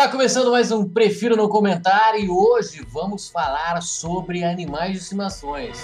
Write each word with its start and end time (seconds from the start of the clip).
Está 0.00 0.10
começando 0.10 0.50
mais 0.50 0.72
um 0.72 0.88
Prefiro 0.88 1.36
no 1.36 1.46
Comentário 1.46 2.24
e 2.24 2.30
hoje 2.30 2.82
vamos 2.90 3.28
falar 3.28 3.82
sobre 3.82 4.42
animais 4.42 4.92
de 4.92 4.98
estimações. 5.00 5.76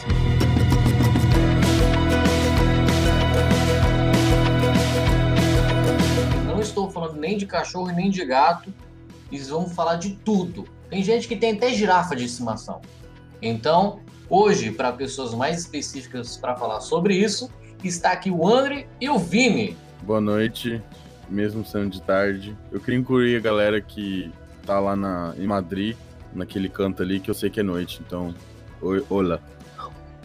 Não 6.47 6.59
estou 6.61 6.89
falando 6.89 7.21
nem 7.21 7.37
de 7.37 7.45
cachorro 7.45 7.89
nem 7.89 8.09
de 8.09 8.25
gato, 8.25 8.73
eles 9.31 9.51
vão 9.51 9.69
falar 9.69 9.97
de 9.97 10.15
tudo. 10.25 10.65
Tem 10.89 11.03
gente 11.03 11.29
que 11.29 11.37
tem 11.37 11.53
até 11.53 11.75
girafa 11.75 12.17
de 12.17 12.25
estimação. 12.25 12.81
Então, 13.43 14.01
hoje, 14.31 14.71
para 14.71 14.93
pessoas 14.93 15.35
mais 15.35 15.59
específicas 15.59 16.39
para 16.39 16.57
falar 16.57 16.81
sobre 16.81 17.15
isso, 17.15 17.51
está 17.85 18.13
aqui 18.13 18.31
o 18.31 18.49
André 18.49 18.89
e 18.99 19.11
o 19.11 19.19
Vini. 19.19 19.77
Boa 20.03 20.23
noite, 20.23 20.83
mesmo 21.29 21.65
sendo 21.65 21.91
de 21.91 22.03
tarde. 22.03 22.57
Eu 22.71 22.81
queria 22.81 22.99
incluir 22.99 23.37
a 23.37 23.41
galera 23.41 23.81
que 23.81 24.33
tá 24.65 24.79
lá 24.81 24.97
na, 24.97 25.35
em 25.39 25.47
Madrid, 25.47 25.97
naquele 26.35 26.69
canto 26.69 27.03
ali, 27.03 27.21
que 27.21 27.31
eu 27.31 27.35
sei 27.35 27.51
que 27.51 27.61
é 27.61 27.63
noite. 27.63 28.01
Então, 28.07 28.35
oi, 28.81 29.05
olá. 29.09 29.41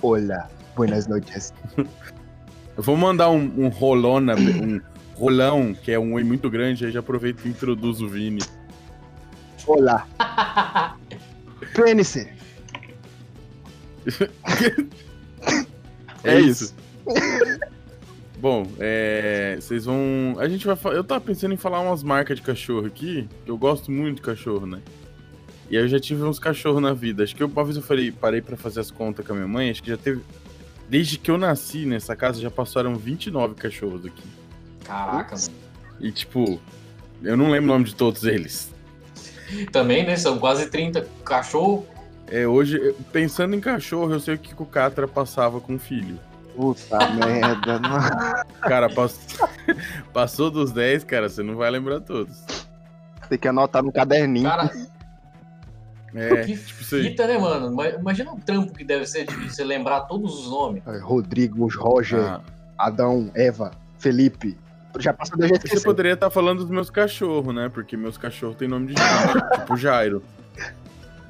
Olá, 0.01 0.49
buenas 0.75 1.07
noites. 1.07 1.53
Eu 2.77 2.83
vou 2.83 2.95
mandar 2.95 3.29
um, 3.29 3.65
um 3.65 3.67
rolona, 3.67 4.33
um 4.33 4.79
rolão, 5.15 5.73
que 5.73 5.91
é 5.91 5.99
um 5.99 6.13
oi 6.13 6.23
muito 6.23 6.49
grande, 6.49 6.85
aí 6.85 6.91
já 6.91 7.01
aproveito 7.01 7.45
e 7.45 7.49
introduzo 7.49 8.05
o 8.05 8.09
Vini. 8.09 8.41
Olá. 9.67 10.07
PNC. 11.75 12.29
É 16.23 16.39
isso. 16.39 16.75
Bom, 18.41 18.65
é, 18.79 19.55
vocês 19.61 19.85
vão. 19.85 20.35
A 20.39 20.49
gente 20.49 20.65
vai. 20.65 20.75
Eu 20.95 21.03
tava 21.03 21.21
pensando 21.21 21.53
em 21.53 21.57
falar 21.57 21.79
umas 21.81 22.01
marcas 22.01 22.37
de 22.37 22.41
cachorro 22.41 22.87
aqui. 22.87 23.29
que 23.45 23.49
Eu 23.51 23.55
gosto 23.55 23.91
muito 23.91 24.15
de 24.15 24.21
cachorro, 24.23 24.65
né? 24.65 24.79
E 25.69 25.77
aí 25.77 25.83
eu 25.83 25.87
já 25.87 25.99
tive 25.99 26.23
uns 26.23 26.39
cachorros 26.39 26.81
na 26.81 26.91
vida. 26.91 27.23
Acho 27.23 27.35
que 27.35 27.43
eu- 27.43 27.47
uma 27.47 27.63
vez 27.63 27.77
eu 27.77 27.83
falei, 27.83 28.11
parei 28.11 28.41
pra 28.41 28.57
fazer 28.57 28.79
as 28.79 28.89
contas 28.89 29.23
com 29.25 29.33
a 29.33 29.35
minha 29.35 29.47
mãe. 29.47 29.69
Acho 29.69 29.83
que 29.83 29.89
já 29.91 29.95
teve. 29.97 30.21
Desde 30.89 31.19
que 31.19 31.29
eu 31.29 31.37
nasci 31.37 31.85
nessa 31.85 32.15
casa, 32.15 32.41
já 32.41 32.49
passaram 32.49 32.95
29 32.95 33.53
cachorros 33.53 34.03
aqui. 34.07 34.23
Caraca, 34.83 35.35
mano. 35.35 35.53
E 35.99 36.11
tipo, 36.11 36.59
eu 37.23 37.37
não 37.37 37.51
lembro 37.51 37.69
o 37.69 37.73
nome 37.73 37.85
de 37.85 37.93
todos 37.95 38.23
eles. 38.23 38.73
Também, 39.71 40.03
né? 40.03 40.15
São 40.15 40.39
quase 40.39 40.65
30 40.65 41.07
cachorro. 41.23 41.85
É, 42.27 42.47
hoje, 42.47 42.95
pensando 43.11 43.55
em 43.55 43.59
cachorro, 43.61 44.11
eu 44.13 44.19
sei 44.19 44.33
o 44.33 44.37
que 44.39 44.55
que 44.55 44.61
o 44.63 44.65
Catra 44.65 45.07
passava 45.07 45.61
com 45.61 45.75
o 45.75 45.79
filho. 45.79 46.17
Puta 46.55 46.97
merda. 47.13 47.79
não. 47.79 48.59
Cara, 48.61 48.89
pass- 48.89 49.37
passou 50.13 50.49
dos 50.51 50.71
10, 50.71 51.03
cara, 51.03 51.29
você 51.29 51.41
não 51.43 51.55
vai 51.55 51.69
lembrar 51.71 51.99
todos. 52.01 52.43
Tem 53.29 53.37
que 53.39 53.47
anotar 53.47 53.81
no 53.83 53.91
caderninho. 53.91 54.49
Cara, 54.49 54.69
É, 56.13 56.43
que 56.43 56.57
tipo, 56.57 56.83
você, 56.83 57.01
fita, 57.03 57.25
né, 57.25 57.37
mano? 57.37 57.73
Ma- 57.73 57.87
Imagina 57.87 58.33
o 58.33 58.39
trampo 58.39 58.73
que 58.73 58.83
deve 58.83 59.05
ser 59.05 59.25
de 59.25 59.33
você 59.35 59.63
lembrar 59.63 60.01
todos 60.01 60.37
os 60.39 60.49
nomes. 60.51 60.83
Rodrigo, 61.01 61.67
Roger, 61.77 62.19
ah, 62.19 62.41
Adão, 62.77 63.31
Eva, 63.33 63.71
Felipe. 63.97 64.57
Já 64.99 65.13
passou 65.13 65.37
da 65.37 65.47
gente 65.47 65.69
você 65.69 65.79
poderia 65.79 66.13
estar 66.13 66.29
falando 66.29 66.57
dos 66.59 66.69
meus 66.69 66.89
cachorros, 66.89 67.55
né? 67.55 67.69
Porque 67.73 67.95
meus 67.95 68.17
cachorros 68.17 68.57
têm 68.57 68.67
nome 68.67 68.87
de 68.87 68.93
gente, 69.01 69.01
tipo 69.61 69.77
Jairo. 69.77 70.21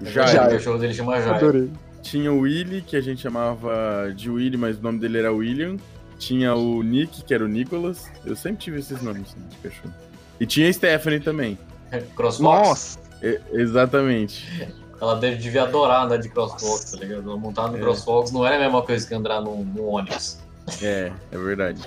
Jairo. 0.02 0.48
O 0.48 0.50
cachorro 0.54 0.78
dele 0.80 0.94
chama 0.96 1.22
Jairo. 1.22 1.36
Adorei. 1.36 1.72
Tinha 2.12 2.30
o 2.30 2.40
Willy, 2.40 2.82
que 2.82 2.98
a 2.98 3.02
gente 3.02 3.22
chamava 3.22 4.12
de 4.14 4.30
Willy, 4.30 4.58
mas 4.58 4.78
o 4.78 4.82
nome 4.82 5.00
dele 5.00 5.20
era 5.20 5.32
William. 5.32 5.78
Tinha 6.20 6.54
o 6.54 6.84
Nick, 6.84 7.24
que 7.24 7.34
era 7.34 7.42
o 7.42 7.48
Nicholas. 7.48 8.12
Eu 8.26 8.36
sempre 8.36 8.58
tive 8.58 8.80
esses 8.80 9.02
nomes 9.02 9.34
né, 9.34 9.46
de 9.50 9.56
cachorro. 9.70 9.94
E 10.38 10.46
tinha 10.46 10.70
a 10.70 10.74
Stephanie 10.74 11.22
também. 11.22 11.58
Crossfox. 12.18 12.68
Nossa. 12.68 13.00
E- 13.24 13.40
exatamente. 13.54 14.68
Ela 15.00 15.16
deve, 15.16 15.38
devia 15.38 15.64
adorar 15.64 16.04
andar 16.04 16.18
de 16.18 16.28
Crossfox, 16.28 16.92
tá 16.92 16.98
ligado? 16.98 17.30
Ela 17.30 17.38
montar 17.38 17.70
no 17.70 17.78
É. 17.78 17.80
Crossfox 17.80 18.30
não 18.34 18.46
era 18.46 18.58
a 18.58 18.60
mesma 18.60 18.82
coisa 18.82 19.08
que 19.08 19.16
andar 19.16 19.40
no, 19.40 19.64
no 19.64 19.86
ônibus. 19.86 20.38
É, 20.82 21.14
é 21.32 21.38
verdade. 21.38 21.82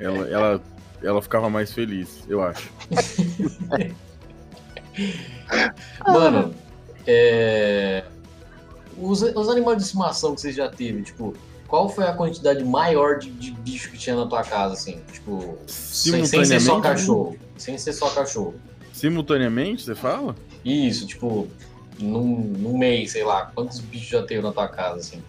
Ela, 0.00 0.28
ela, 0.28 0.60
ela 1.00 1.22
ficava 1.22 1.48
mais 1.48 1.72
feliz, 1.72 2.24
eu 2.28 2.42
acho. 2.42 2.68
Mano, 6.04 6.52
é... 7.06 8.02
Os, 9.00 9.22
os 9.22 9.48
animais 9.48 9.78
de 9.78 9.84
estimação 9.84 10.34
que 10.34 10.40
você 10.40 10.52
já 10.52 10.68
teve, 10.68 11.02
tipo, 11.02 11.34
qual 11.66 11.88
foi 11.88 12.04
a 12.04 12.12
quantidade 12.12 12.62
maior 12.64 13.18
de, 13.18 13.30
de 13.30 13.52
bicho 13.52 13.90
que 13.90 13.98
tinha 13.98 14.16
na 14.16 14.26
tua 14.26 14.42
casa, 14.42 14.74
assim? 14.74 15.00
Tipo, 15.12 15.56
sem, 15.66 16.24
sem 16.26 16.44
ser 16.44 16.60
só 16.60 16.80
cachorro. 16.80 17.36
Sem 17.56 17.78
ser 17.78 17.92
só 17.92 18.10
cachorro. 18.10 18.54
Simultaneamente, 18.92 19.84
você 19.84 19.94
fala? 19.94 20.34
Isso, 20.64 21.06
tipo, 21.06 21.48
num, 21.98 22.24
num 22.24 22.76
mês, 22.76 23.12
sei 23.12 23.24
lá, 23.24 23.46
quantos 23.54 23.78
bichos 23.78 24.08
já 24.08 24.22
teve 24.22 24.42
na 24.42 24.52
tua 24.52 24.68
casa, 24.68 24.98
assim? 24.98 25.22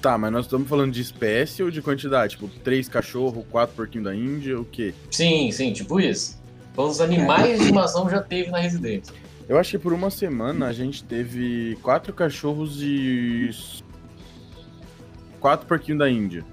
Tá, 0.00 0.16
mas 0.18 0.30
nós 0.30 0.44
estamos 0.44 0.68
falando 0.68 0.92
de 0.92 1.00
espécie 1.00 1.62
ou 1.62 1.70
de 1.70 1.80
quantidade? 1.82 2.32
Tipo, 2.32 2.48
três 2.62 2.88
cachorros, 2.88 3.44
quatro 3.50 3.74
porquinhos 3.74 4.04
da 4.04 4.14
Índia, 4.14 4.60
o 4.60 4.64
quê? 4.64 4.94
Sim, 5.10 5.50
sim, 5.50 5.72
tipo 5.72 5.98
isso. 5.98 6.38
Quantos 6.74 7.00
animais 7.00 7.56
de 7.56 7.64
estimação 7.64 8.08
já 8.08 8.20
teve 8.20 8.50
na 8.50 8.58
residência? 8.58 9.14
Eu 9.48 9.58
acho 9.58 9.72
que 9.72 9.78
por 9.78 9.92
uma 9.92 10.10
semana 10.10 10.66
a 10.66 10.72
gente 10.72 11.04
teve 11.04 11.78
quatro 11.82 12.12
cachorros 12.12 12.82
e. 12.82 13.50
quatro 15.40 15.66
porquinhos 15.66 15.98
da 16.00 16.10
Índia. 16.10 16.44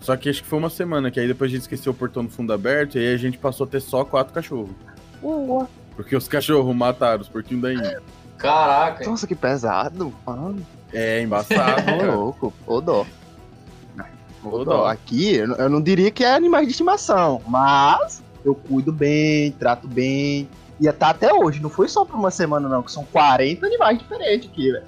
Só 0.00 0.16
que 0.16 0.28
acho 0.28 0.42
que 0.42 0.48
foi 0.48 0.58
uma 0.58 0.70
semana, 0.70 1.10
que 1.10 1.18
aí 1.18 1.26
depois 1.26 1.50
a 1.50 1.52
gente 1.52 1.62
esqueceu 1.62 1.92
o 1.92 1.94
portão 1.94 2.24
do 2.24 2.30
fundo 2.30 2.52
aberto 2.52 2.96
e 2.96 3.00
aí 3.00 3.14
a 3.14 3.16
gente 3.16 3.38
passou 3.38 3.64
a 3.66 3.68
ter 3.68 3.80
só 3.80 4.04
quatro 4.04 4.34
cachorros. 4.34 4.70
Porque 5.96 6.14
os 6.14 6.28
cachorros 6.28 6.76
mataram 6.76 7.22
os 7.22 7.28
porquinhos 7.28 7.62
da 7.62 7.72
Índia. 7.72 8.02
Caraca, 8.36 9.04
Nossa, 9.08 9.26
que 9.26 9.34
pesado. 9.34 10.12
Mano, 10.26 10.64
É 10.92 11.22
embaçado, 11.22 11.80
ô 11.90 11.98
cara. 11.98 12.14
louco. 12.14 12.52
Ô 12.66 12.80
dó. 12.80 13.06
Ô 14.44 14.62
dó. 14.64 14.84
Aqui, 14.86 15.36
eu 15.36 15.48
não- 15.48 15.56
eu 15.56 15.68
não 15.70 15.80
diria 15.80 16.10
que 16.10 16.22
é 16.22 16.34
animais 16.34 16.66
de 16.66 16.72
estimação, 16.72 17.40
mas 17.48 18.22
eu 18.44 18.54
cuido 18.54 18.92
bem, 18.92 19.52
trato 19.52 19.88
bem. 19.88 20.46
E 20.80 20.90
tá 20.92 21.10
até 21.10 21.32
hoje, 21.32 21.62
não 21.62 21.70
foi 21.70 21.88
só 21.88 22.04
por 22.04 22.16
uma 22.16 22.30
semana, 22.30 22.68
não, 22.68 22.82
que 22.82 22.90
são 22.90 23.04
40 23.04 23.66
animais 23.66 23.98
diferentes 23.98 24.50
aqui, 24.50 24.72
velho. 24.72 24.84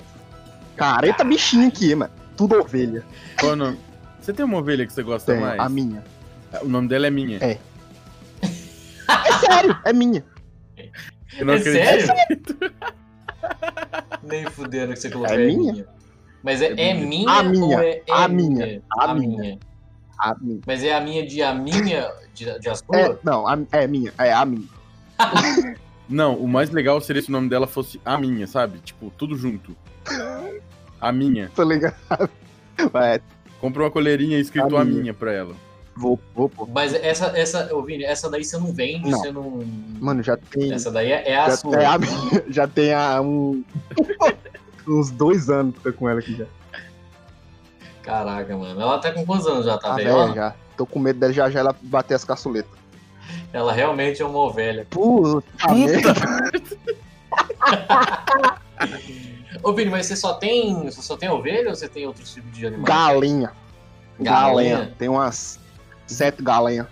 40 0.76 1.24
bichinhos 1.24 1.69
aqui, 1.69 1.94
mano. 1.94 2.12
Tudo 2.36 2.60
ovelha. 2.60 3.04
Qual 3.41 3.52
o 3.52 3.56
nome? 3.56 3.78
Você 4.20 4.32
tem 4.32 4.44
uma 4.44 4.58
ovelha 4.58 4.86
que 4.86 4.92
você 4.92 5.02
gosta 5.02 5.32
Tem, 5.32 5.41
mais? 5.41 5.58
a 5.58 5.69
minha. 5.69 6.04
O 6.62 6.69
nome 6.69 6.88
dela 6.88 7.06
é 7.06 7.10
minha. 7.10 7.38
É. 7.41 7.58
É 8.42 9.32
sério, 9.38 9.78
é 9.84 9.92
minha. 9.92 10.24
Eu 11.38 11.47
não 11.47 11.54
é 11.54 11.56
acredito. 11.58 12.06
sério? 12.06 12.72
Nem 14.22 14.44
fudendo 14.47 14.92
que 14.92 14.98
você 14.98 15.10
colocou 15.10 15.34
É 15.34 15.42
é, 15.42 15.47
minha? 15.47 15.72
minha. 15.72 15.86
Mas 16.42 16.60
é, 16.62 16.72
É 16.72 16.91
é 16.91 16.94
minha. 16.94 17.30
A 17.30 17.42
minha, 17.42 17.76
ou 17.76 17.82
é, 17.82 17.91
é 17.91 18.03
a 18.08 18.28
minha, 18.28 18.82
a 18.98 19.14
minha. 19.14 19.38
minha. 19.38 19.58
A 20.18 20.34
minha. 20.34 20.60
Mas 20.66 20.82
é 20.82 20.94
a 20.94 21.00
minha 21.00 21.26
de 21.26 21.42
a 21.42 21.54
minha 21.54 22.12
de, 22.34 22.58
de 22.58 22.68
a 22.68 22.74
sua? 22.74 22.97
É, 22.98 23.16
não, 23.22 23.47
a, 23.47 23.56
é 23.72 23.86
minha, 23.86 24.12
é 24.18 24.32
a 24.32 24.44
minha. 24.44 24.68
Não, 26.09 26.34
o 26.37 26.47
mais 26.47 26.71
legal 26.71 27.00
seria 27.00 27.21
se 27.22 27.28
o 27.28 27.32
nome 27.32 27.49
dela 27.49 27.66
fosse 27.66 28.00
a 28.04 28.16
minha, 28.19 28.47
sabe? 28.47 28.78
Tipo, 28.78 29.10
tudo 29.16 29.37
junto. 29.37 29.77
A 31.00 31.10
minha. 31.12 31.50
Tô 31.54 31.62
ligado. 31.65 31.97
Mas 32.93 33.21
Comprou 33.60 33.87
uma 33.87 33.91
coleirinha 33.91 34.38
escrito 34.38 34.77
A 34.77 34.82
a 34.82 34.84
minha. 34.84 35.00
minha 35.00 35.15
pra 35.15 35.32
ela. 35.32 35.54
vou, 35.97 36.21
vou, 36.34 36.49
pô. 36.49 36.66
Mas 36.66 36.93
essa, 36.94 37.27
essa, 37.37 37.75
ô 37.75 37.82
Vini, 37.82 38.04
essa 38.04 38.31
daí 38.31 38.44
você 38.44 38.56
não 38.59 38.72
vende, 38.72 39.10
Não. 39.10 39.19
você 39.19 39.32
não. 39.32 39.65
Mano, 39.99 40.22
já 40.22 40.37
tem. 40.37 40.72
Essa 40.72 40.91
daí 40.91 41.10
é, 41.10 41.31
é 41.31 41.37
a 41.38 41.48
já, 41.50 41.56
sua. 41.56 41.88
a 41.94 41.98
minha, 41.98 42.44
já 42.50 42.69
tem 42.69 42.93
a, 42.94 43.21
um, 43.21 43.65
uns 44.87 45.10
dois 45.10 45.48
anos 45.50 45.75
que 45.75 45.81
tô 45.81 45.93
com 45.93 46.09
ela 46.09 46.21
aqui 46.21 46.37
já. 46.37 46.47
Caraca, 48.03 48.57
mano. 48.57 48.80
Ela 48.80 48.98
tá 48.98 49.10
com 49.12 49.24
quantos 49.27 49.47
anos 49.47 49.65
já? 49.66 49.77
Tá 49.78 49.89
Tá 49.89 49.95
velha 49.97 50.33
já. 50.34 50.54
Tô 50.77 50.86
com 50.86 50.98
medo 51.01 51.19
dela 51.19 51.33
já 51.33 51.51
já 51.51 51.60
ela 51.60 51.74
bater 51.83 52.15
as 52.15 52.24
caçuletas. 52.24 52.71
Ela 53.53 53.72
realmente 53.72 54.22
é 54.22 54.25
uma 54.25 54.39
ovelha. 54.39 54.87
Puta, 54.91 55.72
merda. 55.72 56.13
Ô 59.63 59.72
Vini, 59.72 59.91
mas 59.91 60.07
você 60.07 60.16
só 60.16 60.34
tem. 60.34 60.84
Você 60.84 61.03
só 61.03 61.16
tem 61.16 61.28
ovelha 61.28 61.71
ou 61.71 61.75
você 61.75 61.89
tem 61.89 62.07
outros 62.07 62.34
tipos 62.34 62.57
de 62.57 62.66
animais? 62.66 62.87
Galinha. 62.87 63.53
Galinha? 64.21 64.77
Galinha. 64.77 64.95
Tem 64.98 65.09
umas 65.09 65.59
sete 66.07 66.43
galinhas. 66.43 66.87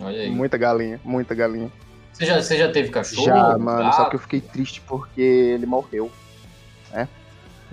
Olha 0.00 0.22
aí. 0.22 0.30
Muita 0.30 0.56
galinha, 0.56 1.00
muita 1.04 1.34
galinha. 1.34 1.70
Você 2.12 2.26
já, 2.26 2.42
você 2.42 2.58
já 2.58 2.70
teve 2.70 2.90
cachorro? 2.90 3.24
já, 3.24 3.58
mano. 3.58 3.92
Só 3.92 3.98
gato? 3.98 4.10
que 4.10 4.16
eu 4.16 4.20
fiquei 4.20 4.40
triste 4.40 4.82
porque 4.86 5.20
ele 5.20 5.66
morreu. 5.66 6.10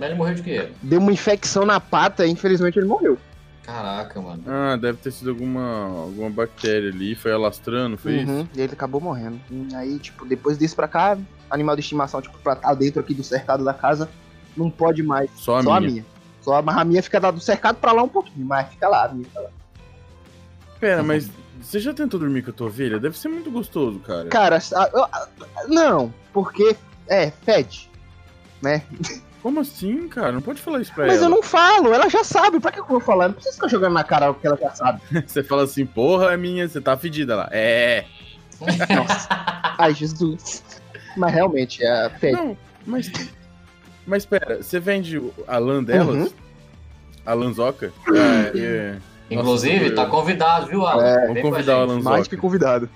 Mas 0.00 0.08
ele 0.08 0.18
morreu 0.18 0.34
de 0.34 0.42
quê? 0.42 0.68
Deu 0.82 0.98
uma 0.98 1.12
infecção 1.12 1.66
na 1.66 1.78
pata 1.78 2.24
e 2.24 2.30
infelizmente 2.30 2.78
ele 2.78 2.86
morreu. 2.86 3.18
Caraca, 3.70 4.20
mano. 4.20 4.42
Ah, 4.46 4.76
deve 4.76 4.98
ter 4.98 5.12
sido 5.12 5.30
alguma, 5.30 5.84
alguma 6.02 6.28
bactéria 6.28 6.90
ali, 6.90 7.14
foi 7.14 7.32
alastrando, 7.32 7.96
foi 7.96 8.18
Uhum, 8.18 8.40
isso? 8.40 8.50
E 8.54 8.60
ele 8.60 8.72
acabou 8.72 9.00
morrendo. 9.00 9.40
E 9.50 9.74
aí, 9.74 9.98
tipo, 9.98 10.26
depois 10.26 10.58
disso 10.58 10.74
pra 10.74 10.88
cá, 10.88 11.16
animal 11.48 11.76
de 11.76 11.82
estimação, 11.82 12.20
tipo, 12.20 12.36
pra 12.38 12.54
estar 12.54 12.74
dentro 12.74 13.00
aqui 13.00 13.14
do 13.14 13.22
cercado 13.22 13.64
da 13.64 13.72
casa, 13.72 14.08
não 14.56 14.68
pode 14.70 15.02
mais. 15.04 15.30
Só 15.36 15.58
a 15.58 15.62
Só 15.62 15.72
a 15.74 15.80
minha. 15.80 15.92
minha. 15.92 16.06
Só 16.42 16.56
a, 16.56 16.62
mas 16.62 16.76
a 16.76 16.84
minha 16.84 17.02
fica 17.02 17.20
do 17.30 17.40
cercado 17.40 17.76
pra 17.76 17.92
lá 17.92 18.02
um 18.02 18.08
pouquinho, 18.08 18.44
mas 18.44 18.68
fica 18.70 18.88
lá, 18.88 19.04
a 19.04 19.08
minha 19.08 19.24
fica 19.24 19.40
lá. 19.40 19.50
Pera, 20.80 21.02
mas 21.02 21.30
Você 21.62 21.78
já 21.78 21.92
tentou 21.92 22.18
dormir 22.18 22.42
com 22.42 22.50
a 22.50 22.54
tua 22.54 22.68
ovelha? 22.68 22.98
Deve 22.98 23.18
ser 23.18 23.28
muito 23.28 23.50
gostoso, 23.50 23.98
cara. 24.00 24.28
Cara, 24.30 24.56
a- 24.56 24.90
eu- 24.94 25.04
a- 25.04 25.28
não, 25.68 26.12
porque 26.32 26.74
é, 27.06 27.30
fede, 27.30 27.90
né? 28.62 28.82
Como 29.42 29.60
assim, 29.60 30.06
cara? 30.08 30.32
Não 30.32 30.40
pode 30.42 30.60
falar 30.60 30.80
isso 30.82 30.92
pra 30.92 31.06
Mas 31.06 31.16
ela. 31.16 31.26
eu 31.26 31.30
não 31.30 31.42
falo, 31.42 31.94
ela 31.94 32.08
já 32.10 32.22
sabe, 32.22 32.60
pra 32.60 32.70
que 32.70 32.80
eu 32.80 32.84
vou 32.86 33.00
falar? 33.00 33.28
Não 33.28 33.34
precisa 33.34 33.54
ficar 33.54 33.68
jogando 33.68 33.94
na 33.94 34.04
cara 34.04 34.30
o 34.30 34.34
que 34.34 34.46
ela 34.46 34.56
já 34.60 34.70
sabe. 34.70 35.00
Você 35.26 35.42
fala 35.42 35.62
assim, 35.64 35.86
porra, 35.86 36.32
é 36.32 36.36
minha, 36.36 36.68
você 36.68 36.80
tá 36.80 36.96
fedida 36.96 37.34
lá. 37.36 37.48
É. 37.50 38.04
Ai, 39.78 39.94
Jesus. 39.94 40.62
Mas 41.16 41.32
realmente, 41.32 41.82
é 41.84 42.10
fede. 42.18 42.36
Não, 42.36 42.56
mas. 42.86 43.10
Mas 44.06 44.26
pera, 44.26 44.62
você 44.62 44.78
vende 44.78 45.20
a 45.46 45.58
lã 45.58 45.82
delas? 45.82 46.16
Uhum. 46.16 46.30
A 47.24 47.32
lanzoca? 47.34 47.92
É, 48.54 48.58
é. 48.58 48.98
Inclusive, 49.30 49.84
Nossa, 49.90 49.94
tá 49.94 50.02
eu- 50.02 50.08
convidado, 50.10 50.66
viu, 50.66 50.84
Alan? 50.86 51.06
É, 51.06 51.26
Vamos 51.28 51.42
convidar 51.42 51.78
o. 51.78 51.82
Alanzoca. 51.82 52.10
Mais 52.16 52.28
que 52.28 52.36
convidado. 52.36 52.88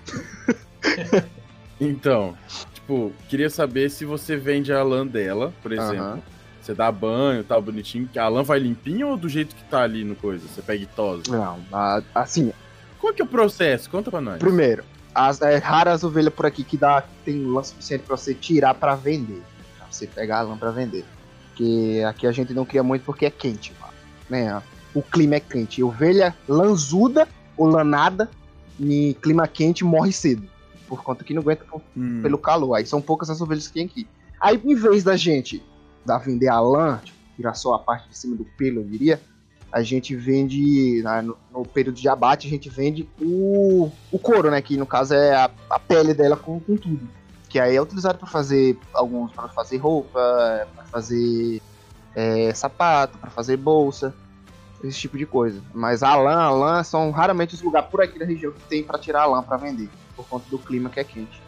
Então, 1.81 2.37
tipo, 2.73 3.13
queria 3.29 3.51
saber 3.51 3.91
se 3.91 4.05
você 4.05 4.37
vende 4.37 4.73
a 4.73 4.83
lã 4.83 5.07
dela, 5.07 5.53
por 5.63 5.73
exemplo. 5.73 6.23
Você 6.65 6.75
dá 6.75 6.91
banho, 6.91 7.45
tal, 7.45 7.61
bonitinho. 7.61 8.09
que 8.11 8.19
A 8.19 8.27
lã 8.27 8.43
vai 8.43 8.59
limpinha 8.59 9.07
ou 9.07 9.17
do 9.19 9.29
jeito 9.29 9.55
que 9.55 9.63
tá 9.65 9.83
ali 9.83 10.03
no 10.03 10.15
coisa? 10.17 10.47
Você 10.49 10.63
pega 10.63 10.83
e 10.83 10.87
tosa? 10.87 11.23
Não, 11.29 11.59
a- 11.73 12.03
assim, 12.15 12.53
Qual 12.99 13.13
que 13.13 13.21
é 13.21 13.25
o 13.25 13.29
processo? 13.29 13.91
Conta 13.91 14.11
pra 14.11 14.21
nós. 14.23 14.39
primeiro, 14.39 14.83
as 15.15 15.43
é, 15.43 15.57
raras 15.59 16.03
ovelhas 16.05 16.33
por 16.33 16.47
aqui 16.47 16.65
que 16.65 16.77
dá, 16.79 17.05
tem 17.23 17.45
lã 17.45 17.63
suficiente 17.63 18.05
pra 18.07 18.17
você 18.17 18.33
tirar 18.33 18.73
pra 18.75 18.95
vender. 18.95 19.43
Pra 19.77 19.87
você 19.91 20.07
pegar 20.07 20.39
a 20.39 20.43
lã 20.43 20.57
pra 20.57 20.71
vender. 20.71 21.05
Porque 21.49 22.03
aqui 22.09 22.27
a 22.27 22.33
gente 22.33 22.55
não 22.55 22.65
cria 22.65 22.83
muito 22.83 23.03
porque 23.05 23.27
é 23.27 23.31
quente, 23.31 23.75
mano, 23.79 23.93
né? 24.31 24.63
O 24.95 25.03
clima 25.03 25.35
é 25.35 25.41
quente. 25.41 25.83
Ovelha 25.83 26.35
lanzuda 26.49 27.29
ou 27.59 27.67
lanada 27.69 28.31
em 28.81 29.13
clima 29.13 29.47
quente 29.47 29.85
morre 29.85 30.11
cedo. 30.13 30.49
Por 30.89 31.03
conta 31.03 31.23
que 31.25 31.35
não 31.35 31.43
aguenta 31.43 31.65
Hum. 31.97 32.21
pelo 32.23 32.39
calor. 32.39 32.75
Aí 32.75 32.87
são 32.87 33.03
poucas 33.03 33.29
as 33.29 33.41
ovelhas 33.41 33.67
que 33.69 33.75
tem 33.75 33.85
aqui. 33.85 34.07
Aí, 34.41 34.61
em 34.65 34.75
vez 34.75 35.05
da 35.05 35.15
gente 35.17 35.63
da 36.05 36.19
vender 36.19 36.49
a 36.49 36.61
lã, 36.61 37.01
tipo, 37.03 37.19
tirar 37.37 37.55
só 37.55 37.75
a 37.75 37.79
parte 37.79 38.09
de 38.09 38.17
cima 38.17 38.37
do 38.37 38.45
pelo, 38.45 38.81
eu 38.81 38.85
diria, 38.85 39.21
a 39.75 39.83
gente 39.83 40.15
vende, 40.15 41.03
no, 41.25 41.37
no 41.53 41.67
período 41.67 41.97
de 41.97 42.09
abate, 42.09 42.47
a 42.47 42.51
gente 42.51 42.69
vende 42.69 43.09
o, 43.21 43.91
o 44.13 44.19
couro, 44.21 44.49
né? 44.49 44.63
Que 44.63 44.77
no 44.77 44.87
caso 44.87 45.15
é 45.15 45.35
a, 45.35 45.51
a 45.69 45.79
pele 45.81 46.15
dela 46.15 46.37
com, 46.37 46.61
com 46.61 46.77
tudo. 46.77 47.09
Que 47.49 47.59
aí 47.59 47.75
é 47.75 47.83
utilizado 47.83 48.19
para 48.19 48.29
fazer 48.29 48.79
alguns, 48.93 49.33
para 49.33 49.49
fazer 49.49 49.79
roupa, 49.79 50.69
para 50.77 50.85
fazer 50.85 51.61
é, 52.15 52.55
sapato, 52.55 53.19
para 53.19 53.31
fazer 53.31 53.57
bolsa, 53.57 54.15
esse 54.85 54.97
tipo 54.97 55.19
de 55.19 55.27
coisa. 55.27 55.61
Mas 55.75 56.05
a 56.05 56.15
lã, 56.15 56.37
a 56.37 56.51
lã 56.51 56.85
são 56.85 57.11
raramente 57.11 57.55
os 57.55 57.63
lugares 57.63 57.91
por 57.91 58.01
aqui 58.01 58.17
da 58.17 58.25
região 58.25 58.53
que 58.53 58.61
tem 58.69 58.85
para 58.85 58.97
tirar 58.97 59.23
a 59.23 59.27
lã 59.27 59.43
para 59.43 59.57
vender, 59.57 59.89
por 60.15 60.25
conta 60.29 60.49
do 60.49 60.59
clima 60.59 60.89
que 60.89 61.01
é 61.01 61.05
quente. 61.05 61.43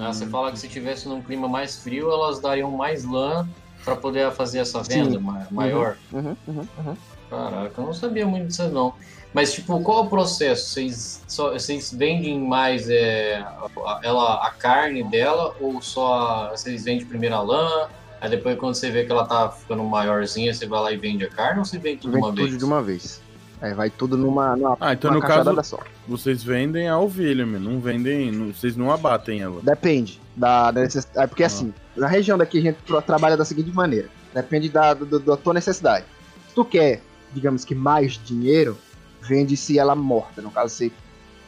Ah, 0.00 0.12
você 0.12 0.26
fala 0.26 0.50
que 0.50 0.58
se 0.58 0.68
tivesse 0.68 1.08
num 1.08 1.22
clima 1.22 1.46
mais 1.46 1.76
frio, 1.76 2.10
elas 2.10 2.40
dariam 2.40 2.72
mais 2.72 3.04
lã 3.04 3.46
pra 3.84 3.96
poder 3.96 4.30
fazer 4.32 4.58
essa 4.60 4.82
venda 4.82 5.18
ma- 5.20 5.46
maior. 5.50 5.96
Uhum, 6.12 6.36
uhum, 6.46 6.66
uhum. 6.78 6.96
Caraca, 7.30 7.72
eu 7.80 7.84
não 7.86 7.94
sabia 7.94 8.26
muito 8.26 8.46
disso 8.48 8.68
não. 8.68 8.94
Mas, 9.32 9.52
tipo, 9.52 9.80
qual 9.80 10.04
é 10.04 10.06
o 10.06 10.06
processo? 10.08 10.70
Vocês, 10.70 11.22
só, 11.26 11.52
vocês 11.52 11.92
vendem 11.92 12.38
mais 12.40 12.88
é, 12.88 13.38
a, 13.84 14.00
ela, 14.04 14.46
a 14.46 14.50
carne 14.50 15.02
dela 15.02 15.54
ou 15.60 15.82
só 15.82 16.50
vocês 16.50 16.84
vendem 16.84 17.04
primeiro 17.04 17.34
a 17.34 17.42
lã? 17.42 17.88
Aí 18.20 18.30
depois, 18.30 18.56
quando 18.58 18.74
você 18.76 18.90
vê 18.90 19.04
que 19.04 19.10
ela 19.12 19.26
tá 19.26 19.50
ficando 19.50 19.82
maiorzinha, 19.82 20.54
você 20.54 20.66
vai 20.66 20.80
lá 20.80 20.92
e 20.92 20.96
vende 20.96 21.24
a 21.24 21.28
carne 21.28 21.58
ou 21.58 21.64
você 21.64 21.78
vende 21.78 22.02
tudo 22.02 22.12
de 22.12 22.16
Vende 22.16 22.24
uma 22.26 22.32
tudo 22.34 22.44
vez? 22.46 22.58
de 22.58 22.64
uma 22.64 22.82
vez. 22.82 23.22
Aí 23.60 23.74
vai 23.74 23.90
tudo 23.90 24.16
numa, 24.16 24.54
numa, 24.56 24.76
Ah, 24.80 24.92
então 24.92 25.10
numa 25.10 25.20
no 25.20 25.26
caso, 25.26 25.62
só. 25.64 25.78
vocês 26.06 26.42
vendem 26.42 26.88
a 26.88 26.98
ovelha, 26.98 27.44
meu. 27.44 27.58
Não 27.60 27.80
vendem. 27.80 28.30
não- 28.30 28.52
vocês 28.54 28.76
não 28.76 28.90
abatem 28.92 29.40
ela. 29.40 29.60
Depende 29.62 30.20
da, 30.36 30.70
da 30.70 30.82
necessidade. 30.82 31.24
É 31.24 31.26
porque 31.26 31.42
Ah. 31.42 31.46
assim, 31.46 31.74
na 31.96 32.06
região 32.06 32.36
daqui 32.38 32.58
a 32.58 32.62
gente 32.62 32.76
tra- 32.86 33.02
trabalha 33.02 33.36
da 33.36 33.44
seguinte 33.44 33.70
maneira: 33.72 34.08
depende 34.34 34.68
da, 34.68 34.94
do- 34.94 35.18
da 35.18 35.36
tua 35.36 35.54
necessidade. 35.54 36.04
Se 36.48 36.54
tu 36.54 36.64
quer, 36.64 37.00
digamos 37.32 37.64
que 37.64 37.74
mais 37.74 38.12
dinheiro, 38.14 38.76
vende-se 39.22 39.78
ela 39.78 39.94
morta. 39.94 40.40
No 40.42 40.50
caso, 40.50 40.74
você 40.74 40.92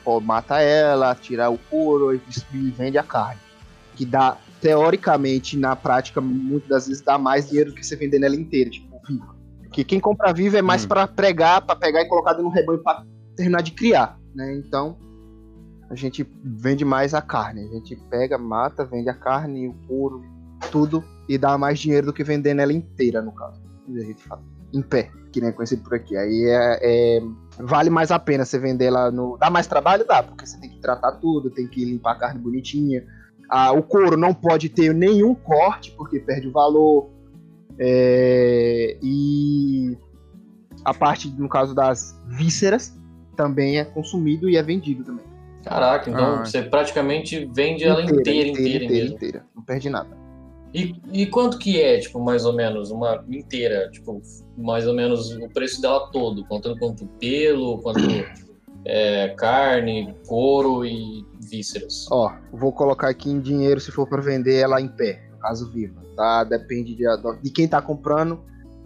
pô, 0.04 0.20
mata 0.20 0.60
ela, 0.60 1.14
tira 1.14 1.50
o 1.50 1.58
couro 1.58 2.14
e 2.14 2.20
e 2.54 2.70
vende 2.70 2.96
a 2.98 3.02
carne. 3.02 3.40
Que 3.96 4.04
dá, 4.04 4.36
teoricamente, 4.60 5.56
na 5.56 5.74
prática, 5.74 6.20
muitas 6.20 6.68
das 6.68 6.86
vezes 6.88 7.02
dá 7.02 7.16
mais 7.18 7.48
dinheiro 7.48 7.70
do 7.70 7.76
que 7.76 7.84
você 7.84 7.96
vendendo 7.96 8.24
ela 8.24 8.36
inteira, 8.36 8.70
tipo, 8.70 9.00
viva. 9.08 9.34
Porque 9.62 9.82
quem 9.84 9.98
compra 10.00 10.32
viva 10.32 10.58
é 10.58 10.62
mais 10.62 10.84
Hum. 10.84 10.88
pra 10.88 11.06
pregar, 11.06 11.60
pra 11.62 11.74
pegar 11.76 12.02
e 12.02 12.08
colocar 12.08 12.32
dentro 12.34 12.50
do 12.50 12.54
rebanho 12.54 12.82
pra 12.82 13.04
terminar 13.36 13.62
de 13.62 13.72
criar, 13.72 14.18
né? 14.34 14.54
Então, 14.56 14.96
a 15.90 15.94
gente 15.94 16.26
vende 16.44 16.84
mais 16.84 17.14
a 17.14 17.20
carne. 17.22 17.62
A 17.64 17.74
gente 17.74 17.96
pega, 18.10 18.36
mata, 18.38 18.84
vende 18.84 19.08
a 19.08 19.14
carne, 19.14 19.68
o 19.68 19.74
couro, 19.88 20.22
tudo, 20.70 21.04
e 21.28 21.36
dá 21.38 21.56
mais 21.58 21.78
dinheiro 21.78 22.06
do 22.06 22.12
que 22.12 22.22
vendendo 22.24 22.60
ela 22.60 22.72
inteira, 22.72 23.20
no 23.22 23.32
caso. 23.32 23.60
A 23.88 24.00
gente 24.00 24.22
fala. 24.22 24.42
Em 24.72 24.82
pé, 24.82 25.10
que 25.32 25.40
nem 25.40 25.50
é 25.50 25.52
conhecido 25.52 25.82
por 25.82 25.94
aqui. 25.94 26.16
Aí 26.16 26.44
é, 26.46 26.78
é- 27.18 27.22
vale 27.60 27.88
mais 27.88 28.10
a 28.10 28.18
pena 28.18 28.44
você 28.44 28.58
vender 28.58 28.86
ela 28.86 29.10
no. 29.10 29.36
Dá 29.38 29.48
mais 29.48 29.66
trabalho? 29.66 30.04
Dá, 30.06 30.22
porque 30.22 30.44
você 30.46 30.58
tem 30.60 30.70
que 30.70 30.80
tratar 30.80 31.12
tudo, 31.12 31.50
tem 31.50 31.66
que 31.68 31.84
limpar 31.84 32.12
a 32.12 32.18
carne 32.18 32.40
bonitinha. 32.40 33.04
Ah, 33.48 33.70
o 33.72 33.82
couro 33.82 34.16
não 34.16 34.34
pode 34.34 34.68
ter 34.68 34.92
nenhum 34.92 35.34
corte, 35.34 35.92
porque 35.92 36.18
perde 36.18 36.48
o 36.48 36.52
valor. 36.52 37.08
É, 37.78 38.96
e 39.02 39.96
a 40.84 40.92
parte, 40.92 41.28
no 41.38 41.48
caso 41.48 41.74
das 41.74 42.20
vísceras, 42.26 42.98
também 43.36 43.78
é 43.78 43.84
consumido 43.84 44.48
e 44.48 44.56
é 44.56 44.62
vendido 44.62 45.04
também. 45.04 45.24
Caraca, 45.62 46.10
então 46.10 46.36
Ah. 46.36 46.44
você 46.44 46.62
praticamente 46.62 47.48
vende 47.54 47.84
ela 47.84 48.02
inteira, 48.02 48.48
inteira, 48.48 48.88
mesmo. 48.88 49.14
inteira. 49.14 49.46
Não 49.54 49.62
perde 49.62 49.90
nada. 49.90 50.16
E, 50.74 50.94
e 51.12 51.26
quanto 51.26 51.58
que 51.58 51.80
é, 51.80 51.98
tipo, 51.98 52.20
mais 52.20 52.44
ou 52.44 52.52
menos, 52.52 52.90
uma 52.90 53.24
inteira, 53.28 53.88
tipo, 53.90 54.20
mais 54.56 54.86
ou 54.86 54.94
menos 54.94 55.30
o 55.36 55.48
preço 55.48 55.80
dela 55.80 56.10
todo, 56.10 56.44
contando 56.44 56.78
quanto 56.78 57.06
pelo, 57.18 57.78
quanto 57.78 58.00
é, 58.84 59.28
carne, 59.36 60.14
couro 60.26 60.84
e 60.84 61.24
vísceras. 61.48 62.06
Ó, 62.10 62.32
vou 62.52 62.72
colocar 62.72 63.08
aqui 63.08 63.30
em 63.30 63.40
dinheiro 63.40 63.80
se 63.80 63.90
for 63.90 64.06
para 64.06 64.20
vender 64.20 64.56
ela 64.56 64.80
em 64.80 64.88
pé, 64.88 65.28
caso 65.40 65.70
viva, 65.70 66.02
tá? 66.16 66.44
Depende 66.44 66.94
de, 66.94 67.04
de 67.42 67.50
quem 67.50 67.66
tá 67.66 67.80
comprando, 67.80 68.40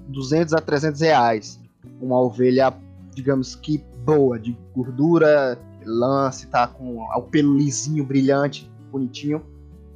200 0.09 0.55
a 0.55 0.61
300 0.61 1.01
reais. 1.01 1.61
Uma 2.01 2.21
ovelha, 2.21 2.73
digamos 3.15 3.55
que 3.55 3.79
boa, 4.05 4.39
de 4.39 4.57
gordura, 4.75 5.59
lance, 5.85 6.47
tá 6.47 6.67
com 6.67 6.99
o 6.99 7.23
pelo 7.23 7.57
lisinho, 7.57 8.05
brilhante, 8.05 8.71
bonitinho. 8.91 9.43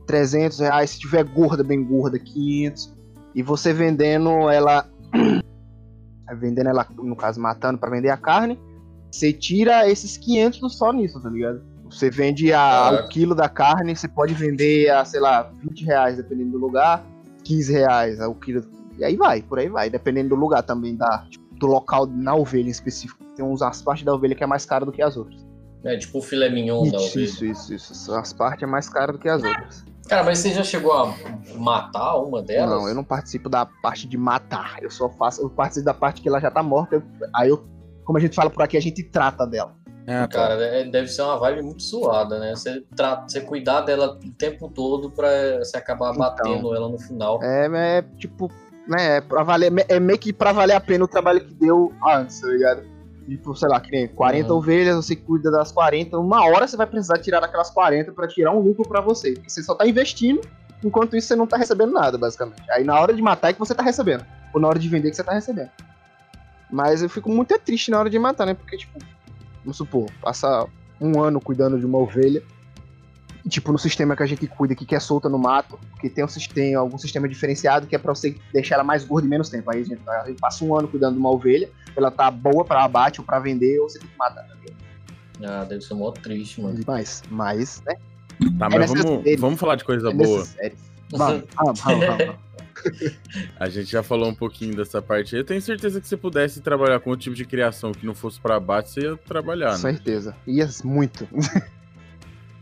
300 0.06 0.58
reais, 0.60 0.90
se 0.90 0.98
tiver 1.00 1.24
gorda, 1.24 1.62
bem 1.62 1.82
gorda, 1.84 2.18
500. 2.18 2.92
E 3.34 3.42
você 3.42 3.72
vendendo 3.72 4.48
ela, 4.50 4.88
vendendo 6.38 6.68
ela, 6.68 6.86
no 6.96 7.16
caso, 7.16 7.40
matando 7.40 7.78
para 7.78 7.90
vender 7.90 8.10
a 8.10 8.16
carne, 8.16 8.58
você 9.10 9.32
tira 9.32 9.88
esses 9.88 10.16
500 10.16 10.76
só 10.76 10.92
nisso, 10.92 11.20
tá 11.20 11.28
ligado? 11.28 11.62
Você 11.90 12.10
vende 12.10 12.52
a, 12.52 13.04
o 13.04 13.08
quilo 13.08 13.34
da 13.34 13.48
carne, 13.48 13.94
você 13.94 14.08
pode 14.08 14.34
vender 14.34 14.90
a, 14.90 15.04
sei 15.04 15.20
lá, 15.20 15.50
20 15.62 15.84
reais, 15.84 16.16
dependendo 16.16 16.52
do 16.52 16.58
lugar, 16.58 17.04
15 17.44 17.72
reais 17.72 18.20
o 18.20 18.34
quilo. 18.34 18.64
E 18.98 19.04
aí 19.04 19.16
vai, 19.16 19.42
por 19.42 19.58
aí 19.58 19.68
vai, 19.68 19.90
dependendo 19.90 20.30
do 20.30 20.34
lugar 20.34 20.62
também, 20.62 20.96
da, 20.96 21.24
do 21.58 21.66
local 21.66 22.06
na 22.06 22.34
ovelha 22.34 22.66
em 22.66 22.70
específico. 22.70 23.22
Tem 23.36 23.44
uns 23.44 23.62
as 23.62 23.82
partes 23.82 24.04
da 24.04 24.14
ovelha 24.14 24.34
que 24.34 24.42
é 24.42 24.46
mais 24.46 24.64
cara 24.64 24.84
do 24.84 24.92
que 24.92 25.02
as 25.02 25.16
outras. 25.16 25.44
É 25.84 25.96
tipo 25.96 26.18
o 26.18 26.22
filé 26.22 26.48
mignon 26.48 26.90
da 26.90 26.96
Isso, 26.96 27.10
ovelha. 27.10 27.24
isso, 27.24 27.44
isso, 27.44 27.74
isso. 27.74 28.14
As 28.14 28.32
partes 28.32 28.62
é 28.62 28.66
mais 28.66 28.88
cara 28.88 29.12
do 29.12 29.18
que 29.18 29.28
as 29.28 29.42
outras. 29.42 29.84
Cara, 30.08 30.22
mas 30.22 30.38
você 30.38 30.50
já 30.52 30.62
chegou 30.62 30.92
a 30.92 31.14
matar 31.56 32.16
uma 32.16 32.42
delas? 32.42 32.70
Não, 32.70 32.88
eu 32.88 32.94
não 32.94 33.04
participo 33.04 33.48
da 33.48 33.64
parte 33.64 34.06
de 34.06 34.16
matar. 34.18 34.76
Eu 34.82 34.90
só 34.90 35.08
faço, 35.08 35.40
eu 35.42 35.48
participo 35.50 35.86
da 35.86 35.94
parte 35.94 36.20
que 36.20 36.28
ela 36.28 36.40
já 36.40 36.50
tá 36.50 36.62
morta. 36.62 37.02
aí 37.34 37.48
eu, 37.48 37.64
como 38.04 38.18
a 38.18 38.20
gente 38.20 38.34
fala 38.34 38.50
por 38.50 38.62
aqui, 38.62 38.76
a 38.76 38.82
gente 38.82 39.02
trata 39.02 39.46
dela. 39.46 39.74
Tá. 40.06 40.28
Cara, 40.28 40.62
é- 40.62 40.84
deve 40.84 41.08
ser 41.08 41.22
uma 41.22 41.38
vibe 41.38 41.62
muito 41.62 41.82
suada, 41.82 42.38
né? 42.38 42.54
Você, 42.54 42.82
trata, 42.94 43.26
você 43.26 43.40
cuidar 43.40 43.80
dela 43.80 44.18
o 44.22 44.30
tempo 44.32 44.68
todo 44.68 45.10
pra 45.10 45.58
você 45.60 45.78
acabar 45.78 46.10
Então. 46.10 46.18
batendo 46.18 46.74
ela 46.74 46.88
no 46.90 46.98
final. 46.98 47.42
É, 47.42 47.98
é 47.98 48.02
tipo, 48.18 48.50
né, 48.86 49.16
é 49.16 49.20
pra 49.22 49.42
valer, 49.42 49.72
é 49.88 49.98
meio 49.98 50.18
que 50.18 50.30
pra 50.34 50.52
valer 50.52 50.74
a 50.74 50.80
pena 50.80 51.04
o 51.04 51.08
trabalho 51.08 51.40
que 51.40 51.54
deu 51.54 51.90
antes, 52.06 52.40
tá 52.40 52.48
ligado? 52.48 52.93
Tipo, 53.26 53.54
sei 53.54 53.68
lá, 53.68 53.80
que 53.80 53.90
nem 53.90 54.06
40 54.06 54.52
Uhum. 54.52 54.58
ovelhas, 54.58 54.96
você 54.96 55.16
cuida 55.16 55.50
das 55.50 55.72
40, 55.72 56.18
uma 56.18 56.44
hora 56.46 56.66
você 56.66 56.76
vai 56.76 56.86
precisar 56.86 57.18
tirar 57.18 57.40
daquelas 57.40 57.70
40 57.70 58.12
pra 58.12 58.28
tirar 58.28 58.52
um 58.52 58.60
lucro 58.60 58.86
pra 58.86 59.00
você. 59.00 59.32
Porque 59.32 59.48
você 59.48 59.62
só 59.62 59.74
tá 59.74 59.86
investindo, 59.86 60.40
enquanto 60.84 61.16
isso 61.16 61.28
você 61.28 61.36
não 61.36 61.46
tá 61.46 61.56
recebendo 61.56 61.92
nada, 61.92 62.18
basicamente. 62.18 62.70
Aí 62.70 62.84
na 62.84 63.00
hora 63.00 63.14
de 63.14 63.22
matar 63.22 63.48
é 63.48 63.52
que 63.54 63.58
você 63.58 63.74
tá 63.74 63.82
recebendo. 63.82 64.24
Ou 64.52 64.60
na 64.60 64.68
hora 64.68 64.78
de 64.78 64.88
vender 64.88 65.08
é 65.08 65.10
que 65.10 65.16
você 65.16 65.24
tá 65.24 65.32
recebendo. 65.32 65.70
Mas 66.70 67.02
eu 67.02 67.08
fico 67.08 67.30
muito 67.30 67.58
triste 67.58 67.90
na 67.90 67.98
hora 67.98 68.10
de 68.10 68.18
matar, 68.18 68.44
né? 68.46 68.54
Porque, 68.54 68.76
tipo, 68.76 68.98
vamos 69.64 69.76
supor, 69.76 70.06
passa 70.20 70.66
um 71.00 71.20
ano 71.22 71.40
cuidando 71.40 71.78
de 71.78 71.86
uma 71.86 71.98
ovelha. 71.98 72.42
Tipo, 73.48 73.72
no 73.72 73.78
sistema 73.78 74.16
que 74.16 74.22
a 74.22 74.26
gente 74.26 74.46
cuida 74.46 74.72
aqui, 74.72 74.86
que 74.86 74.94
é 74.94 75.00
solta 75.00 75.28
no 75.28 75.38
mato, 75.38 75.78
porque 75.90 76.08
tem, 76.08 76.24
um, 76.24 76.28
sistema, 76.28 76.80
algum 76.80 76.96
sistema 76.96 77.28
diferenciado 77.28 77.86
que 77.86 77.94
é 77.94 77.98
pra 77.98 78.14
você 78.14 78.34
deixar 78.52 78.76
ela 78.76 78.84
mais 78.84 79.04
gorda 79.04 79.26
em 79.26 79.30
menos 79.30 79.50
tempo. 79.50 79.70
Aí 79.70 79.82
a 79.82 79.84
gente, 79.84 80.00
a 80.08 80.24
gente 80.26 80.40
passa 80.40 80.64
um 80.64 80.74
ano 80.74 80.88
cuidando 80.88 81.14
de 81.14 81.18
uma 81.18 81.30
ovelha, 81.30 81.68
ela 81.94 82.10
tá 82.10 82.30
boa 82.30 82.64
pra 82.64 82.84
abate 82.84 83.20
ou 83.20 83.26
pra 83.26 83.38
vender, 83.38 83.78
ou 83.80 83.88
você 83.88 83.98
tem 83.98 84.08
que 84.08 84.16
matar, 84.16 84.44
tá 84.44 84.54
ligado? 84.54 84.74
Ah, 85.44 85.64
deve 85.64 85.82
ser 85.82 85.94
mó 85.94 86.10
triste, 86.10 86.62
mano. 86.62 86.74
Demais. 86.78 87.22
Mas, 87.30 87.82
né? 87.86 87.96
Tá, 88.58 88.66
É 88.66 88.68
mas 88.70 88.74
nessas 88.78 89.02
vamos, 89.02 89.22
séries. 89.24 89.40
vamos 89.40 89.60
falar 89.60 89.76
de 89.76 89.84
coisa 89.84 90.10
É 90.10 90.14
boa. 90.14 90.46
Vamos, 91.12 91.44
vamos, 91.54 91.80
vamos, 91.80 92.06
vamos. 92.06 92.36
A 93.60 93.68
gente 93.68 93.92
já 93.92 94.02
falou 94.02 94.28
um 94.28 94.34
pouquinho 94.34 94.74
dessa 94.74 95.00
parte 95.00 95.36
aí. 95.36 95.42
Eu 95.42 95.44
tenho 95.44 95.60
certeza 95.62 96.00
que 96.00 96.08
se 96.08 96.16
pudesse 96.16 96.60
trabalhar 96.60 96.98
com 96.98 97.10
outro 97.10 97.22
tipo 97.24 97.36
de 97.36 97.44
criação 97.44 97.92
que 97.92 98.04
não 98.04 98.14
fosse 98.14 98.40
pra 98.40 98.56
abate, 98.56 98.90
você 98.90 99.00
ia 99.02 99.16
trabalhar, 99.16 99.76
Com 99.78 99.86
né? 99.86 99.92
certeza. 99.92 100.34
Ia 100.46 100.68
muito. 100.82 101.28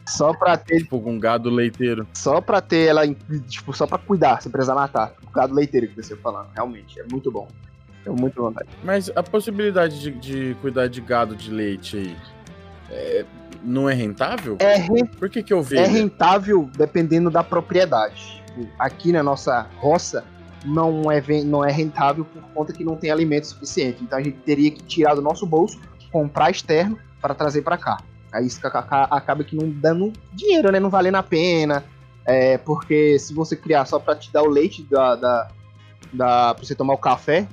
só 0.06 0.32
pra 0.34 0.56
ter, 0.56 0.78
Tipo, 0.78 1.00
com 1.00 1.18
gado 1.18 1.48
leiteiro. 1.50 2.06
só 2.14 2.40
pra 2.40 2.60
ter 2.60 2.88
ela, 2.88 3.02
tipo, 3.48 3.72
só 3.72 3.86
pra 3.86 3.98
cuidar, 3.98 4.42
se 4.42 4.48
precisar 4.50 4.74
matar. 4.74 5.14
O 5.26 5.30
gado 5.30 5.54
leiteiro 5.54 5.88
que 5.88 6.02
você 6.02 6.16
falando, 6.16 6.48
realmente, 6.54 6.98
é 7.00 7.04
muito 7.10 7.30
bom. 7.30 7.48
É 8.04 8.10
muito 8.10 8.40
vontade. 8.42 8.68
Mas 8.82 9.10
a 9.14 9.22
possibilidade 9.22 10.00
de, 10.00 10.10
de 10.10 10.56
cuidar 10.60 10.88
de 10.88 11.00
gado 11.00 11.36
de 11.36 11.50
leite 11.52 11.96
aí 11.96 12.16
é, 12.90 13.24
não 13.62 13.88
é 13.88 13.94
rentável? 13.94 14.56
É, 14.58 14.74
ren- 14.76 15.06
Por 15.06 15.30
que 15.30 15.42
que 15.42 15.52
eu 15.52 15.60
é 15.60 15.62
vejo? 15.62 15.92
rentável 15.92 16.68
dependendo 16.76 17.30
da 17.30 17.44
propriedade. 17.44 18.42
Aqui 18.78 19.12
na 19.12 19.22
nossa 19.22 19.66
roça, 19.78 20.24
não 20.64 21.10
é, 21.10 21.22
não 21.44 21.64
é 21.64 21.70
rentável 21.70 22.24
por 22.24 22.42
conta 22.54 22.72
que 22.72 22.84
não 22.84 22.96
tem 22.96 23.10
alimento 23.10 23.46
suficiente. 23.46 24.02
Então 24.02 24.18
a 24.18 24.22
gente 24.22 24.38
teria 24.38 24.70
que 24.70 24.82
tirar 24.82 25.14
do 25.14 25.22
nosso 25.22 25.46
bolso, 25.46 25.80
comprar 26.10 26.50
externo 26.50 26.98
para 27.20 27.34
trazer 27.34 27.62
para 27.62 27.78
cá. 27.78 27.98
Aí 28.32 28.46
isso 28.46 28.60
ca- 28.60 28.70
ca- 28.82 29.08
acaba 29.10 29.44
que 29.44 29.54
não 29.56 29.68
dando 29.68 30.12
dinheiro, 30.32 30.70
né? 30.72 30.80
Não 30.80 30.90
valendo 30.90 31.16
a 31.16 31.22
pena. 31.22 31.84
É, 32.24 32.56
porque 32.58 33.18
se 33.18 33.34
você 33.34 33.56
criar 33.56 33.84
só 33.84 33.98
para 33.98 34.14
te 34.14 34.32
dar 34.32 34.42
o 34.42 34.48
leite 34.48 34.82
da, 34.84 35.16
da, 35.16 35.48
da, 36.12 36.54
pra 36.54 36.64
você 36.64 36.74
tomar 36.74 36.94
o 36.94 36.98
café, 36.98 37.46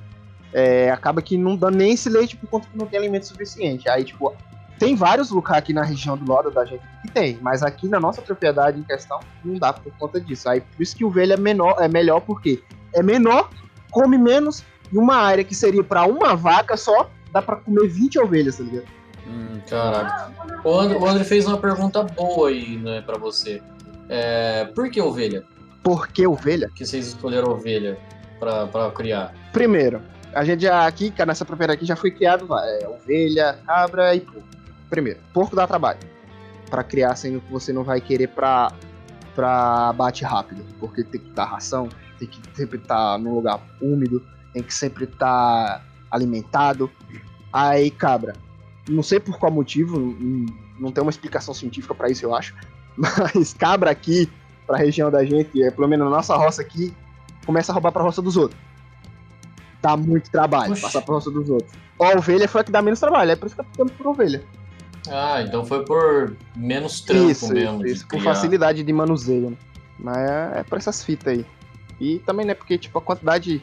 é, 0.52 0.90
acaba 0.90 1.20
que 1.20 1.36
não 1.36 1.56
dá 1.56 1.70
nem 1.70 1.92
esse 1.92 2.08
leite 2.08 2.36
por 2.36 2.48
conta 2.48 2.68
que 2.70 2.78
não 2.78 2.86
tem 2.86 2.98
alimento 2.98 3.26
suficiente. 3.26 3.88
Aí, 3.88 4.04
tipo, 4.04 4.32
tem 4.78 4.94
vários 4.94 5.30
lugares 5.30 5.58
aqui 5.62 5.72
na 5.74 5.82
região 5.82 6.16
do 6.16 6.24
Loda 6.24 6.50
da 6.50 6.64
gente 6.64 6.82
que 7.02 7.10
tem, 7.10 7.38
mas 7.42 7.62
aqui 7.62 7.88
na 7.88 8.00
nossa 8.00 8.22
propriedade 8.22 8.78
em 8.80 8.82
questão 8.82 9.20
não 9.44 9.54
dá 9.58 9.72
por 9.72 9.92
conta 9.98 10.20
disso. 10.20 10.48
Aí 10.48 10.60
por 10.60 10.82
isso 10.82 10.96
que 10.96 11.04
o 11.04 11.08
ovelha 11.08 11.34
é 11.34 11.36
menor, 11.36 11.76
é 11.80 11.88
melhor 11.88 12.20
porque 12.20 12.62
é 12.94 13.02
menor, 13.02 13.50
come 13.90 14.16
menos 14.16 14.64
e 14.92 14.96
uma 14.96 15.16
área 15.16 15.44
que 15.44 15.54
seria 15.54 15.84
para 15.84 16.04
uma 16.06 16.34
vaca 16.34 16.76
só 16.76 17.10
dá 17.32 17.42
para 17.42 17.56
comer 17.56 17.88
20 17.88 18.18
ovelhas, 18.18 18.56
tá 18.56 18.64
ligado? 18.64 18.86
Hum, 19.26 19.60
Caraca. 19.68 20.32
O 20.64 20.78
André, 20.78 20.98
o 20.98 21.06
André 21.06 21.24
fez 21.24 21.46
uma 21.46 21.58
pergunta 21.58 22.02
boa 22.02 22.48
aí, 22.48 22.76
né, 22.76 23.00
pra 23.02 23.18
você. 23.18 23.62
É, 24.08 24.64
por 24.66 24.90
que 24.90 25.00
ovelha? 25.00 25.44
Por 25.82 26.08
que 26.08 26.26
ovelha? 26.26 26.70
Que 26.74 26.84
vocês 26.84 27.08
escolheram 27.08 27.52
ovelha 27.52 27.98
pra, 28.38 28.66
pra 28.66 28.90
criar? 28.90 29.32
Primeiro, 29.52 30.02
a 30.34 30.44
gente 30.44 30.62
já 30.62 30.86
aqui, 30.86 31.12
nessa 31.26 31.44
propriedade 31.44 31.78
aqui 31.78 31.86
já 31.86 31.96
foi 31.96 32.10
criado 32.10 32.46
é, 32.54 32.88
ovelha, 32.88 33.58
cabra 33.66 34.14
e 34.14 34.20
porco. 34.20 34.42
Primeiro, 34.88 35.20
porco 35.32 35.54
dá 35.54 35.66
trabalho 35.66 36.00
para 36.68 36.82
criar, 36.82 37.14
sendo 37.16 37.40
que 37.40 37.52
você 37.52 37.72
não 37.72 37.84
vai 37.84 38.00
querer 38.00 38.28
pra 38.28 38.72
para 39.34 39.88
abate 39.88 40.24
rápido, 40.24 40.64
porque 40.78 41.04
tem 41.04 41.20
que 41.20 41.30
dar 41.30 41.44
ração, 41.44 41.88
tem 42.18 42.28
que 42.28 42.40
sempre 42.54 42.78
estar 42.78 43.16
num 43.18 43.34
lugar 43.34 43.60
úmido, 43.80 44.22
tem 44.52 44.62
que 44.62 44.74
sempre 44.74 45.04
estar 45.04 45.84
alimentado. 46.10 46.90
Aí, 47.52 47.90
cabra, 47.90 48.34
não 48.90 49.02
sei 49.02 49.20
por 49.20 49.38
qual 49.38 49.52
motivo, 49.52 49.98
não, 49.98 50.46
não 50.78 50.92
tem 50.92 51.02
uma 51.02 51.10
explicação 51.10 51.54
científica 51.54 51.94
para 51.94 52.10
isso, 52.10 52.24
eu 52.24 52.34
acho, 52.34 52.54
mas 52.96 53.54
cabra 53.54 53.90
aqui, 53.90 54.30
pra 54.66 54.76
região 54.76 55.10
da 55.10 55.24
gente, 55.24 55.62
é, 55.62 55.70
pelo 55.70 55.88
menos 55.88 56.04
na 56.08 56.16
nossa 56.16 56.36
roça 56.36 56.60
aqui, 56.62 56.94
começa 57.46 57.72
a 57.72 57.74
roubar 57.74 57.92
pra 57.92 58.02
roça 58.02 58.20
dos 58.20 58.36
outros. 58.36 58.60
Dá 59.80 59.96
muito 59.96 60.30
trabalho 60.30 60.72
Oxi. 60.72 60.82
passar 60.82 61.02
pra 61.02 61.14
roça 61.14 61.30
dos 61.30 61.48
outros. 61.48 61.72
A 61.98 62.18
ovelha 62.18 62.46
foi 62.48 62.60
a 62.60 62.64
que 62.64 62.70
dá 62.70 62.82
menos 62.82 63.00
trabalho, 63.00 63.30
é 63.30 63.36
por 63.36 63.46
isso 63.46 63.56
que 63.56 63.62
tô 63.62 63.70
ficando 63.70 63.92
por 63.92 64.06
ovelha. 64.08 64.42
Ah, 65.08 65.42
então 65.42 65.64
foi 65.64 65.84
por 65.84 66.36
menos 66.54 67.00
trampo 67.00 67.30
isso, 67.30 67.52
mesmo. 67.52 67.86
isso, 67.86 68.06
com 68.06 68.20
facilidade 68.20 68.82
de 68.82 68.92
manuseio, 68.92 69.50
né? 69.50 69.56
Mas 69.98 70.18
é, 70.18 70.60
é 70.60 70.62
por 70.62 70.78
essas 70.78 71.02
fitas 71.02 71.32
aí. 71.32 71.46
E 71.98 72.18
também, 72.20 72.46
né, 72.46 72.54
porque 72.54 72.76
tipo, 72.76 72.98
a 72.98 73.02
quantidade 73.02 73.62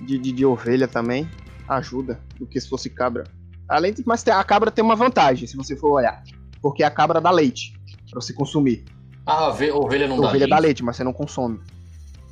de, 0.00 0.18
de, 0.18 0.32
de 0.32 0.44
ovelha 0.44 0.88
também 0.88 1.28
ajuda 1.68 2.20
do 2.38 2.46
que 2.46 2.60
se 2.60 2.68
fosse 2.68 2.90
cabra. 2.90 3.24
Além 3.72 3.92
de, 3.92 4.02
mas 4.06 4.26
a 4.28 4.42
cabra 4.44 4.70
tem 4.70 4.84
uma 4.84 4.94
vantagem, 4.96 5.46
se 5.46 5.56
você 5.56 5.74
for 5.76 5.92
olhar. 5.92 6.22
Porque 6.60 6.82
a 6.82 6.90
cabra 6.90 7.20
dá 7.20 7.30
leite 7.30 7.72
pra 8.10 8.20
você 8.20 8.32
consumir. 8.32 8.84
Ah, 9.26 9.44
a 9.44 9.48
ove- 9.48 9.70
ovelha 9.72 10.06
não 10.08 10.16
a 10.18 10.20
dá 10.20 10.26
ovelha 10.28 10.40
leite? 10.40 10.50
dá 10.50 10.58
leite, 10.58 10.82
mas 10.84 10.96
você 10.96 11.04
não 11.04 11.12
consome. 11.12 11.58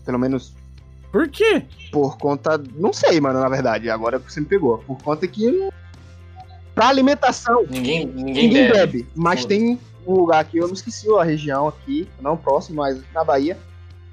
Pelo 0.04 0.18
menos 0.18 0.54
Por 1.10 1.28
quê? 1.28 1.64
por 1.92 2.16
conta. 2.18 2.60
Não 2.76 2.92
sei, 2.92 3.20
mano, 3.20 3.40
na 3.40 3.48
verdade. 3.48 3.88
Agora 3.90 4.18
você 4.18 4.40
me 4.40 4.46
pegou. 4.46 4.78
Por 4.78 5.00
conta 5.02 5.26
que. 5.26 5.68
Pra 6.74 6.88
alimentação, 6.88 7.64
Ninguém, 7.68 8.06
ninguém, 8.06 8.24
ninguém 8.48 8.68
bebe. 8.70 8.72
bebe. 9.02 9.08
Mas 9.14 9.44
tem 9.44 9.78
um 10.06 10.14
lugar 10.14 10.40
aqui, 10.40 10.58
eu 10.58 10.66
não 10.66 10.74
esqueci 10.74 11.06
a 11.14 11.22
região 11.22 11.68
aqui, 11.68 12.08
não 12.20 12.36
próximo, 12.36 12.76
mas 12.76 13.00
na 13.12 13.22
Bahia, 13.24 13.58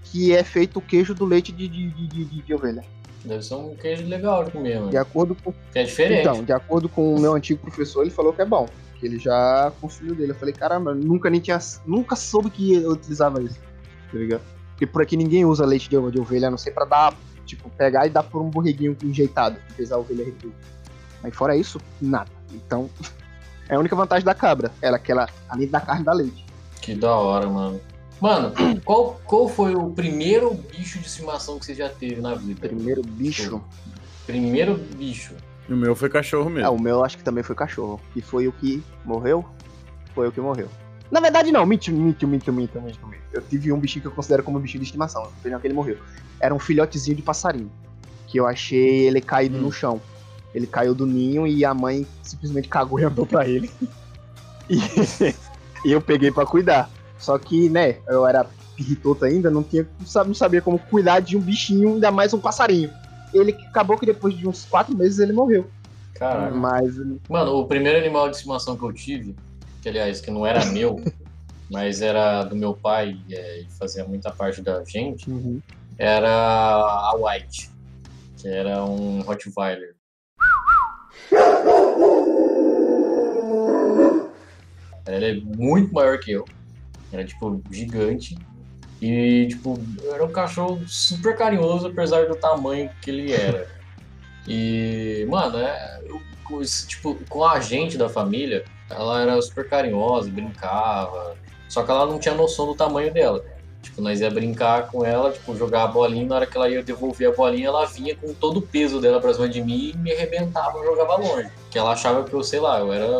que 0.03 0.33
é 0.33 0.43
feito 0.43 0.77
o 0.79 0.81
queijo 0.81 1.13
do 1.13 1.23
leite 1.23 1.51
de, 1.51 1.67
de, 1.67 1.89
de- 1.91 2.07
de- 2.25 2.41
de 2.41 2.53
ovelha. 2.53 2.83
Deve 3.23 3.43
ser 3.43 3.55
um 3.55 3.75
queijo 3.75 4.05
legal 4.05 4.43
de 4.43 4.51
comer, 4.51 4.79
mano. 4.79 4.89
De 4.89 4.97
acordo 4.97 5.35
com. 5.35 5.53
Que 5.71 5.79
é 5.79 5.83
diferente. 5.83 6.21
Então, 6.21 6.43
de 6.43 6.53
acordo 6.53 6.87
com 6.87 7.15
o 7.15 7.19
meu 7.19 7.33
antigo 7.33 7.59
professor, 7.59 8.01
ele 8.01 8.11
falou 8.11 8.33
que 8.33 8.41
é 8.41 8.45
bom. 8.45 8.67
Que 8.99 9.05
ele 9.05 9.19
já 9.19 9.71
consumiu 9.81 10.15
dele. 10.15 10.31
Eu 10.31 10.35
falei, 10.35 10.53
caramba, 10.53 10.93
nunca 10.93 11.29
nem 11.29 11.39
tinha. 11.39 11.59
Nunca 11.85 12.15
soube 12.15 12.49
que 12.49 12.75
eu 12.75 12.91
utilizava 12.91 13.41
isso. 13.41 13.59
Tá 14.11 14.17
ligado? 14.17 14.41
Porque 14.71 14.85
por 14.85 15.01
aqui 15.01 15.17
ninguém 15.17 15.43
usa 15.43 15.65
leite 15.65 15.89
de, 15.89 16.11
de 16.11 16.19
ovelha, 16.19 16.47
a 16.47 16.51
não 16.51 16.57
ser 16.57 16.71
pra 16.71 16.85
dar, 16.85 17.15
tipo, 17.45 17.69
pegar 17.71 18.05
e 18.05 18.09
dar 18.09 18.23
por 18.23 18.41
um 18.41 18.49
borreguinho 18.49 18.95
enjeitado, 19.03 19.59
que 19.67 19.73
fez 19.73 19.91
a 19.91 19.97
ovelha 19.97 20.23
recruta. 20.23 20.55
Mas 21.21 21.35
fora 21.35 21.55
isso, 21.55 21.81
nada. 21.99 22.29
Então, 22.53 22.89
é 23.67 23.75
a 23.75 23.79
única 23.79 23.95
vantagem 23.95 24.23
da 24.23 24.35
cabra. 24.35 24.71
Ela 24.81 24.99
que 24.99 25.11
ela, 25.11 25.27
além 25.49 25.67
da 25.67 25.81
carne, 25.81 26.05
dá 26.05 26.13
leite. 26.13 26.45
Que 26.81 26.93
da 26.93 27.15
hora, 27.15 27.47
mano. 27.49 27.81
Mano, 28.19 28.51
qual, 28.83 29.19
qual 29.25 29.47
foi 29.47 29.75
o 29.75 29.91
primeiro 29.91 30.53
bicho 30.53 30.99
de 30.99 31.05
estimação 31.07 31.59
que 31.59 31.65
você 31.65 31.75
já 31.75 31.87
teve 31.89 32.19
na 32.21 32.33
vida? 32.35 32.67
Primeiro 32.67 33.01
bicho. 33.03 33.61
Primeiro 34.25 34.75
bicho. 34.75 35.33
O 35.69 35.75
meu 35.75 35.95
foi 35.95 36.09
cachorro 36.09 36.49
É, 36.49 36.53
mesmo. 36.53 36.71
o 36.73 36.81
meu 36.81 37.03
acho 37.03 37.17
que 37.17 37.23
também 37.23 37.43
foi 37.43 37.55
cachorro. 37.55 37.99
E 38.15 38.21
foi 38.21 38.47
o 38.47 38.51
que 38.51 38.83
morreu? 39.05 39.45
Foi 40.15 40.27
o 40.27 40.31
que 40.31 40.41
morreu. 40.41 40.67
Na 41.11 41.19
verdade, 41.19 41.51
não, 41.51 41.65
minto, 41.65 41.91
minto, 41.91 42.27
minto, 42.27 42.51
minto, 42.51 42.81
minto, 42.81 43.07
minto. 43.07 43.21
Eu 43.31 43.41
tive 43.41 43.71
um 43.71 43.79
bichinho 43.79 44.01
que 44.01 44.07
eu 44.07 44.11
considero 44.11 44.43
como 44.43 44.57
um 44.57 44.61
bichinho 44.61 44.81
de 44.81 44.87
estimação. 44.87 45.23
Não 45.23 45.31
foi 45.41 45.51
não 45.51 45.59
que 45.59 45.67
ele 45.67 45.73
morreu. 45.73 45.97
Era 46.39 46.53
um 46.53 46.59
filhotezinho 46.59 47.15
de 47.15 47.21
passarinho. 47.21 47.71
Que 48.25 48.39
eu 48.39 48.47
achei 48.47 49.07
ele 49.07 49.21
caído 49.21 49.57
Hum. 49.57 49.61
no 49.61 49.71
chão. 49.71 50.01
Ele 50.55 50.65
caiu 50.65 50.95
do 50.95 51.05
ninho 51.05 51.45
e 51.45 51.63
a 51.63 51.73
mãe 51.73 52.05
simplesmente 52.23 52.67
cagou 52.67 52.99
e 52.99 53.03
andou 53.03 53.25
pra 53.25 53.47
ele. 53.47 53.69
E, 54.69 54.77
e 55.85 55.91
eu 55.93 56.01
peguei 56.01 56.29
pra 56.29 56.45
cuidar. 56.45 56.89
Só 57.19 57.37
que, 57.37 57.69
né, 57.69 57.97
eu 58.07 58.25
era 58.27 58.45
pirritoto 58.75 59.25
ainda, 59.25 59.49
não, 59.49 59.63
tinha, 59.63 59.87
não 59.99 60.05
sa- 60.05 60.23
não 60.23 60.33
sabia 60.33 60.61
como 60.61 60.77
cuidar 60.77 61.19
de 61.19 61.35
um 61.35 61.41
bichinho, 61.41 61.93
ainda 61.95 62.11
mais 62.11 62.33
um 62.33 62.39
passarinho. 62.39 62.91
Ele 63.33 63.51
acabou 63.69 63.97
que 63.97 64.05
depois 64.05 64.37
de 64.37 64.47
uns 64.47 64.65
quatro 64.65 64.95
meses 64.95 65.19
ele 65.19 65.33
morreu. 65.33 65.69
Caralho. 66.13 66.55
Mas 66.55 66.95
Mano, 67.29 67.55
o 67.57 67.65
primeiro 67.67 67.97
animal 67.99 68.29
de 68.29 68.35
estimação 68.37 68.77
que 68.77 68.83
eu 68.83 68.93
tive, 68.93 69.35
que 69.81 69.89
aliás, 69.89 70.21
que 70.21 70.31
não 70.31 70.45
era 70.45 70.63
meu, 70.71 71.03
mas 71.69 72.01
era 72.01 72.43
do 72.43 72.55
meu 72.55 72.73
pai 72.73 73.17
é, 73.29 73.61
e 73.61 73.67
fazia 73.77 74.05
muita 74.05 74.31
parte 74.31 74.61
da 74.61 74.83
gente, 74.85 75.29
era 75.97 76.29
a 76.29 77.13
White, 77.19 77.69
que 78.37 78.47
era 78.47 78.83
um 78.85 79.21
Rottweiler. 79.21 79.95
Ela 85.05 85.25
é 85.25 85.33
muito 85.35 85.93
maior 85.93 86.19
que 86.19 86.31
eu. 86.31 86.45
Era, 87.11 87.25
tipo, 87.25 87.61
gigante. 87.71 88.37
E, 89.01 89.47
tipo, 89.49 89.79
era 90.11 90.25
um 90.25 90.31
cachorro 90.31 90.81
super 90.87 91.35
carinhoso, 91.37 91.87
apesar 91.87 92.27
do 92.27 92.35
tamanho 92.35 92.89
que 93.01 93.09
ele 93.09 93.31
era. 93.31 93.67
E, 94.49 95.25
mano, 95.29 95.57
é, 95.57 95.99
eu- 96.07 96.21
tipo, 96.87 97.15
com 97.27 97.43
a 97.43 97.59
gente 97.59 97.97
da 97.97 98.07
família, 98.07 98.63
ela 98.89 99.21
era 99.21 99.41
super 99.41 99.67
carinhosa, 99.67 100.29
brincava. 100.31 101.35
Só 101.67 101.83
que 101.83 101.91
ela 101.91 102.05
não 102.05 102.17
tinha 102.17 102.33
noção 102.33 102.65
do 102.65 102.73
tamanho 102.73 103.13
dela. 103.13 103.43
Tipo, 103.81 104.01
nós 104.01 104.21
ia 104.21 104.31
brincar 104.31 104.87
com 104.89 105.03
ela, 105.03 105.31
tipo, 105.31 105.53
jogar 105.53 105.83
a 105.83 105.87
bolinha, 105.87 106.25
na 106.25 106.35
hora 106.35 106.47
que 106.47 106.55
ela 106.55 106.69
ia 106.69 106.81
devolver 106.81 107.27
a 107.27 107.35
bolinha, 107.35 107.67
ela 107.67 107.85
vinha 107.87 108.15
com 108.15 108.33
todo 108.33 108.57
o 108.57 108.61
peso 108.61 109.01
dela 109.01 109.19
pra 109.19 109.33
cima 109.33 109.49
de 109.49 109.61
mim 109.61 109.91
e 109.93 109.97
me 109.97 110.13
arrebentava 110.13 110.79
e 110.79 110.85
jogava 110.85 111.17
longe. 111.17 111.49
Que 111.69 111.77
ela 111.77 111.91
achava 111.91 112.23
que 112.23 112.33
eu, 112.33 112.41
sei 112.41 112.61
lá, 112.61 112.79
eu 112.79 112.93
era 112.93 113.19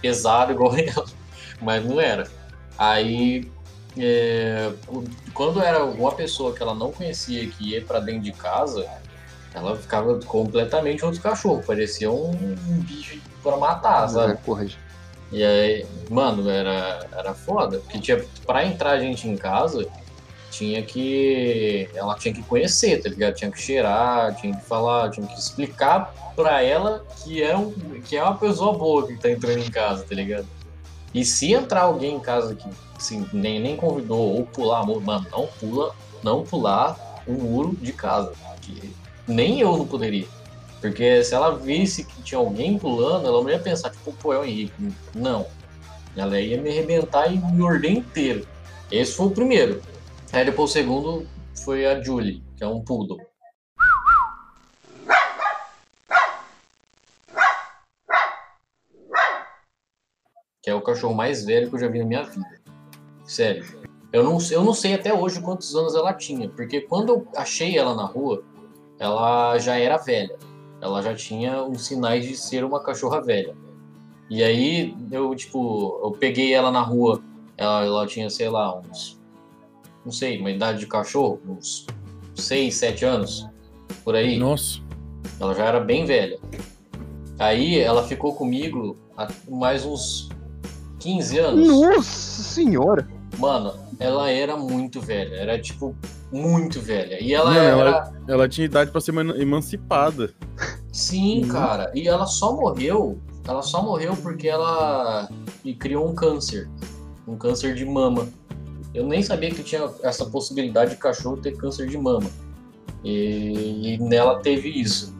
pesado 0.00 0.52
igual 0.52 0.74
ela, 0.76 1.04
mas 1.64 1.84
não 1.84 2.00
era. 2.00 2.28
Aí, 2.78 3.50
é, 3.96 4.72
quando 5.32 5.60
era 5.60 5.78
alguma 5.78 6.12
pessoa 6.12 6.54
que 6.54 6.62
ela 6.62 6.74
não 6.74 6.92
conhecia 6.92 7.48
que 7.48 7.70
ia 7.70 7.82
pra 7.82 8.00
dentro 8.00 8.22
de 8.22 8.32
casa, 8.32 8.86
ela 9.54 9.76
ficava 9.76 10.18
completamente 10.26 11.04
outro 11.04 11.20
cachorro, 11.20 11.62
parecia 11.64 12.10
um, 12.10 12.30
um 12.30 12.80
bicho 12.80 13.18
pra 13.42 13.56
matar, 13.56 14.08
sabe? 14.08 14.32
É, 14.32 14.60
gente. 14.62 14.78
E 15.32 15.42
aí, 15.42 15.86
mano, 16.10 16.48
era, 16.48 17.06
era 17.12 17.34
foda, 17.34 17.78
porque 17.78 17.98
tinha, 17.98 18.24
pra 18.46 18.64
entrar 18.64 19.00
gente 19.00 19.28
em 19.28 19.36
casa, 19.36 19.86
tinha 20.50 20.82
que. 20.82 21.88
Ela 21.94 22.14
tinha 22.16 22.32
que 22.32 22.42
conhecer, 22.42 23.02
tá 23.02 23.08
ligado? 23.08 23.34
Tinha 23.34 23.50
que 23.50 23.60
cheirar, 23.60 24.34
tinha 24.36 24.56
que 24.56 24.64
falar, 24.64 25.10
tinha 25.10 25.26
que 25.26 25.38
explicar 25.38 26.14
pra 26.36 26.62
ela 26.62 27.04
que 27.22 27.42
é, 27.42 27.56
um, 27.56 27.72
que 28.04 28.16
é 28.16 28.22
uma 28.22 28.36
pessoa 28.36 28.76
boa 28.76 29.06
que 29.06 29.16
tá 29.16 29.30
entrando 29.30 29.58
em 29.58 29.70
casa, 29.70 30.04
tá 30.04 30.14
ligado? 30.14 30.46
E 31.14 31.24
se 31.24 31.52
entrar 31.52 31.82
alguém 31.82 32.16
em 32.16 32.20
casa 32.20 32.54
que 32.54 32.68
assim, 32.96 33.26
nem, 33.32 33.60
nem 33.60 33.76
convidou 33.76 34.34
ou 34.34 34.44
pular, 34.44 34.84
mano, 34.84 35.26
não 35.30 35.46
pula, 35.46 35.94
não 36.22 36.42
pular 36.42 37.22
o 37.26 37.32
muro 37.32 37.76
de 37.80 37.92
casa. 37.92 38.32
Que 38.60 38.92
nem 39.26 39.60
eu 39.60 39.76
não 39.76 39.86
poderia. 39.86 40.26
Porque 40.80 41.22
se 41.22 41.34
ela 41.34 41.56
visse 41.56 42.04
que 42.04 42.22
tinha 42.22 42.38
alguém 42.38 42.78
pulando, 42.78 43.26
ela 43.26 43.42
não 43.42 43.48
ia 43.48 43.58
pensar, 43.58 43.90
tipo, 43.90 44.12
pô, 44.12 44.32
é 44.32 44.38
o 44.38 44.44
Henrique. 44.44 44.92
Não. 45.14 45.46
Ela 46.16 46.40
ia 46.40 46.60
me 46.60 46.70
arrebentar 46.70 47.32
e 47.32 47.38
me 47.38 47.52
morder 47.52 47.92
inteiro. 47.92 48.46
Esse 48.90 49.12
foi 49.12 49.26
o 49.26 49.30
primeiro. 49.30 49.80
Aí 50.32 50.44
depois 50.44 50.70
o 50.70 50.72
segundo 50.72 51.26
foi 51.64 51.86
a 51.86 52.02
Julie, 52.02 52.42
que 52.56 52.64
é 52.64 52.66
um 52.66 52.80
poodle. 52.80 53.18
Que 60.64 60.70
é 60.70 60.74
o 60.74 60.80
cachorro 60.80 61.14
mais 61.14 61.44
velho 61.44 61.68
que 61.68 61.76
eu 61.76 61.80
já 61.80 61.88
vi 61.88 61.98
na 62.00 62.04
minha 62.06 62.22
vida. 62.22 62.60
Sério. 63.24 63.64
Eu 64.12 64.24
não, 64.24 64.38
eu 64.50 64.64
não 64.64 64.72
sei 64.72 64.94
até 64.94 65.12
hoje 65.12 65.40
quantos 65.40 65.74
anos 65.76 65.94
ela 65.94 66.12
tinha, 66.14 66.48
porque 66.48 66.80
quando 66.80 67.10
eu 67.10 67.28
achei 67.36 67.76
ela 67.76 67.94
na 67.94 68.04
rua, 68.04 68.42
ela 68.98 69.58
já 69.58 69.76
era 69.78 69.96
velha. 69.98 70.36
Ela 70.80 71.02
já 71.02 71.14
tinha 71.14 71.62
uns 71.62 71.86
sinais 71.86 72.24
de 72.24 72.36
ser 72.36 72.64
uma 72.64 72.82
cachorra 72.82 73.20
velha. 73.20 73.54
E 74.30 74.42
aí 74.42 74.96
eu, 75.10 75.34
tipo, 75.34 76.00
eu 76.02 76.12
peguei 76.12 76.54
ela 76.54 76.70
na 76.70 76.80
rua, 76.80 77.22
ela, 77.56 77.84
ela 77.84 78.06
tinha, 78.06 78.30
sei 78.30 78.48
lá, 78.48 78.80
uns 78.80 79.18
não 80.04 80.12
sei, 80.12 80.38
uma 80.38 80.50
idade 80.50 80.80
de 80.80 80.86
cachorro, 80.86 81.40
uns 81.48 81.86
6, 82.34 82.74
7 82.74 83.04
anos, 83.04 83.48
por 84.04 84.14
aí. 84.14 84.38
Nossa. 84.38 84.80
Ela 85.40 85.54
já 85.54 85.64
era 85.64 85.80
bem 85.80 86.04
velha. 86.04 86.38
Aí 87.38 87.78
ela 87.78 88.06
ficou 88.06 88.34
comigo 88.34 88.96
mais 89.48 89.84
uns 89.84 90.28
15 91.04 91.38
anos. 91.38 91.68
Nossa 91.68 92.42
senhora! 92.42 93.06
Mano, 93.38 93.74
ela 94.00 94.30
era 94.30 94.56
muito 94.56 95.00
velha. 95.00 95.34
Era 95.36 95.58
tipo 95.60 95.94
muito 96.32 96.80
velha. 96.80 97.22
E 97.22 97.34
ela 97.34 97.50
Não, 97.52 97.60
era. 97.60 97.70
ela, 97.90 98.12
ela 98.26 98.48
tinha 98.48 98.64
idade 98.64 98.90
pra 98.90 99.00
ser 99.02 99.10
eman- 99.10 99.36
emancipada. 99.36 100.32
Sim, 100.90 101.42
Uhum. 101.42 101.48
cara. 101.48 101.92
E 101.94 102.08
ela 102.08 102.24
só 102.26 102.56
morreu. 102.56 103.18
Ela 103.46 103.60
só 103.60 103.82
morreu 103.82 104.16
porque 104.16 104.48
ela 104.48 105.28
e 105.64 105.74
criou 105.74 106.08
um 106.08 106.14
câncer. 106.14 106.68
Um 107.28 107.36
câncer 107.36 107.74
de 107.74 107.84
mama. 107.84 108.26
Eu 108.94 109.06
nem 109.06 109.22
sabia 109.22 109.50
que 109.50 109.62
tinha 109.62 109.90
essa 110.02 110.24
possibilidade 110.24 110.92
de 110.92 110.96
cachorro 110.96 111.36
ter 111.36 111.56
câncer 111.56 111.86
de 111.88 111.98
mama. 111.98 112.30
E, 113.04 113.94
e 113.94 113.98
nela 113.98 114.38
teve 114.40 114.68
isso. 114.70 115.14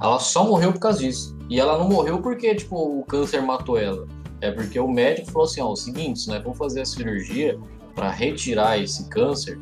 Ela 0.00 0.18
só 0.20 0.44
morreu 0.46 0.72
por 0.72 0.78
causa 0.80 1.00
disso. 1.00 1.36
E 1.48 1.58
ela 1.58 1.76
não 1.78 1.88
morreu 1.88 2.20
porque, 2.20 2.54
tipo, 2.54 2.76
o 3.00 3.04
câncer 3.04 3.40
matou 3.42 3.78
ela. 3.78 4.06
É 4.40 4.50
porque 4.50 4.78
o 4.78 4.88
médico 4.88 5.30
falou 5.30 5.46
assim, 5.46 5.60
ó, 5.60 5.70
o 5.70 5.76
seguinte, 5.76 6.20
se 6.20 6.28
nós 6.28 6.42
vamos 6.42 6.58
fazer 6.58 6.82
a 6.82 6.84
cirurgia 6.84 7.58
para 7.94 8.10
retirar 8.10 8.78
esse 8.78 9.08
câncer, 9.08 9.58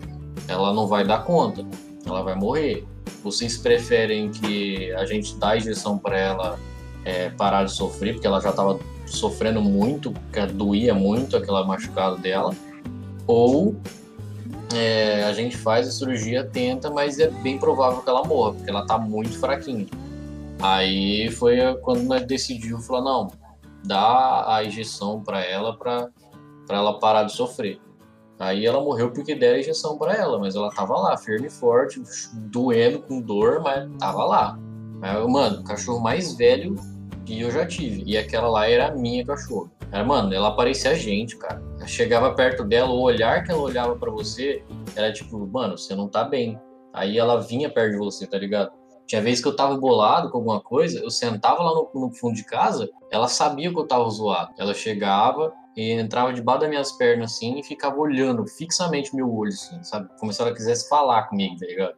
ela 0.49 0.73
não 0.73 0.87
vai 0.87 1.07
dar 1.07 1.25
conta. 1.25 1.65
Ela 2.05 2.23
vai 2.23 2.35
morrer. 2.35 2.85
Vocês 3.23 3.57
preferem 3.59 4.31
que 4.31 4.93
a 4.93 5.07
gente 5.07 5.37
dá 5.37 5.51
a 5.51 5.57
injeção 5.57 5.99
para 5.99 6.19
ela 6.19 6.59
é, 7.05 7.31
parar 7.31 7.65
de 7.65 7.73
sofrer, 7.73 8.15
porque 8.15 8.27
ela 8.27 8.41
já 8.41 8.51
estava 8.51 8.79
sofrendo 9.07 9.61
muito, 9.61 10.11
porque 10.11 10.47
doía 10.47 10.95
muito 10.95 11.37
aquela 11.37 11.65
machucado 11.65 12.17
dela, 12.19 12.55
ou 13.27 13.77
é, 14.75 15.25
a 15.25 15.33
gente 15.33 15.57
faz 15.57 15.87
a 15.87 15.91
cirurgia, 15.91 16.45
tenta, 16.45 16.91
mas 16.91 17.19
é 17.19 17.29
bem 17.29 17.59
provável 17.59 18.03
que 18.03 18.09
ela 18.09 18.25
morra, 18.25 18.55
porque 18.55 18.71
ela 18.71 18.87
tá 18.87 18.99
muito 18.99 19.39
fraquinha. 19.39 19.87
Aí 20.61 21.31
foi 21.31 21.59
quando 21.83 22.03
nós 22.03 22.25
decidiu, 22.25 22.79
falou, 22.79 23.05
não, 23.05 23.42
dá 23.85 24.57
a 24.57 24.65
injeção 24.65 25.23
para 25.23 25.45
ela, 25.45 25.77
para 25.77 26.11
ela 26.71 26.99
parar 26.99 27.25
de 27.25 27.33
sofrer. 27.33 27.81
Aí 28.39 28.67
ela 28.67 28.83
morreu 28.83 29.13
porque 29.13 29.35
deram 29.35 29.57
a 29.57 29.61
injeção 29.61 29.97
para 29.97 30.15
ela, 30.15 30.39
mas 30.39 30.57
ela 30.57 30.71
tava 30.71 30.95
lá, 30.99 31.17
firme 31.17 31.47
e 31.47 31.51
forte, 31.51 32.03
doendo 32.51 33.01
com 33.01 33.21
dor, 33.21 33.61
mas 33.63 33.89
tava 33.99 34.25
lá. 34.25 34.59
Aí, 35.01 35.27
mano, 35.29 35.61
o 35.61 35.65
cachorro 35.65 36.01
mais 36.01 36.35
velho 36.35 36.75
que 37.25 37.41
eu 37.41 37.51
já 37.51 37.67
tive. 37.67 38.03
E 38.05 38.17
aquela 38.17 38.49
lá 38.49 38.69
era 38.69 38.89
a 38.89 38.95
minha 38.95 39.25
cachorra. 39.25 39.71
Era, 39.93 40.05
mano, 40.05 40.33
ela 40.35 40.57
parecia 40.57 40.91
a 40.91 40.95
gente, 40.95 41.37
cara. 41.37 41.63
Chegava 41.87 42.35
perto 42.35 42.65
dela, 42.65 42.91
o 42.91 43.01
olhar 43.01 43.45
que 43.45 43.53
ela 43.53 43.61
olhava 43.61 43.95
para 43.97 44.11
você 44.11 44.65
era 44.97 45.13
tipo, 45.13 45.47
mano, 45.47 45.77
você 45.77 45.95
não 45.95 46.09
tá 46.09 46.25
bem. 46.25 46.59
Aí 46.93 47.19
ela 47.19 47.41
vinha 47.41 47.71
perto 47.71 47.93
de 47.93 47.99
você, 47.99 48.27
tá 48.27 48.39
ligado? 48.39 48.73
Tinha 49.13 49.21
vezes 49.21 49.43
que 49.43 49.49
eu 49.49 49.55
tava 49.55 49.77
bolado 49.77 50.31
com 50.31 50.39
alguma 50.39 50.59
coisa, 50.59 50.99
eu 51.01 51.11
sentava 51.11 51.63
lá 51.63 51.71
no, 51.75 51.91
no 51.95 52.15
fundo 52.15 52.35
de 52.35 52.45
casa, 52.47 52.89
ela 53.11 53.29
sabia 53.29 53.71
que 53.71 53.79
eu 53.79 53.87
tava 53.87 54.09
zoado. 54.09 54.55
Ela 54.57 54.73
chegava 54.73 55.53
e 55.77 55.91
entrava 55.91 56.33
debaixo 56.33 56.61
das 56.63 56.71
minhas 56.71 56.93
pernas 56.93 57.33
assim 57.35 57.59
e 57.59 57.63
ficava 57.63 57.99
olhando 57.99 58.47
fixamente 58.47 59.15
meu 59.15 59.31
olho, 59.31 59.51
assim, 59.51 59.85
sabe? 59.85 60.09
Como 60.19 60.33
se 60.33 60.41
ela 60.41 60.55
quisesse 60.55 60.89
falar 60.89 61.25
comigo, 61.25 61.57
tá 61.59 61.67
ligado? 61.67 61.95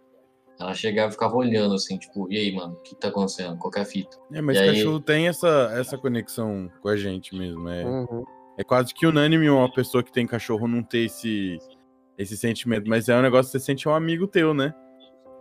Ela 0.58 0.74
chegava 0.74 1.10
e 1.10 1.12
ficava 1.12 1.36
olhando 1.36 1.76
assim, 1.76 1.96
tipo, 1.98 2.26
e 2.32 2.36
aí, 2.36 2.52
mano, 2.52 2.72
o 2.72 2.82
que 2.82 2.96
tá 2.96 3.06
acontecendo? 3.06 3.56
Qualquer 3.58 3.84
fita. 3.84 4.16
É, 4.32 4.40
mas 4.42 4.56
E 4.56 4.62
aí- 4.62 4.68
cachorro 4.70 4.98
tem 4.98 5.28
essa, 5.28 5.72
essa 5.76 5.96
conexão 5.96 6.68
com 6.82 6.88
a 6.88 6.96
gente 6.96 7.32
mesmo. 7.36 7.68
É, 7.68 7.84
Uhum. 7.84 8.24
é 8.58 8.64
quase 8.64 8.92
que 8.92 9.06
unânime 9.06 9.48
uma 9.48 9.72
pessoa 9.72 10.02
que 10.02 10.10
tem 10.10 10.26
cachorro 10.26 10.66
não 10.66 10.82
ter 10.82 11.04
esse, 11.04 11.58
esse 12.18 12.36
sentimento. 12.36 12.88
Mas 12.90 13.08
é 13.08 13.16
um 13.16 13.22
negócio 13.22 13.52
que 13.52 13.56
você 13.60 13.64
sente 13.64 13.88
um 13.88 13.94
amigo 13.94 14.26
teu, 14.26 14.52
né? 14.52 14.74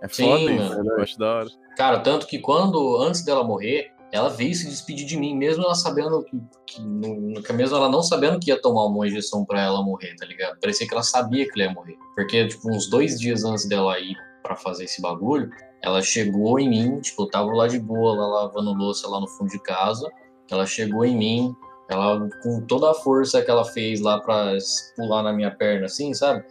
É 0.04 0.08
Sim, 0.10 0.24
foda 0.30 0.52
isso. 0.52 0.70
mano. 0.78 0.90
Eu 0.98 1.02
acho 1.04 1.18
da 1.18 1.34
hora. 1.36 1.48
Cara, 1.78 2.00
tanto 2.02 2.28
que 2.28 2.38
quando, 2.40 2.98
antes 2.98 3.24
dela 3.24 3.44
morrer, 3.44 3.92
ela 4.12 4.30
veio 4.30 4.54
se 4.54 4.68
despedir 4.68 5.08
de 5.08 5.18
mim, 5.18 5.36
mesmo 5.36 5.64
ela 5.64 5.74
sabendo 5.74 6.24
que, 6.24 6.40
que, 6.68 6.82
no- 6.82 7.42
mesmo 7.56 7.76
ela 7.78 7.90
não 7.90 8.04
sabendo 8.04 8.40
que 8.40 8.52
ia 8.52 8.62
tomar 8.62 8.86
uma 8.86 9.08
injeção 9.08 9.44
pra 9.44 9.62
ela 9.64 9.82
morrer, 9.82 10.16
tá 10.18 10.26
ligado? 10.26 10.60
Parecia 10.60 10.86
que 10.88 10.94
ela 10.94 11.02
sabia 11.02 11.46
que 11.50 11.60
ela 11.60 11.70
ia 11.70 11.74
morrer. 11.74 11.98
Porque, 12.16 12.48
tipo, 12.48 12.70
uns 12.70 12.88
dois 12.90 13.20
dias 13.20 13.44
antes 13.44 13.68
dela 13.68 13.98
ir 14.00 14.16
pra 14.44 14.56
fazer 14.56 14.84
esse 14.84 15.02
bagulho, 15.02 15.50
ela 15.82 16.02
chegou 16.02 16.60
em 16.60 16.70
mim, 16.70 17.00
tipo, 17.00 17.24
eu 17.24 17.30
tava 17.30 17.52
lá 17.54 17.66
de 17.68 17.80
boa, 17.80 18.14
lá 18.16 18.28
lavando 18.44 18.74
louça 18.74 19.08
lá 19.10 19.20
no 19.20 19.28
fundo 19.28 19.50
de 19.50 19.60
casa, 19.60 20.08
ela 20.52 20.66
chegou 20.66 21.04
em 21.06 21.18
mim, 21.18 21.56
ela, 21.90 22.30
com 22.44 22.62
toda 22.68 22.92
a 22.92 22.94
força 22.94 23.42
que 23.42 23.50
ela 23.50 23.66
fez 23.66 24.00
lá 24.02 24.20
pra 24.20 24.54
pular 24.96 25.24
na 25.24 25.34
minha 25.34 25.50
perna, 25.50 25.86
assim, 25.86 26.14
sabe? 26.14 26.44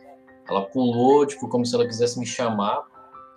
Ela 0.48 0.62
pulou, 0.62 1.24
tipo, 1.26 1.48
como 1.48 1.64
se 1.64 1.74
ela 1.74 1.86
quisesse 1.86 2.18
me 2.18 2.26
chamar, 2.26 2.82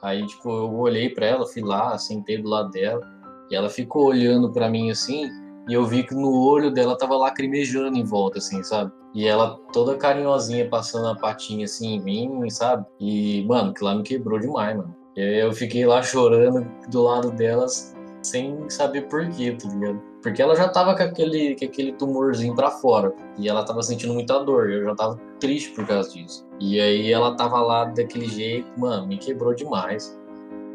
Aí, 0.05 0.25
tipo, 0.27 0.49
eu 0.49 0.71
olhei 0.75 1.09
pra 1.09 1.25
ela, 1.25 1.47
fui 1.47 1.63
lá, 1.63 1.97
sentei 1.97 2.37
do 2.37 2.47
lado 2.47 2.69
dela, 2.69 3.01
e 3.49 3.55
ela 3.55 3.69
ficou 3.69 4.05
olhando 4.05 4.51
pra 4.51 4.69
mim 4.69 4.91
assim, 4.91 5.27
e 5.67 5.73
eu 5.73 5.83
vi 5.83 6.03
que 6.03 6.13
no 6.13 6.31
olho 6.47 6.71
dela 6.71 6.95
tava 6.95 7.17
lacrimejando 7.17 7.97
em 7.97 8.03
volta, 8.03 8.37
assim, 8.37 8.61
sabe? 8.61 8.91
E 9.15 9.27
ela 9.27 9.57
toda 9.73 9.97
carinhosinha, 9.97 10.69
passando 10.69 11.07
a 11.07 11.15
patinha 11.15 11.65
assim 11.65 11.95
em 11.95 12.03
mim, 12.03 12.49
sabe? 12.51 12.85
E, 12.99 13.43
mano, 13.47 13.73
que 13.73 13.83
lá 13.83 13.95
me 13.95 14.03
quebrou 14.03 14.37
demais, 14.39 14.77
mano. 14.77 14.95
Eu 15.15 15.51
fiquei 15.53 15.85
lá 15.87 16.03
chorando 16.03 16.69
do 16.89 17.01
lado 17.01 17.31
delas, 17.31 17.94
sem 18.25 18.69
saber 18.69 19.03
por 19.07 19.27
quê, 19.29 19.55
tá 19.61 19.69
ligado? 19.69 20.01
Porque 20.21 20.41
ela 20.41 20.55
já 20.55 20.67
tava 20.67 20.95
com 20.95 21.03
aquele, 21.03 21.55
com 21.55 21.65
aquele 21.65 21.93
tumorzinho 21.93 22.55
pra 22.55 22.71
fora, 22.71 23.13
e 23.37 23.47
ela 23.47 23.63
tava 23.63 23.83
sentindo 23.83 24.13
muita 24.13 24.39
dor, 24.43 24.69
e 24.69 24.75
eu 24.75 24.83
já 24.85 24.95
tava 24.95 25.19
triste 25.39 25.71
por 25.71 25.85
causa 25.85 26.09
disso. 26.09 26.45
E 26.59 26.79
aí 26.79 27.11
ela 27.11 27.35
tava 27.35 27.61
lá 27.61 27.85
daquele 27.85 28.25
jeito, 28.27 28.67
mano, 28.79 29.05
me 29.07 29.17
quebrou 29.17 29.53
demais. 29.53 30.17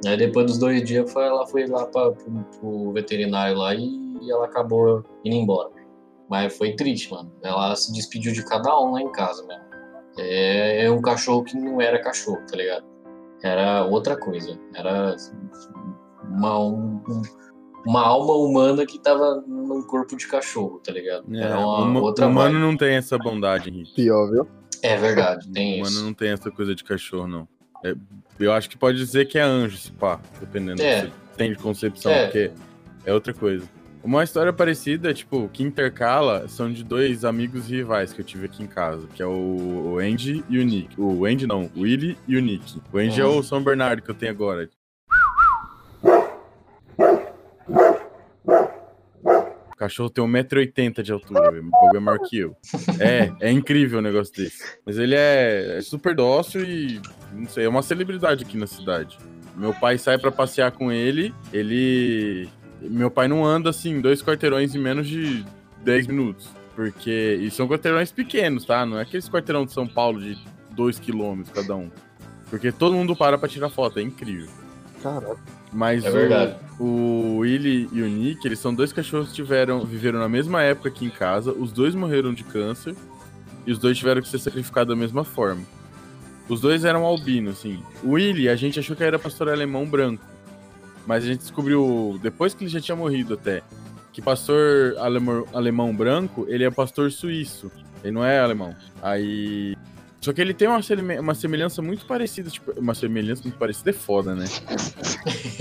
Aí 0.06 0.16
depois 0.16 0.46
dos 0.46 0.58
dois 0.58 0.82
dias 0.84 1.12
foi, 1.12 1.24
ela 1.26 1.46
foi 1.46 1.66
lá 1.66 1.84
pra, 1.86 2.12
pro, 2.12 2.32
pro 2.58 2.92
veterinário 2.92 3.58
lá 3.58 3.74
e 3.74 4.30
ela 4.30 4.46
acabou 4.46 5.04
indo 5.24 5.36
embora. 5.36 5.70
Mas 6.28 6.56
foi 6.56 6.74
triste, 6.76 7.12
mano. 7.12 7.30
Ela 7.42 7.74
se 7.74 7.92
despediu 7.92 8.32
de 8.32 8.44
cada 8.44 8.78
um 8.80 8.92
lá 8.92 9.02
em 9.02 9.10
casa, 9.10 9.44
mesmo. 9.46 9.64
É, 10.18 10.84
é 10.84 10.90
um 10.90 11.02
cachorro 11.02 11.42
que 11.42 11.56
não 11.56 11.80
era 11.80 12.00
cachorro, 12.00 12.40
tá 12.48 12.56
ligado? 12.56 12.84
Era 13.42 13.84
outra 13.84 14.16
coisa. 14.16 14.58
Era 14.74 15.16
uma, 16.24 16.58
um- 16.60 17.00
um- 17.08 17.22
uma 17.86 18.02
alma 18.06 18.34
humana 18.34 18.84
que 18.86 18.98
tava 18.98 19.42
num 19.46 19.82
corpo 19.82 20.16
de 20.16 20.26
cachorro, 20.26 20.80
tá 20.84 20.92
ligado? 20.92 21.24
É, 21.34 21.40
Era 21.42 21.58
uma 21.58 21.78
huma- 21.84 22.00
outra 22.00 22.26
humano 22.26 22.52
vibe. 22.54 22.62
não 22.66 22.76
tem 22.76 22.94
essa 22.94 23.16
bondade, 23.18 23.70
Henrique. 23.70 23.94
Pior, 23.94 24.30
viu? 24.30 24.46
É 24.82 24.96
verdade, 24.96 25.48
tem 25.52 25.76
humano 25.80 25.90
isso. 25.90 26.04
não 26.04 26.14
tem 26.14 26.30
essa 26.30 26.50
coisa 26.50 26.74
de 26.74 26.82
cachorro, 26.84 27.26
não. 27.26 27.48
É, 27.84 27.94
eu 28.38 28.52
acho 28.52 28.68
que 28.68 28.76
pode 28.78 28.98
dizer 28.98 29.26
que 29.26 29.38
é 29.38 29.42
anjo, 29.42 29.76
se 29.76 29.92
pá, 29.92 30.20
dependendo 30.38 30.80
É. 30.82 31.02
do 31.02 31.06
que 31.08 31.12
você 31.12 31.36
tem 31.36 31.50
de 31.52 31.58
concepção, 31.58 32.12
É. 32.12 32.24
porque 32.24 32.50
é 33.06 33.12
outra 33.12 33.32
coisa. 33.34 33.66
Uma 34.02 34.24
história 34.24 34.50
parecida, 34.50 35.12
tipo, 35.12 35.46
que 35.52 35.62
intercala, 35.62 36.48
são 36.48 36.72
de 36.72 36.82
dois 36.82 37.22
amigos 37.22 37.68
rivais 37.68 38.14
que 38.14 38.20
eu 38.22 38.24
tive 38.24 38.46
aqui 38.46 38.62
em 38.62 38.66
casa, 38.66 39.06
que 39.14 39.22
é 39.22 39.26
o, 39.26 39.98
Andy 39.98 40.42
e 40.48 40.58
o 40.58 40.64
Nick. 40.64 40.98
O 40.98 41.26
Andy 41.26 41.46
não, 41.46 41.70
o 41.76 41.82
Willy 41.82 42.16
e 42.26 42.34
o 42.38 42.40
Nick. 42.40 42.80
O 42.90 42.96
Andy 42.96 43.20
é 43.20 43.26
Uhum. 43.26 43.38
o 43.38 43.42
São 43.42 43.62
Bernardo 43.62 44.00
que 44.00 44.10
eu 44.10 44.14
tenho 44.14 44.32
agora. 44.32 44.70
Cachorro 49.80 50.10
tem 50.10 50.22
1,80m 50.22 51.02
de 51.02 51.10
altura, 51.10 51.50
o 51.50 51.96
é 51.96 52.00
maior 52.00 52.18
que 52.18 52.38
eu. 52.38 52.54
É, 53.00 53.32
é 53.40 53.50
incrível 53.50 53.98
o 53.98 54.02
negócio 54.02 54.34
desse. 54.34 54.62
Mas 54.84 54.98
ele 54.98 55.14
é, 55.14 55.78
é 55.78 55.80
super 55.80 56.14
dócil 56.14 56.62
e, 56.64 57.00
não 57.32 57.48
sei, 57.48 57.64
é 57.64 57.68
uma 57.68 57.82
celebridade 57.82 58.44
aqui 58.44 58.58
na 58.58 58.66
cidade. 58.66 59.18
Meu 59.56 59.72
pai 59.72 59.96
sai 59.96 60.18
para 60.18 60.30
passear 60.30 60.70
com 60.72 60.92
ele, 60.92 61.34
ele. 61.50 62.46
Meu 62.82 63.10
pai 63.10 63.26
não 63.26 63.44
anda 63.44 63.70
assim, 63.70 64.00
dois 64.00 64.22
quarteirões 64.22 64.74
em 64.74 64.78
menos 64.78 65.08
de 65.08 65.44
10 65.82 66.06
minutos. 66.08 66.48
Porque. 66.76 67.38
E 67.40 67.50
são 67.50 67.66
quarteirões 67.66 68.12
pequenos, 68.12 68.66
tá? 68.66 68.84
Não 68.84 68.98
é 68.98 69.02
aqueles 69.02 69.28
quarteirão 69.30 69.64
de 69.64 69.72
São 69.72 69.86
Paulo 69.86 70.20
de 70.20 70.38
2 70.72 70.98
quilômetros 70.98 71.54
cada 71.54 71.74
um. 71.74 71.90
Porque 72.50 72.70
todo 72.70 72.94
mundo 72.94 73.16
para 73.16 73.38
pra 73.38 73.48
tirar 73.48 73.70
foto, 73.70 73.98
é 73.98 74.02
incrível. 74.02 74.50
Caraca. 75.02 75.59
Mas 75.72 76.04
É 76.04 76.10
verdade. 76.10 76.56
o, 76.78 76.84
o 76.84 77.38
Willy 77.38 77.88
e 77.92 78.02
o 78.02 78.08
Nick, 78.08 78.44
eles 78.46 78.58
são 78.58 78.74
dois 78.74 78.92
cachorros 78.92 79.28
que 79.28 79.34
tiveram, 79.34 79.84
viveram 79.84 80.18
na 80.18 80.28
mesma 80.28 80.62
época 80.62 80.88
aqui 80.88 81.04
em 81.04 81.10
casa. 81.10 81.52
Os 81.52 81.72
dois 81.72 81.94
morreram 81.94 82.34
de 82.34 82.44
câncer. 82.44 82.94
E 83.66 83.72
os 83.72 83.78
dois 83.78 83.98
tiveram 83.98 84.22
que 84.22 84.28
ser 84.28 84.38
sacrificados 84.38 84.94
da 84.94 85.00
mesma 85.00 85.22
forma. 85.22 85.62
Os 86.48 86.60
dois 86.60 86.84
eram 86.84 87.04
albinos, 87.04 87.58
assim. 87.58 87.80
O 88.02 88.12
Willy, 88.12 88.48
a 88.48 88.56
gente 88.56 88.80
achou 88.80 88.96
que 88.96 89.04
era 89.04 89.18
pastor 89.18 89.48
alemão 89.48 89.86
branco. 89.86 90.24
Mas 91.06 91.24
a 91.24 91.26
gente 91.26 91.40
descobriu, 91.40 92.18
depois 92.22 92.54
que 92.54 92.64
ele 92.64 92.70
já 92.70 92.80
tinha 92.80 92.96
morrido 92.96 93.34
até, 93.34 93.62
que 94.12 94.20
pastor 94.20 94.96
alemão, 94.98 95.46
alemão 95.52 95.94
branco, 95.94 96.46
ele 96.48 96.64
é 96.64 96.70
pastor 96.70 97.12
suíço. 97.12 97.70
Ele 98.02 98.12
não 98.12 98.24
é 98.24 98.40
alemão. 98.40 98.74
Aí. 99.02 99.76
Só 100.20 100.32
que 100.34 100.40
ele 100.40 100.52
tem 100.52 100.68
uma, 100.68 100.80
uma 101.20 101.34
semelhança 101.34 101.80
muito 101.80 102.04
parecida. 102.04 102.50
Tipo, 102.50 102.78
uma 102.78 102.94
semelhança 102.94 103.42
muito 103.42 103.56
parecida 103.56 103.88
é 103.90 103.94
foda, 103.94 104.34
né? 104.34 104.44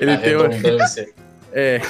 ele 0.00 0.12
A 0.12 0.18
tem 0.18 0.36
uma, 0.36 0.48
é. 1.52 1.80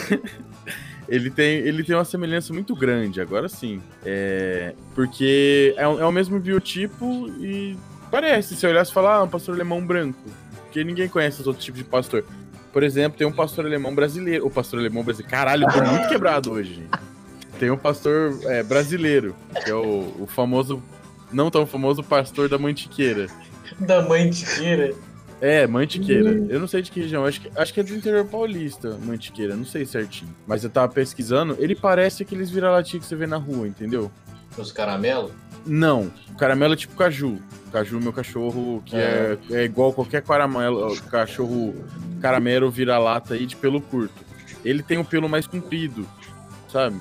Ele 1.08 1.30
tem, 1.30 1.58
ele 1.58 1.84
tem 1.84 1.94
uma 1.94 2.04
semelhança 2.04 2.52
muito 2.52 2.74
grande, 2.74 3.20
agora 3.20 3.48
sim. 3.48 3.80
É, 4.04 4.74
porque 4.94 5.74
é, 5.76 5.86
o- 5.86 6.00
é 6.00 6.04
o 6.04 6.10
mesmo 6.12 6.38
biotipo 6.40 7.28
e 7.40 7.76
parece. 8.10 8.56
Se 8.56 8.66
eu 8.66 8.70
olhasse 8.70 8.90
e 8.90 8.94
falar, 8.94 9.16
ah, 9.16 9.22
um 9.22 9.28
pastor 9.28 9.54
alemão 9.54 9.84
branco. 9.84 10.18
Porque 10.64 10.82
ninguém 10.82 11.08
conhece 11.08 11.40
os 11.40 11.46
outros 11.46 11.64
tipos 11.64 11.80
de 11.80 11.88
pastor. 11.88 12.24
Por 12.72 12.82
exemplo, 12.82 13.16
tem 13.16 13.26
um 13.26 13.32
pastor 13.32 13.64
alemão 13.64 13.94
brasileiro. 13.94 14.46
O 14.46 14.50
pastor 14.50 14.80
alemão 14.80 15.02
brasileiro. 15.04 15.30
Caralho, 15.30 15.64
eu 15.64 15.72
tô 15.72 15.82
muito 15.84 16.08
quebrado 16.08 16.50
hoje, 16.52 16.74
gente. 16.74 16.90
Tem 17.58 17.70
um 17.70 17.78
pastor 17.78 18.38
é, 18.44 18.62
brasileiro, 18.62 19.34
que 19.64 19.70
é 19.70 19.74
o, 19.74 20.12
o 20.20 20.26
famoso. 20.26 20.82
Não 21.36 21.50
tão 21.50 21.66
famoso 21.66 22.02
pastor 22.02 22.48
da 22.48 22.56
Mantiqueira. 22.56 23.26
Da 23.78 24.02
tira. 24.30 24.94
É, 25.38 25.66
Mantiqueira. 25.66 26.30
Eu 26.48 26.58
não 26.58 26.66
sei 26.66 26.80
de 26.80 26.90
que 26.90 27.00
região, 27.00 27.26
acho 27.26 27.42
que, 27.42 27.50
acho 27.54 27.74
que 27.74 27.80
é 27.80 27.82
do 27.82 27.94
interior 27.94 28.24
paulista, 28.24 28.96
Mantiqueira, 29.04 29.54
não 29.54 29.66
sei 29.66 29.84
certinho. 29.84 30.34
Mas 30.46 30.64
eu 30.64 30.70
tava 30.70 30.90
pesquisando, 30.90 31.54
ele 31.58 31.74
parece 31.74 32.22
aqueles 32.22 32.48
vira-latinha 32.48 33.00
que 33.00 33.06
você 33.06 33.14
vê 33.14 33.26
na 33.26 33.36
rua, 33.36 33.68
entendeu? 33.68 34.10
Os 34.56 34.72
caramelos. 34.72 35.30
Não, 35.66 36.10
o 36.30 36.36
caramelo 36.36 36.72
é 36.72 36.76
tipo 36.76 36.96
caju. 36.96 37.38
Caju, 37.70 38.00
meu 38.00 38.14
cachorro, 38.14 38.82
que 38.86 38.96
é, 38.96 39.36
é 39.50 39.64
igual 39.64 39.92
qualquer 39.92 40.22
caramelo, 40.22 40.96
cachorro 41.02 41.74
caramelo 42.22 42.70
vira-lata 42.70 43.34
aí 43.34 43.44
de 43.44 43.56
pelo 43.56 43.82
curto. 43.82 44.24
Ele 44.64 44.82
tem 44.82 44.96
o 44.96 45.04
pelo 45.04 45.28
mais 45.28 45.46
comprido, 45.46 46.08
sabe? 46.72 46.96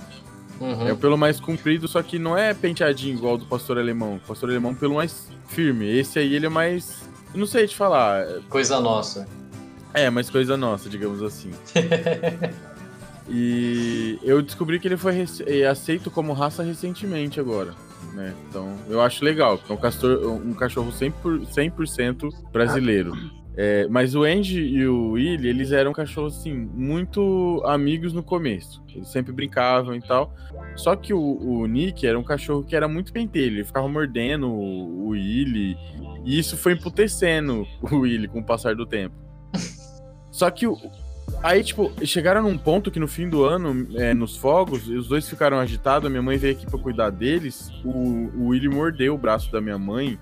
Uhum. 0.60 0.88
É 0.88 0.94
o 0.94 0.98
pelo 0.98 1.18
mais 1.18 1.40
comprido, 1.40 1.88
só 1.88 2.02
que 2.02 2.18
não 2.18 2.38
é 2.38 2.54
penteadinho 2.54 3.16
igual 3.16 3.38
do 3.38 3.46
pastor 3.46 3.78
alemão. 3.78 4.16
O 4.16 4.20
pastor 4.20 4.50
alemão 4.50 4.72
é 4.72 4.76
pelo 4.76 4.96
mais 4.96 5.30
firme. 5.48 5.86
Esse 5.86 6.20
aí 6.20 6.34
ele 6.34 6.46
é 6.46 6.50
mais. 6.50 7.04
Eu 7.34 7.40
não 7.40 7.48
sei 7.48 7.68
te 7.68 7.76
falar. 7.76 8.26
Coisa 8.50 8.80
nossa. 8.80 9.28
É, 9.94 10.10
mas 10.10 10.30
coisa 10.30 10.56
nossa, 10.58 10.90
digamos 10.90 11.22
assim. 11.22 11.52
e 13.30 14.20
eu 14.24 14.42
descobri 14.42 14.80
que 14.80 14.88
ele 14.88 14.98
foi 14.98 15.26
é, 15.48 15.66
aceito 15.66 16.12
como 16.12 16.34
raça 16.34 16.64
recentemente 16.64 17.40
agora. 17.40 17.74
Né? 18.14 18.34
Então, 18.50 18.74
eu 18.90 19.02
acho 19.02 19.24
legal, 19.26 19.60
é 19.70 19.74
um, 19.74 19.78
castor, 19.78 20.26
um 20.26 20.54
cachorro 20.54 20.92
100%, 20.92 21.14
por- 21.22 21.40
100% 21.40 22.30
brasileiro. 22.52 23.14
É, 23.58 23.88
mas 23.88 24.16
o 24.16 24.24
Andy 24.24 24.60
e 24.60 24.86
o 24.86 25.12
Willy, 25.12 25.48
eles 25.48 25.72
eram 25.72 25.94
cachorros, 25.94 26.38
assim, 26.38 26.54
muito 26.54 27.64
amigos 27.66 28.12
no 28.12 28.22
começo. 28.22 28.84
Eles 28.94 29.08
sempre 29.08 29.32
brincavam 29.32 29.96
e 29.96 30.02
tal. 30.02 30.34
Só 30.76 30.96
que 30.96 31.14
o, 31.14 31.20
o 31.20 31.66
Nick 31.66 32.06
era 32.06 32.20
um 32.20 32.24
cachorro 32.24 32.64
que 32.64 32.76
era 32.76 32.88
muito 32.88 33.14
pentelho. 33.14 33.58
Ele 33.58 33.64
ficava 33.64 33.88
mordendo 33.88 34.48
o, 34.50 35.06
o 35.06 35.08
Willy. 35.10 35.78
E 36.26 36.38
isso 36.38 36.58
foi 36.58 36.74
emputecendo 36.74 37.66
o 37.82 38.00
Willy 38.00 38.28
com 38.28 38.40
o 38.40 38.44
passar 38.44 38.76
do 38.76 38.86
tempo. 38.86 39.16
Só 40.30 40.52
que 40.52 40.68
o. 40.68 40.78
Aí, 41.42 41.64
tipo, 41.64 41.92
chegaram 42.06 42.44
num 42.44 42.58
ponto 42.58 42.92
que 42.92 43.00
no 43.00 43.08
fim 43.08 43.28
do 43.28 43.44
ano, 43.44 43.88
é, 43.96 44.14
nos 44.14 44.38
fogos, 44.38 44.88
os 44.88 45.08
dois 45.08 45.28
ficaram 45.28 45.60
agitados, 45.60 46.06
a 46.06 46.10
minha 46.10 46.22
mãe 46.22 46.38
veio 46.38 46.54
aqui 46.54 46.66
pra 46.66 46.78
cuidar 46.78 47.10
deles. 47.10 47.72
O, 47.84 47.90
o 47.90 48.48
Willy 48.50 48.70
mordeu 48.70 49.16
o 49.16 49.18
braço 49.18 49.52
da 49.52 49.60
minha 49.60 49.78
mãe, 49.78 50.20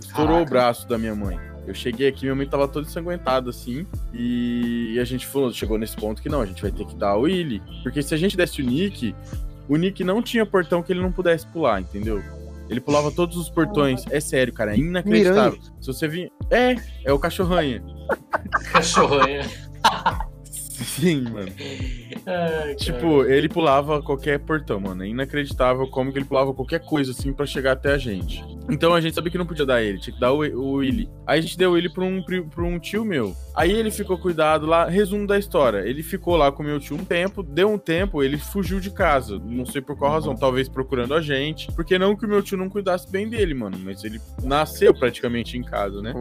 estourou 0.00 0.28
Caraca. 0.28 0.42
o 0.42 0.50
braço 0.50 0.88
da 0.88 0.98
minha 0.98 1.14
mãe. 1.14 1.51
Eu 1.66 1.74
cheguei 1.74 2.08
aqui, 2.08 2.22
minha 2.22 2.34
mãe 2.34 2.46
tava 2.46 2.66
toda 2.66 2.86
ensanguentada, 2.86 3.50
assim, 3.50 3.86
e 4.12 4.98
a 5.00 5.04
gente 5.04 5.26
falou, 5.26 5.52
chegou 5.52 5.78
nesse 5.78 5.96
ponto 5.96 6.20
que 6.20 6.28
não, 6.28 6.40
a 6.40 6.46
gente 6.46 6.60
vai 6.60 6.72
ter 6.72 6.84
que 6.84 6.96
dar 6.96 7.16
o 7.16 7.22
Willy. 7.22 7.62
Porque 7.82 8.02
se 8.02 8.12
a 8.14 8.16
gente 8.16 8.36
desse 8.36 8.60
o 8.60 8.64
Nick, 8.64 9.14
o 9.68 9.76
Nick 9.76 10.02
não 10.02 10.20
tinha 10.20 10.44
portão 10.44 10.82
que 10.82 10.92
ele 10.92 11.00
não 11.00 11.12
pudesse 11.12 11.46
pular, 11.46 11.80
entendeu? 11.80 12.22
Ele 12.68 12.80
pulava 12.80 13.12
todos 13.12 13.36
os 13.36 13.50
portões. 13.50 14.04
É 14.10 14.18
sério, 14.18 14.52
cara, 14.52 14.74
é 14.74 14.78
inacreditável. 14.78 15.58
Se 15.80 15.86
você 15.86 16.08
vir. 16.08 16.32
É, 16.50 16.74
é 17.04 17.12
o 17.12 17.18
cachorranha. 17.18 17.82
Cachorranha. 18.72 19.42
Sim, 20.82 21.22
mano. 21.22 21.52
Ai, 22.26 22.74
Tipo, 22.74 23.24
ele 23.24 23.48
pulava 23.48 24.02
qualquer 24.02 24.38
portão, 24.40 24.80
mano. 24.80 25.04
É 25.04 25.08
inacreditável 25.08 25.86
como 25.88 26.12
que 26.12 26.18
ele 26.18 26.24
pulava 26.24 26.52
qualquer 26.54 26.80
coisa 26.80 27.12
assim 27.12 27.32
pra 27.32 27.46
chegar 27.46 27.72
até 27.72 27.92
a 27.92 27.98
gente. 27.98 28.44
Então 28.70 28.94
a 28.94 29.00
gente 29.00 29.14
sabia 29.14 29.30
que 29.30 29.38
não 29.38 29.46
podia 29.46 29.66
dar 29.66 29.82
ele, 29.82 29.98
tinha 29.98 30.14
que 30.14 30.20
dar 30.20 30.32
o, 30.32 30.38
o 30.38 30.72
Willy. 30.74 31.08
Aí 31.26 31.38
a 31.38 31.42
gente 31.42 31.58
deu 31.58 31.76
ele 31.76 31.88
pra 31.88 32.04
um, 32.04 32.22
pra 32.22 32.64
um 32.64 32.78
tio 32.78 33.04
meu. 33.04 33.34
Aí 33.54 33.72
ele 33.72 33.90
ficou 33.90 34.16
cuidado 34.16 34.66
lá. 34.66 34.88
Resumo 34.88 35.26
da 35.26 35.38
história: 35.38 35.78
ele 35.78 36.02
ficou 36.02 36.36
lá 36.36 36.50
com 36.52 36.62
o 36.62 36.66
meu 36.66 36.78
tio 36.78 36.96
um 36.96 37.04
tempo, 37.04 37.42
deu 37.42 37.70
um 37.70 37.78
tempo, 37.78 38.22
ele 38.22 38.38
fugiu 38.38 38.78
de 38.80 38.90
casa. 38.90 39.38
Não 39.44 39.66
sei 39.66 39.80
por 39.82 39.96
qual 39.96 40.12
razão, 40.12 40.36
talvez 40.36 40.68
procurando 40.68 41.14
a 41.14 41.20
gente. 41.20 41.70
Porque 41.72 41.98
não 41.98 42.16
que 42.16 42.24
o 42.24 42.28
meu 42.28 42.42
tio 42.42 42.56
não 42.56 42.68
cuidasse 42.68 43.10
bem 43.10 43.28
dele, 43.28 43.54
mano. 43.54 43.78
Mas 43.82 44.04
ele 44.04 44.20
nasceu 44.42 44.94
praticamente 44.94 45.58
em 45.58 45.62
casa, 45.62 46.00
né? 46.00 46.12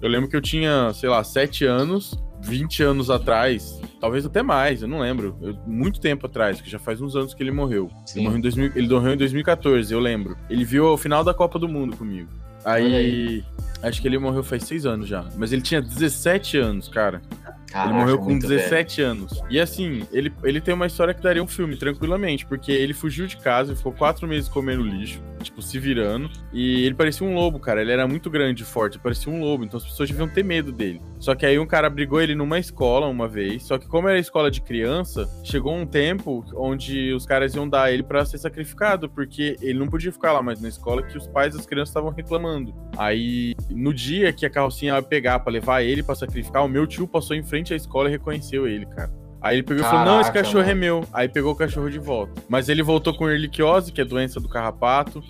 Eu 0.00 0.08
lembro 0.08 0.28
que 0.28 0.36
eu 0.36 0.40
tinha, 0.40 0.92
sei 0.94 1.08
lá, 1.08 1.22
7 1.24 1.64
anos, 1.64 2.14
20 2.42 2.82
anos 2.82 3.10
atrás, 3.10 3.80
talvez 4.00 4.24
até 4.24 4.42
mais, 4.42 4.82
eu 4.82 4.88
não 4.88 5.00
lembro. 5.00 5.36
Eu- 5.40 5.56
muito 5.66 6.00
tempo 6.00 6.26
atrás, 6.26 6.60
que 6.60 6.70
já 6.70 6.78
faz 6.78 7.00
uns 7.00 7.14
anos 7.16 7.34
que 7.34 7.42
ele 7.42 7.50
morreu. 7.50 7.90
Sim. 8.06 8.20
Ele 8.20 8.24
morreu, 8.26 8.38
em 8.38 8.42
2000 8.42 8.72
ele 8.74 8.88
morreu 8.88 9.12
em 9.14 9.16
2014, 9.16 9.92
eu 9.92 10.00
lembro. 10.00 10.36
Ele 10.48 10.64
viu 10.64 10.86
o 10.86 10.96
final 10.96 11.22
da 11.24 11.34
Copa 11.34 11.58
do 11.58 11.68
Mundo 11.68 11.96
comigo. 11.96 12.30
Aí, 12.64 12.94
aí. 12.96 13.44
acho 13.82 14.00
que 14.02 14.08
ele 14.08 14.18
morreu 14.18 14.42
faz 14.42 14.64
6 14.64 14.84
anos 14.84 15.08
já. 15.08 15.24
Mas 15.36 15.52
ele 15.52 15.62
tinha 15.62 15.80
17 15.80 16.58
anos, 16.58 16.88
cara. 16.88 17.22
Caraca, 17.70 17.90
ele 17.90 17.98
morreu 17.98 18.18
com 18.18 18.24
muito 18.24 18.46
17 18.46 19.02
anos. 19.02 19.42
E 19.50 19.60
assim, 19.60 20.06
ele, 20.12 20.32
ele 20.42 20.60
tem 20.60 20.72
uma 20.72 20.86
história 20.86 21.12
que 21.12 21.22
daria 21.22 21.42
um 21.42 21.46
filme, 21.46 21.76
tranquilamente, 21.76 22.46
porque 22.46 22.72
ele 22.72 22.94
fugiu 22.94 23.26
de 23.26 23.36
casa, 23.36 23.76
ficou 23.76 23.92
quatro 23.92 24.26
meses 24.26 24.48
comendo 24.48 24.82
lixo, 24.82 25.20
tipo, 25.42 25.60
se 25.60 25.78
virando. 25.78 26.30
E 26.52 26.84
ele 26.84 26.94
parecia 26.94 27.26
um 27.26 27.34
lobo, 27.34 27.58
cara. 27.58 27.80
Ele 27.80 27.92
era 27.92 28.06
muito 28.06 28.30
grande 28.30 28.62
e 28.62 28.66
forte, 28.66 28.98
parecia 28.98 29.32
um 29.32 29.40
lobo, 29.40 29.64
então 29.64 29.78
as 29.78 29.84
pessoas 29.84 30.08
deviam 30.08 30.28
ter 30.28 30.42
medo 30.42 30.72
dele. 30.72 31.00
Só 31.18 31.34
que 31.34 31.44
aí 31.44 31.58
um 31.58 31.66
cara 31.66 31.90
brigou 31.90 32.20
ele 32.20 32.34
numa 32.34 32.58
escola 32.58 33.06
uma 33.06 33.28
vez. 33.28 33.64
Só 33.64 33.76
que, 33.76 33.86
como 33.86 34.08
era 34.08 34.18
escola 34.18 34.50
de 34.50 34.60
criança, 34.60 35.28
chegou 35.44 35.74
um 35.74 35.86
tempo 35.86 36.44
onde 36.54 37.12
os 37.12 37.26
caras 37.26 37.54
iam 37.54 37.68
dar 37.68 37.92
ele 37.92 38.02
pra 38.02 38.24
ser 38.24 38.38
sacrificado, 38.38 39.10
porque 39.10 39.56
ele 39.60 39.78
não 39.78 39.88
podia 39.88 40.12
ficar 40.12 40.32
lá 40.32 40.42
mais 40.42 40.60
na 40.60 40.68
escola, 40.68 41.02
que 41.02 41.18
os 41.18 41.26
pais 41.26 41.54
das 41.54 41.66
crianças 41.66 41.90
estavam 41.90 42.10
reclamando. 42.10 42.74
Aí, 42.96 43.54
no 43.70 43.92
dia 43.92 44.32
que 44.32 44.46
a 44.46 44.50
carrocinha 44.50 44.94
ia 44.94 45.02
pegar 45.02 45.40
pra 45.40 45.52
levar 45.52 45.82
ele 45.82 46.02
pra 46.02 46.14
sacrificar, 46.14 46.64
o 46.64 46.68
meu 46.68 46.86
tio 46.86 47.06
passou 47.06 47.36
em 47.36 47.42
frente 47.42 47.57
à 47.72 47.76
escola 47.76 48.08
e 48.08 48.12
reconheceu 48.12 48.66
ele, 48.66 48.86
cara. 48.86 49.10
Aí 49.40 49.56
ele 49.56 49.62
pegou 49.62 49.84
e 49.84 49.86
falou: 49.86 50.04
Não, 50.04 50.20
esse 50.20 50.30
Caraca, 50.30 50.44
cachorro 50.44 50.64
é 50.64 50.74
mano. 50.74 50.80
meu. 50.80 51.04
Aí 51.12 51.28
pegou 51.28 51.52
o 51.52 51.56
cachorro 51.56 51.88
de 51.90 51.98
volta. 51.98 52.42
Mas 52.48 52.68
ele 52.68 52.82
voltou 52.82 53.14
com 53.14 53.28
erliquiose, 53.28 53.92
que 53.92 54.00
é 54.00 54.04
doença 54.04 54.40
do 54.40 54.48
carrapato. 54.48 55.22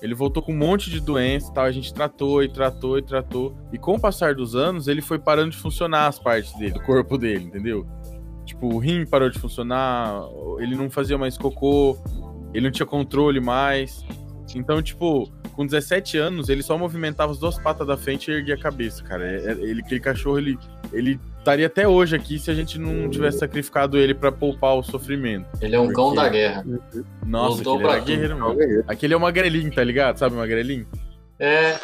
Ele 0.00 0.14
voltou 0.14 0.40
com 0.42 0.52
um 0.52 0.56
monte 0.56 0.90
de 0.90 1.00
doença 1.00 1.50
e 1.50 1.54
tal. 1.54 1.64
A 1.64 1.72
gente 1.72 1.92
tratou 1.92 2.42
e 2.42 2.48
tratou 2.48 2.98
e 2.98 3.02
tratou. 3.02 3.56
E 3.72 3.78
com 3.78 3.94
o 3.96 4.00
passar 4.00 4.32
dos 4.34 4.54
anos, 4.54 4.86
ele 4.86 5.00
foi 5.02 5.18
parando 5.18 5.50
de 5.50 5.56
funcionar 5.56 6.06
as 6.06 6.20
partes 6.20 6.52
dele, 6.56 6.72
do 6.74 6.80
corpo 6.82 7.18
dele, 7.18 7.46
entendeu? 7.46 7.84
Tipo, 8.44 8.72
o 8.74 8.78
rim 8.78 9.04
parou 9.04 9.28
de 9.28 9.38
funcionar, 9.40 10.22
ele 10.60 10.76
não 10.76 10.88
fazia 10.88 11.18
mais 11.18 11.36
cocô, 11.36 11.98
ele 12.54 12.64
não 12.66 12.70
tinha 12.70 12.86
controle 12.86 13.40
mais. 13.40 14.04
Então, 14.54 14.80
tipo, 14.80 15.30
com 15.52 15.66
17 15.66 16.16
anos, 16.16 16.48
ele 16.48 16.62
só 16.62 16.78
movimentava 16.78 17.32
as 17.32 17.38
duas 17.38 17.58
patas 17.58 17.86
da 17.86 17.96
frente 17.96 18.30
e 18.30 18.34
erguia 18.34 18.54
a 18.54 18.58
cabeça, 18.58 19.02
cara. 19.02 19.24
É- 19.30 19.50
é- 19.50 19.52
Ele, 19.60 19.80
aquele 19.80 20.00
cachorro, 20.00 20.38
ele, 20.38 20.56
ele 20.92 21.18
estaria 21.38 21.66
até 21.66 21.86
hoje 21.88 22.14
aqui 22.16 22.38
se 22.38 22.50
a 22.50 22.54
gente 22.54 22.78
não 22.78 23.08
tivesse 23.08 23.38
sacrificado 23.38 23.96
ele 23.98 24.14
pra 24.14 24.30
poupar 24.30 24.74
o 24.76 24.82
sofrimento. 24.82 25.46
Ele 25.60 25.74
é 25.76 25.80
um 25.80 25.92
cão 25.92 26.06
Porque- 26.14 26.20
da 26.20 26.28
guerra. 26.28 26.64
Nossa, 27.24 27.56
Lutou 27.58 27.74
aquele 27.74 27.88
pra 27.88 27.98
tudo. 27.98 28.06
guerreiro, 28.06 28.38
mano. 28.38 28.84
Aquele 28.86 29.14
é 29.14 29.16
uma 29.16 29.30
grelinha, 29.30 29.70
tá 29.70 29.82
ligado? 29.84 30.18
Sabe 30.18 30.34
uma 30.34 30.46
grelinha? 30.46 30.86
É. 31.38 31.76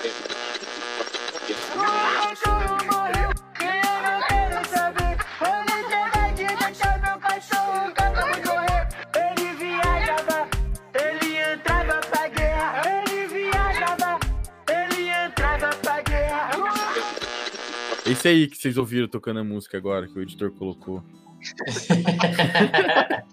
Esse 18.07 18.29
aí 18.29 18.47
que 18.47 18.57
vocês 18.57 18.77
ouviram 18.77 19.09
tocando 19.09 19.40
a 19.40 19.45
música 19.45 19.77
agora, 19.79 20.07
que 20.07 20.19
o 20.19 20.23
editor 20.23 20.51
colocou. 20.53 21.03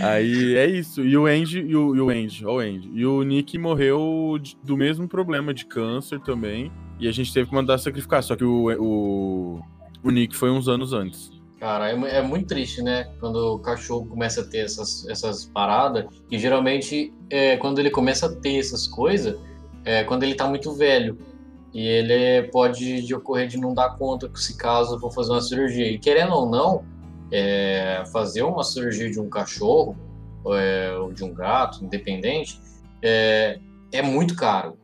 Aí 0.00 0.56
é 0.56 0.66
isso. 0.66 1.02
E 1.04 1.16
o 1.16 1.26
Andy, 1.26 1.60
e 1.60 1.76
o, 1.76 1.94
e 1.94 2.00
o 2.00 2.08
Andy, 2.08 2.46
ó 2.46 2.54
o 2.56 2.58
Andy. 2.60 2.90
E 2.94 3.04
o 3.04 3.22
Nick 3.22 3.58
morreu 3.58 4.38
de- 4.40 4.56
do 4.62 4.76
mesmo 4.76 5.06
problema 5.06 5.52
de 5.52 5.66
câncer 5.66 6.18
também. 6.20 6.72
E 6.98 7.06
a 7.06 7.12
gente 7.12 7.32
teve 7.32 7.48
que 7.48 7.54
mandar 7.54 7.76
sacrificar. 7.78 8.22
Só 8.22 8.34
que 8.34 8.44
o, 8.44 8.70
o, 8.80 9.60
o 10.02 10.10
Nick 10.10 10.34
foi 10.34 10.50
uns 10.50 10.66
anos 10.68 10.92
antes. 10.94 11.30
Cara, 11.60 11.90
é, 11.90 12.18
é 12.18 12.22
muito 12.22 12.46
triste, 12.48 12.82
né? 12.82 13.04
Quando 13.20 13.36
o 13.36 13.58
cachorro 13.58 14.06
começa 14.06 14.40
a 14.40 14.44
ter 14.44 14.58
essas, 14.64 15.06
essas 15.08 15.44
paradas. 15.44 16.06
E 16.30 16.38
geralmente, 16.38 17.12
é, 17.28 17.56
quando 17.58 17.78
ele 17.78 17.90
começa 17.90 18.26
a 18.26 18.34
ter 18.34 18.58
essas 18.58 18.86
coisas, 18.86 19.36
é 19.84 20.04
quando 20.04 20.22
ele 20.22 20.34
tá 20.34 20.48
muito 20.48 20.72
velho. 20.74 21.18
E 21.72 21.86
ele 21.86 22.48
pode 22.48 23.02
de 23.02 23.14
ocorrer 23.14 23.48
de 23.48 23.56
não 23.56 23.72
dar 23.72 23.96
conta 23.96 24.30
se 24.34 24.56
caso 24.56 24.98
for 25.00 25.12
fazer 25.12 25.32
uma 25.32 25.40
cirurgia. 25.40 25.90
E 25.90 25.98
querendo 25.98 26.34
ou 26.34 26.48
não, 26.48 26.84
é, 27.30 28.04
fazer 28.12 28.42
uma 28.42 28.62
cirurgia 28.62 29.10
de 29.10 29.18
um 29.18 29.28
cachorro 29.28 29.96
é, 30.48 30.92
ou 30.98 31.12
de 31.12 31.24
um 31.24 31.32
gato, 31.32 31.82
independente, 31.82 32.60
é, 33.02 33.58
é 33.90 34.02
muito 34.02 34.36
caro. 34.36 34.76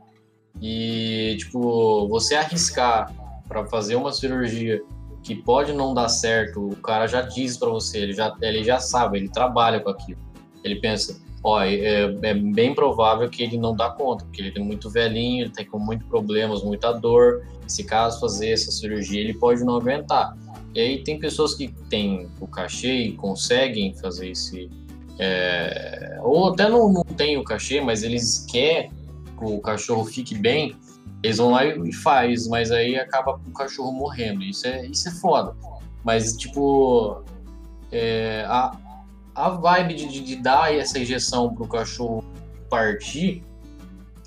E, 0.61 1.37
tipo, 1.39 2.09
você 2.09 2.35
arriscar 2.35 3.15
para 3.47 3.67
fazer 3.67 3.97
uma 3.97 4.13
cirurgia 4.13 4.83
que 5.23 5.35
pode 5.35 5.73
não 5.73 5.93
dar 5.93 6.09
certo, 6.09 6.69
o 6.69 6.77
cara 6.77 7.07
já 7.07 7.21
diz 7.21 7.57
para 7.57 7.69
você, 7.69 7.99
ele 7.99 8.13
já, 8.13 8.35
ele 8.41 8.65
já 8.65 8.81
sabe, 8.81 9.19
ele 9.19 9.29
trabalha 9.29 9.81
com 9.81 9.91
aquilo. 9.91 10.19
Ele 10.65 10.77
pensa, 10.77 11.21
ó, 11.43 11.63
é, 11.63 12.03
é 12.23 12.35
bem 12.35 12.75
provável 12.75 13.29
que 13.29 13.43
ele 13.43 13.57
não 13.57 13.75
dá 13.75 13.91
conta, 13.91 14.25
porque 14.25 14.43
ele 14.43 14.53
é 14.57 14.61
muito 14.61 14.91
velhinho, 14.91 15.45
ele 15.45 15.53
tem 15.53 15.67
com 15.67 15.79
muitos 15.79 16.07
problemas, 16.09 16.63
muita 16.63 16.93
dor. 16.93 17.45
Se 17.67 17.85
caso 17.85 18.21
fazer 18.21 18.51
essa 18.51 18.71
cirurgia, 18.71 19.21
ele 19.21 19.35
pode 19.35 19.63
não 19.65 19.77
aguentar. 19.77 20.37
E 20.75 20.81
aí 20.81 21.03
tem 21.03 21.19
pessoas 21.19 21.55
que 21.55 21.69
têm 21.89 22.29
o 22.41 22.47
cachê 22.47 22.95
e 22.95 23.13
conseguem 23.13 23.95
fazer 23.95 24.31
esse. 24.31 24.71
é, 25.19 26.19
ou 26.23 26.53
até 26.53 26.69
não, 26.69 26.93
não 26.93 27.05
tem 27.05 27.37
o 27.37 27.45
cachê, 27.45 27.81
mas 27.81 28.03
eles 28.03 28.47
querem 28.51 28.91
que 29.39 29.45
o 29.45 29.61
cachorro 29.61 30.05
fique 30.05 30.35
bem, 30.35 30.77
eles 31.23 31.39
vão 31.39 31.51
lá 31.51 31.65
e 31.65 31.93
faz, 31.93 32.47
mas 32.47 32.71
aí 32.71 32.97
acaba 32.97 33.41
o 33.47 33.53
cachorro 33.53 33.93
morrendo. 33.93 34.43
Isso 34.43 34.67
é, 34.67 34.87
isso 34.87 35.09
é 35.09 35.13
foda. 35.13 35.55
Mas, 36.05 36.37
tipo, 36.37 37.23
é, 37.91 38.45
a, 38.47 38.77
a 39.39 39.51
vibe 39.51 39.95
de, 39.95 40.21
de, 40.21 40.37
dar 40.37 40.75
essa 40.75 40.99
injeção 40.99 41.55
pro 41.55 41.67
cachorro 41.67 42.25
partir 42.69 43.43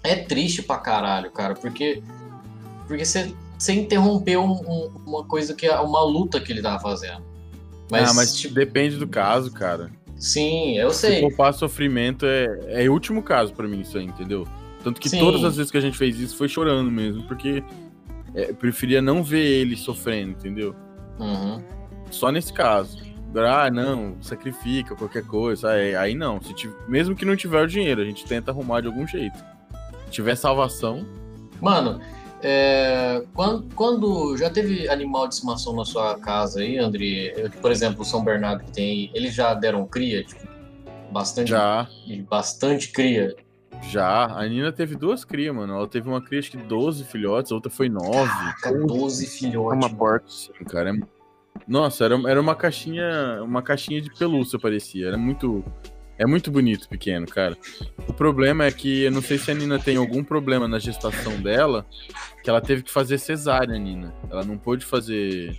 é 0.04 0.16
triste 0.16 0.64
pra 0.64 0.78
caralho, 0.78 1.30
cara, 1.32 1.54
porque 1.54 2.02
porque 2.88 3.06
você, 3.06 3.34
interrompeu 3.74 4.44
um- 4.44 4.52
um- 4.70 4.92
uma 5.06 5.24
coisa 5.24 5.54
que 5.54 5.66
é 5.68 5.80
uma 5.80 6.02
luta 6.04 6.40
que 6.42 6.52
ele 6.52 6.62
tava 6.62 6.80
fazendo. 6.82 7.24
Mas, 7.90 8.10
ah, 8.10 8.14
mas 8.14 8.36
tipo, 8.36 8.54
depende 8.56 8.96
do 8.98 9.08
caso, 9.08 9.52
cara. 9.52 9.92
sim, 10.18 10.78
eu 10.78 10.92
Se 10.92 11.08
sei. 11.08 11.20
poupar 11.22 11.54
sofrimento 11.54 12.26
é, 12.26 12.84
é 12.86 12.90
o 12.90 12.94
último 12.94 13.22
caso 13.22 13.54
pra 13.54 13.68
mim, 13.68 13.82
isso 13.82 13.98
aí, 13.98 14.06
entendeu? 14.06 14.48
Tanto 14.84 15.00
que 15.00 15.10
Sim. 15.10 15.20
todas 15.20 15.44
as 15.44 15.56
vezes 15.58 15.72
que 15.72 15.78
a 15.78 15.82
gente 15.82 15.98
fez 15.98 16.18
isso 16.20 16.36
foi 16.38 16.48
chorando 16.48 16.90
mesmo, 16.90 17.24
porque 17.28 17.64
é, 18.34 18.52
preferia 18.54 19.02
não 19.02 19.24
ver 19.24 19.44
ele 19.46 19.76
sofrendo, 19.78 20.32
entendeu? 20.32 20.74
Uhum. 21.20 21.62
Só 22.10 22.32
nesse 22.32 22.52
caso. 22.52 22.98
Ah, 23.36 23.70
não, 23.72 24.16
sacrifica 24.22 24.96
qualquer 24.96 25.26
coisa. 25.26 25.70
Aí, 25.72 25.96
aí 25.96 26.16
não. 26.16 26.42
Se 26.42 26.54
tiv- 26.54 26.74
mesmo 26.88 27.16
que 27.16 27.24
não 27.26 27.36
tiver 27.36 27.64
o 27.64 27.68
dinheiro, 27.68 28.02
a 28.02 28.06
gente 28.06 28.26
tenta 28.26 28.52
arrumar 28.52 28.82
de 28.82 28.88
algum 28.88 29.08
jeito. 29.08 29.38
Se 30.06 30.12
tiver 30.12 30.36
salvação, 30.36 31.06
Mano, 31.62 32.02
é, 32.42 33.24
quando, 33.36 33.68
quando 33.76 34.36
já 34.36 34.50
teve 34.50 34.90
animal 34.90 35.28
de 35.28 35.36
estimação 35.36 35.76
na 35.76 35.86
sua 35.86 36.18
casa 36.20 36.60
aí, 36.60 36.78
André? 36.80 37.34
Eu, 37.38 37.50
Por 37.52 37.72
exemplo, 37.72 38.02
o 38.02 38.06
São 38.06 38.24
Bernardo 38.24 38.64
que 38.64 38.72
tem 38.72 39.12
eles 39.14 39.34
já 39.34 39.54
deram 39.54 39.86
cria? 39.86 40.24
Tipo, 40.24 40.48
bastante, 41.12 41.50
já, 41.52 41.88
e 42.08 42.20
bastante 42.24 42.92
cria. 42.92 43.36
já. 43.84 44.26
A 44.26 44.48
Nina 44.48 44.72
teve 44.72 44.96
duas 44.96 45.24
crias, 45.24 45.56
mano. 45.56 45.74
Ela 45.76 45.88
teve 45.88 46.10
uma 46.10 46.20
cria, 46.22 46.40
acho 46.40 46.50
que 46.52 46.58
12 46.58 47.04
filhotes, 47.06 47.52
a 47.52 47.56
outra 47.56 47.72
foi 47.72 47.88
9. 47.90 48.10
Caraca, 48.62 48.86
12 48.88 49.26
É 49.26 49.30
filhotes. 49.30 49.78
uma 49.78 49.88
mano. 49.88 49.96
porca. 49.96 50.26
Sim, 50.28 50.52
cara. 50.68 50.90
é- 50.90 51.21
Nossa, 51.68 52.06
era, 52.06 52.16
era 52.30 52.40
uma 52.42 52.56
caixinha. 52.56 53.42
Uma 53.44 53.62
caixinha 53.62 54.02
de 54.02 54.14
pelúcia, 54.14 54.60
parecia. 54.60 55.08
Era 55.08 55.18
muito. 55.18 55.64
É 56.18 56.26
muito 56.28 56.52
bonito, 56.52 56.88
pequeno, 56.88 57.26
cara. 57.26 57.58
O 58.08 58.14
problema 58.14 58.66
é 58.66 58.72
que 58.72 59.04
eu 59.04 59.12
não 59.12 59.24
sei 59.24 59.40
se 59.40 59.50
a 59.50 59.56
Nina 59.56 59.80
tem 59.80 59.98
algum 59.98 60.24
problema 60.24 60.68
na 60.68 60.78
gestação 60.78 61.42
dela, 61.42 61.84
que 62.44 62.50
ela 62.50 62.62
teve 62.62 62.84
que 62.84 62.92
fazer 62.92 63.18
cesárea, 63.18 63.76
Nina. 63.80 64.14
Ela 64.30 64.44
não 64.44 64.56
pôde 64.56 64.86
fazer. 64.86 65.58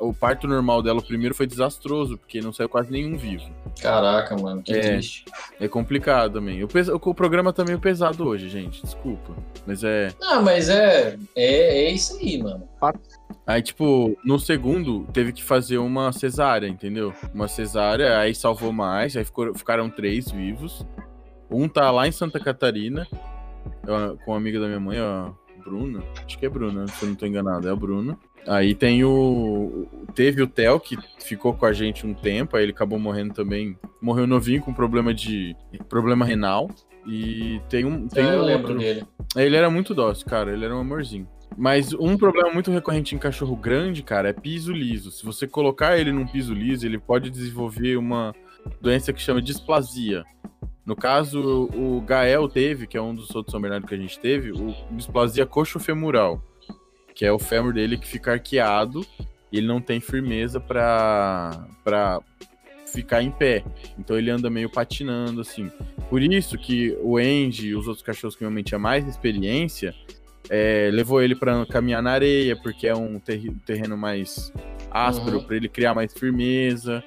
O 0.00 0.14
parto 0.14 0.48
normal 0.48 0.82
dela, 0.82 1.00
o 1.00 1.04
primeiro, 1.06 1.34
foi 1.34 1.46
desastroso, 1.46 2.16
porque 2.16 2.40
não 2.40 2.54
saiu 2.54 2.70
quase 2.70 2.90
nenhum 2.90 3.18
vivo. 3.18 3.44
Caraca, 3.82 4.34
mano, 4.34 4.62
que 4.62 4.72
É. 4.72 4.80
triste. 4.80 5.26
É 5.60 5.68
complicado 5.68 6.32
também. 6.34 6.64
O, 6.64 6.68
pes- 6.68 6.88
o 6.88 6.98
programa 7.14 7.52
tá 7.52 7.62
meio 7.62 7.78
pesado 7.78 8.26
hoje, 8.26 8.48
gente. 8.48 8.80
Desculpa. 8.82 9.36
Mas 9.66 9.84
é. 9.84 10.10
Não, 10.18 10.40
mas 10.42 10.70
é, 10.70 11.18
é, 11.36 11.84
é 11.84 11.90
isso 11.90 12.16
aí, 12.16 12.42
mano. 12.42 12.66
Aí, 13.46 13.60
tipo, 13.60 14.16
no 14.24 14.38
segundo, 14.38 15.04
teve 15.12 15.32
que 15.32 15.42
fazer 15.42 15.78
uma 15.78 16.12
cesárea, 16.12 16.68
entendeu? 16.68 17.12
Uma 17.34 17.48
cesárea, 17.48 18.18
aí 18.18 18.34
salvou 18.34 18.72
mais, 18.72 19.16
aí 19.16 19.24
ficou- 19.24 19.52
ficaram 19.54 19.90
três 19.90 20.30
vivos. 20.30 20.86
Um 21.50 21.68
tá 21.68 21.90
lá 21.90 22.06
em 22.06 22.12
Santa 22.12 22.38
Catarina, 22.40 23.06
com 24.24 24.30
uma 24.30 24.36
amiga 24.36 24.60
da 24.60 24.66
minha 24.66 24.80
mãe, 24.80 24.98
ó, 25.00 25.30
Bruna. 25.64 26.02
Acho 26.24 26.38
que 26.38 26.46
é 26.46 26.48
Bruna, 26.48 26.86
se 26.86 27.02
eu 27.04 27.08
não 27.08 27.16
tô 27.16 27.26
enganado, 27.26 27.68
é 27.68 27.70
a 27.72 27.76
Bruna. 27.76 28.16
Aí 28.46 28.74
tem 28.74 29.04
o. 29.04 29.86
Teve 30.14 30.42
o 30.42 30.46
Theo, 30.48 30.80
que 30.80 30.96
ficou 31.20 31.54
com 31.54 31.64
a 31.66 31.72
gente 31.72 32.04
um 32.06 32.12
tempo, 32.14 32.56
aí 32.56 32.64
ele 32.64 32.72
acabou 32.72 32.98
morrendo 32.98 33.34
também. 33.34 33.76
Morreu 34.00 34.26
novinho 34.26 34.62
com 34.62 34.72
problema 34.72 35.14
de. 35.14 35.54
problema 35.88 36.24
renal. 36.24 36.68
E 37.06 37.60
tem 37.68 37.84
um. 37.84 38.08
Tem 38.08 38.24
É, 38.24 38.34
eu 38.34 38.40
um 38.40 38.44
lembro 38.44 38.68
outro- 38.72 38.78
dele. 38.78 39.04
ele 39.36 39.54
era 39.56 39.70
muito 39.70 39.94
dócil, 39.94 40.26
cara. 40.26 40.52
Ele 40.52 40.64
era 40.64 40.74
um 40.74 40.80
amorzinho. 40.80 41.28
Mas 41.56 41.92
um 41.92 42.16
problema 42.16 42.52
muito 42.52 42.70
recorrente 42.70 43.14
em 43.14 43.18
cachorro 43.18 43.56
grande, 43.56 44.02
cara, 44.02 44.28
é 44.28 44.32
piso 44.32 44.72
liso. 44.72 45.10
Se 45.10 45.24
você 45.24 45.46
colocar 45.46 45.98
ele 45.98 46.12
num 46.12 46.26
piso 46.26 46.54
liso, 46.54 46.86
ele 46.86 46.98
pode 46.98 47.30
desenvolver 47.30 47.96
uma 47.96 48.34
doença 48.80 49.12
que 49.12 49.20
chama 49.20 49.42
displasia. 49.42 50.24
No 50.84 50.96
caso, 50.96 51.68
o 51.74 52.00
Gael 52.00 52.48
teve, 52.48 52.86
que 52.86 52.96
é 52.96 53.02
um 53.02 53.14
dos 53.14 53.32
outros 53.34 53.52
São 53.52 53.60
Bernardo 53.60 53.86
que 53.86 53.94
a 53.94 53.98
gente 53.98 54.18
teve, 54.18 54.50
o 54.50 54.74
displasia 54.90 55.46
coxofemoral, 55.46 56.42
que 57.14 57.24
é 57.24 57.32
o 57.32 57.38
fêmur 57.38 57.72
dele 57.72 57.96
que 57.96 58.06
fica 58.06 58.32
arqueado 58.32 59.06
e 59.50 59.58
ele 59.58 59.66
não 59.66 59.80
tem 59.80 60.00
firmeza 60.00 60.58
pra, 60.58 61.68
pra 61.84 62.20
ficar 62.86 63.22
em 63.22 63.30
pé. 63.30 63.64
Então 63.98 64.18
ele 64.18 64.30
anda 64.30 64.50
meio 64.50 64.68
patinando, 64.68 65.40
assim. 65.40 65.70
Por 66.10 66.20
isso 66.20 66.58
que 66.58 66.96
o 67.00 67.16
Andy 67.16 67.68
e 67.68 67.74
os 67.76 67.86
outros 67.86 68.04
cachorros 68.04 68.34
que 68.34 68.40
realmente 68.40 68.68
tinha 68.68 68.78
mais 68.78 69.06
experiência, 69.06 69.94
é, 70.54 70.90
levou 70.92 71.22
ele 71.22 71.34
para 71.34 71.64
caminhar 71.64 72.02
na 72.02 72.10
areia, 72.12 72.54
porque 72.54 72.86
é 72.86 72.94
um 72.94 73.18
terreno 73.18 73.96
mais 73.96 74.52
áspero, 74.90 75.38
Uhum. 75.38 75.44
para 75.44 75.56
ele 75.56 75.66
criar 75.66 75.94
mais 75.94 76.12
firmeza. 76.12 77.02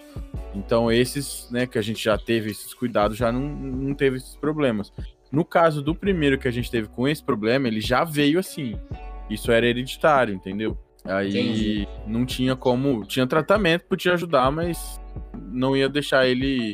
Então, 0.56 0.92
esses, 0.92 1.48
né, 1.52 1.68
que 1.68 1.78
a 1.78 1.82
gente 1.82 2.04
já 2.04 2.18
teve 2.18 2.50
esses 2.50 2.74
cuidados, 2.74 3.16
já 3.16 3.32
não, 3.32 3.42
não 3.42 3.94
teve 3.94 4.18
esses 4.18 4.36
problemas. 4.36 4.92
No 5.32 5.46
caso 5.46 5.84
do 5.84 5.94
primeiro 5.94 6.40
que 6.40 6.48
a 6.48 6.52
gente 6.52 6.72
teve 6.72 6.88
com 6.88 7.08
esse 7.08 7.24
problema, 7.24 7.68
ele 7.68 7.82
já 7.82 8.04
veio 8.04 8.40
assim. 8.40 8.80
Isso 9.30 9.52
era 9.52 9.68
hereditário, 9.68 10.34
entendeu? 10.34 10.76
Aí 11.04 11.30
Entendi. 11.30 11.88
não 12.08 12.26
tinha 12.26 12.56
como. 12.56 13.06
Tinha 13.06 13.28
tratamento, 13.28 13.84
podia 13.86 14.14
ajudar, 14.14 14.50
mas 14.52 15.00
não 15.52 15.78
ia 15.78 15.88
deixar 15.88 16.26
ele 16.26 16.74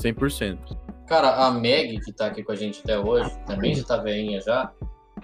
100%. 0.00 0.58
Cara, 1.08 1.44
a 1.46 1.50
Meg, 1.50 1.98
que 2.00 2.12
tá 2.12 2.26
aqui 2.26 2.44
com 2.44 2.52
a 2.52 2.56
gente 2.56 2.80
até 2.84 2.96
hoje, 2.98 3.30
também 3.46 3.74
já 3.74 3.82
tá 3.84 3.96
velhinha 3.96 4.40
já, 4.40 4.70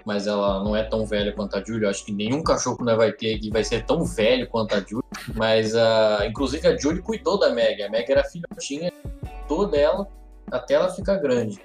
mas 0.05 0.27
ela 0.27 0.63
não 0.63 0.75
é 0.75 0.83
tão 0.83 1.05
velha 1.05 1.31
quanto 1.31 1.55
a 1.55 1.63
Julie. 1.63 1.83
Eu 1.83 1.89
acho 1.89 2.05
que 2.05 2.11
nenhum 2.11 2.43
cachorro 2.43 2.77
que 2.77 2.83
nós 2.83 2.97
vai 2.97 3.11
ter 3.11 3.35
aqui 3.35 3.49
vai 3.49 3.63
ser 3.63 3.85
tão 3.85 4.03
velho 4.03 4.47
quanto 4.47 4.75
a 4.75 4.79
Julie. 4.79 5.03
Mas, 5.35 5.75
ah, 5.75 6.25
inclusive, 6.27 6.67
a 6.67 6.77
Julie 6.77 7.01
cuidou 7.01 7.37
da 7.37 7.49
Meg. 7.49 7.81
A 7.83 7.89
Meg 7.89 8.11
era 8.11 8.23
filhotinha, 8.23 8.91
cuidou 9.47 9.67
dela 9.67 10.07
até 10.51 10.75
ela 10.75 10.89
ficar 10.89 11.17
grande. 11.17 11.59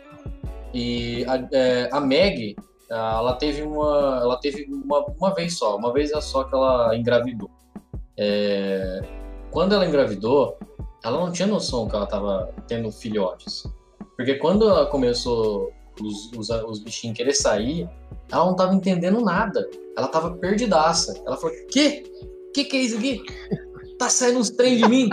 E 0.72 1.24
a, 1.26 1.48
é, 1.52 1.88
a 1.92 2.00
Meg, 2.00 2.56
ah, 2.90 3.16
ela 3.18 3.34
teve 3.34 3.62
uma, 3.62 4.20
ela 4.22 4.36
teve 4.36 4.66
uma, 4.70 5.04
uma 5.18 5.34
vez 5.34 5.56
só, 5.56 5.76
uma 5.76 5.92
vez 5.92 6.10
só 6.24 6.44
que 6.44 6.54
ela 6.54 6.96
engravidou. 6.96 7.50
É, 8.18 9.02
quando 9.50 9.74
ela 9.74 9.86
engravidou, 9.86 10.58
ela 11.04 11.18
não 11.18 11.32
tinha 11.32 11.46
noção 11.46 11.88
que 11.88 11.94
ela 11.94 12.04
estava 12.04 12.52
tendo 12.66 12.90
filhotes. 12.90 13.64
Porque 14.16 14.36
quando 14.36 14.68
ela 14.68 14.86
começou 14.86 15.72
os, 16.00 16.30
os, 16.32 16.50
os 16.50 16.78
bichinhos 16.80 17.16
querer 17.16 17.34
sair, 17.34 17.88
ela 18.30 18.46
não 18.46 18.56
tava 18.56 18.74
entendendo 18.74 19.20
nada. 19.20 19.68
Ela 19.96 20.08
tava 20.08 20.32
perdidaça. 20.36 21.20
Ela 21.26 21.36
falou: 21.36 21.56
Que? 21.68 22.04
Que 22.52 22.64
que 22.64 22.76
é 22.76 22.80
isso 22.80 22.96
aqui? 22.96 23.22
Tá 23.98 24.08
saindo 24.08 24.38
uns 24.38 24.50
trem 24.50 24.76
de 24.76 24.88
mim? 24.88 25.08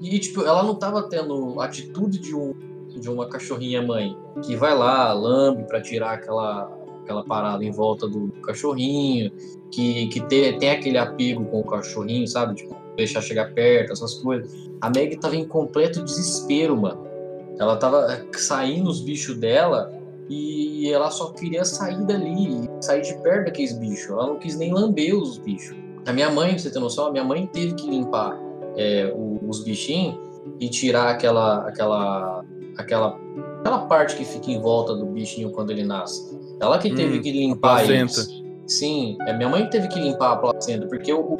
E, 0.00 0.18
tipo, 0.18 0.42
ela 0.42 0.62
não 0.62 0.74
tava 0.74 1.08
tendo 1.08 1.60
a 1.60 1.64
atitude 1.64 2.18
de, 2.18 2.34
um, 2.34 2.52
de 2.88 3.08
uma 3.08 3.28
cachorrinha 3.28 3.80
mãe 3.80 4.16
que 4.44 4.56
vai 4.56 4.76
lá, 4.76 5.12
lambe 5.12 5.64
pra 5.64 5.80
tirar 5.80 6.14
aquela, 6.14 6.70
aquela 7.02 7.24
parada 7.24 7.64
em 7.64 7.70
volta 7.70 8.08
do 8.08 8.28
cachorrinho, 8.42 9.30
que, 9.70 10.08
que 10.08 10.20
tem, 10.26 10.58
tem 10.58 10.70
aquele 10.70 10.98
apego 10.98 11.44
com 11.46 11.60
o 11.60 11.64
cachorrinho, 11.64 12.26
sabe? 12.26 12.56
Tipo, 12.56 12.76
deixar 12.96 13.20
chegar 13.22 13.52
perto, 13.54 13.92
essas 13.92 14.14
coisas. 14.14 14.52
A 14.80 14.90
Meg 14.90 15.16
tava 15.16 15.36
em 15.36 15.46
completo 15.46 16.02
desespero, 16.02 16.76
mano. 16.76 17.13
Ela 17.58 17.76
tava 17.76 18.06
saindo 18.36 18.88
os 18.90 19.00
bichos 19.00 19.36
dela 19.38 19.92
e 20.28 20.90
ela 20.90 21.10
só 21.10 21.30
queria 21.30 21.64
sair 21.64 22.02
dali, 22.04 22.68
sair 22.80 23.02
de 23.02 23.14
perto 23.22 23.46
daqueles 23.46 23.72
bichos. 23.78 24.10
Ela 24.10 24.26
não 24.28 24.36
quis 24.38 24.56
nem 24.56 24.72
lamber 24.72 25.14
os 25.14 25.38
bichos. 25.38 25.76
A 26.06 26.12
minha 26.12 26.30
mãe, 26.30 26.50
pra 26.50 26.58
você 26.58 26.70
ter 26.70 26.78
noção, 26.80 27.06
a 27.06 27.10
minha 27.12 27.24
mãe 27.24 27.46
teve 27.52 27.74
que 27.74 27.88
limpar 27.88 28.38
é, 28.76 29.12
os 29.46 29.62
bichinhos 29.64 30.16
e 30.60 30.68
tirar 30.68 31.08
aquela, 31.10 31.66
aquela, 31.66 32.44
aquela, 32.76 33.18
aquela 33.60 33.78
parte 33.86 34.16
que 34.16 34.24
fica 34.24 34.50
em 34.50 34.60
volta 34.60 34.94
do 34.94 35.06
bichinho 35.06 35.50
quando 35.50 35.70
ele 35.70 35.84
nasce. 35.84 36.38
Ela 36.60 36.78
que 36.78 36.90
teve 36.94 37.18
Hum, 37.18 37.22
que 37.22 37.32
limpar 37.32 37.84
placenta. 37.86 38.20
eles. 38.20 38.44
Sim, 38.66 39.16
é 39.26 39.32
minha 39.34 39.48
mãe 39.48 39.68
teve 39.68 39.88
que 39.88 39.98
limpar 40.00 40.32
a 40.32 40.36
placenta, 40.36 40.86
porque 40.86 41.12
o, 41.12 41.38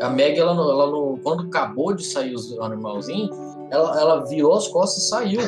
a 0.00 0.08
Meg, 0.10 0.38
ela, 0.38 0.52
ela 0.52 0.90
quando 1.22 1.42
acabou 1.44 1.94
de 1.94 2.04
sair 2.04 2.34
os 2.34 2.58
animalzinhos, 2.58 3.30
ela, 3.70 4.00
ela 4.00 4.24
virou 4.24 4.54
as 4.54 4.68
costas 4.68 5.04
e 5.04 5.08
saiu. 5.08 5.40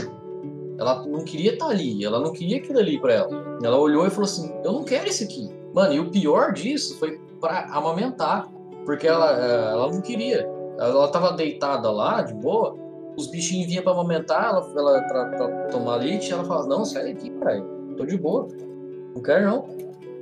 Ela 0.79 1.07
não 1.07 1.25
queria 1.25 1.55
estar 1.55 1.69
ali, 1.69 2.05
ela 2.05 2.21
não 2.21 2.33
queria 2.33 2.59
aquilo 2.59 2.79
ali 2.79 3.01
pra 3.01 3.15
ela. 3.15 3.59
Ela 3.63 3.79
olhou 3.79 4.07
e 4.07 4.11
falou 4.11 4.25
assim: 4.25 4.53
Eu 4.63 4.73
não 4.73 4.85
quero 4.85 5.09
isso 5.09 5.25
aqui. 5.25 5.51
Mano, 5.75 5.95
e 5.95 6.01
o 6.01 6.11
pior 6.11 6.53
disso 6.53 6.99
foi 6.99 7.19
pra 7.41 7.67
amamentar, 7.71 8.49
porque 8.85 9.07
ela, 9.07 9.33
eh, 9.39 9.73
ela 9.73 9.91
não 9.91 10.01
queria. 10.01 10.49
Ela, 10.79 11.09
tava 11.09 11.33
deitada 11.33 11.91
lá, 11.91 12.23
de 12.23 12.35
boa, 12.35 12.77
os 13.17 13.27
bichinhos 13.29 13.67
vinham 13.69 13.83
pra 13.83 13.93
amamentar, 13.93 14.51
ela, 14.51 14.71
ela 14.77 15.03
pra, 15.03 15.27
pra 15.27 15.49
tomar 15.69 15.97
leite, 15.97 16.33
ela 16.33 16.45
falava: 16.45 16.67
Não, 16.67 16.85
sai 16.85 17.15
daqui, 17.15 17.31
caralho, 17.31 17.65
tô 17.97 18.05
de 18.05 18.19
boa, 18.19 18.47
não 19.15 19.23
quero 19.23 19.47
não. 19.47 19.65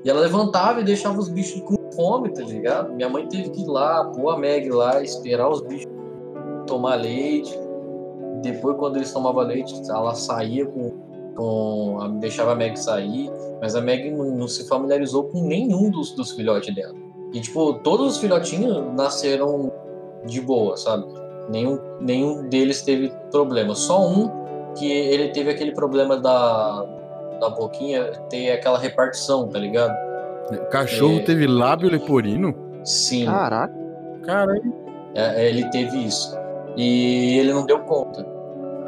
E 0.04 0.10
ela 0.10 0.20
levantava 0.20 0.80
e 0.80 0.84
deixava 0.84 1.18
os 1.18 1.28
bichos 1.28 1.62
com 1.62 1.76
fome, 1.96 2.30
tá 2.32 2.42
ligado? 2.42 2.92
Minha 2.92 3.08
mãe 3.08 3.26
teve 3.26 3.50
que 3.50 3.62
ir 3.62 3.66
lá, 3.66 4.04
pôr 4.04 4.30
a 4.30 4.38
Meg 4.38 4.68
lá, 4.70 5.02
esperar 5.02 5.48
os 5.48 5.62
bichos 5.62 5.90
tomar 6.66 6.96
leite. 6.96 7.58
Depois, 8.44 8.76
quando 8.76 8.96
eles 8.96 9.12
tomavam 9.12 9.42
leite, 9.44 9.74
ela 9.88 10.14
saía 10.14 10.64
com. 10.66 10.92
com 11.36 11.98
a- 12.00 12.08
deixava 12.20 12.52
a 12.52 12.54
Meg 12.54 12.78
sair, 12.78 13.30
mas 13.60 13.74
a 13.74 13.80
Meg 13.80 14.10
não, 14.10 14.24
não 14.36 14.46
se 14.48 14.68
familiarizou 14.68 15.24
com 15.24 15.42
nenhum 15.42 15.90
dos, 15.90 16.12
dos 16.12 16.30
filhotes 16.32 16.72
dela. 16.74 16.94
E, 17.32 17.40
tipo, 17.40 17.74
todos 17.82 18.12
os 18.14 18.18
filhotinhos 18.18 18.84
nasceram 18.94 19.72
de 20.24 20.40
boa, 20.40 20.76
sabe? 20.76 21.04
Nenhum, 21.50 21.78
nenhum 22.00 22.48
deles 22.48 22.82
teve 22.82 23.12
problema. 23.32 23.74
Só 23.74 24.06
um 24.06 24.30
que 24.76 24.90
ele 24.90 25.28
teve 25.30 25.50
aquele 25.50 25.72
problema 25.72 26.16
da, 26.16 26.86
da 27.40 27.50
boquinha 27.50 28.04
ter 28.30 28.50
aquela 28.52 28.78
repartição, 28.78 29.48
tá 29.48 29.58
ligado? 29.58 29.92
Cachorro 30.70 31.16
É. 31.18 31.24
teve 31.24 31.46
lábio 31.46 31.90
leporino? 31.90 32.54
Sim. 32.84 33.24
Caraca. 33.26 33.74
Caralho. 34.22 34.72
É, 35.14 35.48
ele 35.48 35.68
teve 35.70 35.96
isso. 36.04 36.36
E 36.76 37.38
ele 37.38 37.52
não 37.52 37.64
deu 37.66 37.80
conta. 37.80 38.24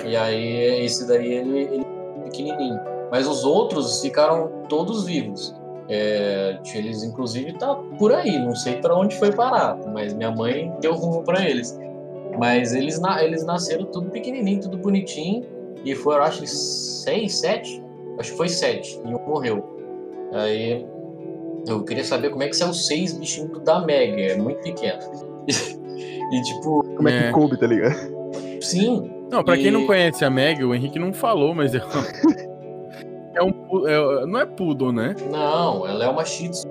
E 0.05 0.17
aí, 0.17 0.85
esse 0.85 1.07
daí, 1.07 1.33
ele, 1.35 1.59
ele 1.61 1.87
é 2.19 2.21
pequenininho. 2.25 2.79
Mas 3.11 3.27
os 3.27 3.45
outros 3.45 4.01
ficaram 4.01 4.49
todos 4.69 5.05
vivos. 5.05 5.55
É, 5.89 6.59
eles, 6.75 7.03
inclusive, 7.05 7.53
tá 7.55 7.75
por 7.99 8.13
aí. 8.13 8.39
Não 8.39 8.55
sei 8.55 8.77
para 8.81 8.97
onde 8.97 9.17
foi 9.19 9.33
parar, 9.33 9.77
mas 9.93 10.13
minha 10.13 10.31
mãe 10.31 10.73
deu 10.81 10.95
rumo 10.95 11.23
para 11.23 11.49
eles. 11.49 11.79
Mas 12.39 12.75
eles, 12.75 12.99
na- 13.01 13.23
eles 13.25 13.45
nasceram 13.45 13.87
tudo 13.87 14.11
pequenininho, 14.11 14.61
tudo 14.61 14.77
bonitinho. 14.77 15.45
E 15.85 15.95
foram, 15.95 16.25
acho 16.25 16.41
que 16.41 16.49
seis, 16.49 17.37
sete? 17.39 17.83
Acho 18.19 18.33
que 18.33 18.37
foi 18.37 18.49
sete. 18.49 19.01
E 19.05 19.09
um 19.15 19.19
morreu. 19.27 19.65
Aí 20.33 20.85
eu 21.69 21.85
queria 21.85 22.05
saber 22.05 22.31
como 22.31 22.43
é 22.43 22.49
que 22.49 22.57
saiu 22.57 22.75
seis 22.75 23.13
bichinhos 23.13 23.61
da 23.63 23.81
Meg. 23.81 24.21
É 24.21 24.37
muito 24.37 24.61
pequeno. 24.63 24.99
e 26.33 26.43
tipo, 26.43 26.83
Como 26.97 27.09
é, 27.09 27.17
É. 27.19 27.23
que 27.29 27.33
coube, 27.33 27.57
tá 27.57 27.67
ligado? 27.69 27.95
sim, 28.61 29.11
Não, 29.31 29.43
pra 29.45 29.57
quem 29.57 29.67
E- 29.67 29.71
não 29.71 29.87
conhece 29.87 30.25
a 30.25 30.31
Meg, 30.31 30.63
o 30.65 30.75
Henrique 30.75 30.99
não 30.99 31.13
falou, 31.13 31.55
mas 31.55 31.75
é 31.75 31.79
um. 31.79 31.83
É 33.39 33.43
um 33.43 33.51
é- 33.87 34.25
não 34.27 34.41
é 34.41 34.47
poodle, 34.47 34.93
né? 34.93 35.15
não, 35.31 35.87
ela 35.87 36.07
é 36.07 36.09
uma 36.09 36.25
Shih 36.25 36.49
Tzu. 36.49 36.67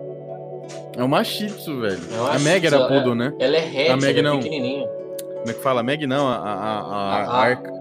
É 0.97 1.03
uma 1.03 1.23
Shih 1.23 1.45
Tzu, 1.45 1.79
velho. 1.79 1.99
É 2.11 2.35
a 2.35 2.39
Meg 2.39 2.65
era 2.65 2.77
é- 2.77 2.87
poodle, 2.87 3.13
né? 3.13 3.31
Ela 3.39 3.57
é 3.57 3.59
hatch, 3.59 3.91
A 3.91 3.97
Meg 3.97 4.17
é 4.19 4.21
não. 4.23 4.39
pequenininha. 4.39 4.87
Como 4.87 5.49
é 5.49 5.53
que 5.53 5.61
fala? 5.61 5.81
A 5.81 5.83
Meg 5.83 6.07
não, 6.07 6.27
a, 6.27 6.35
a, 6.37 6.53
a, 6.53 6.79
a, 6.79 6.95
A- 6.95 7.23
a- 7.23 7.37
Arca. 7.37 7.71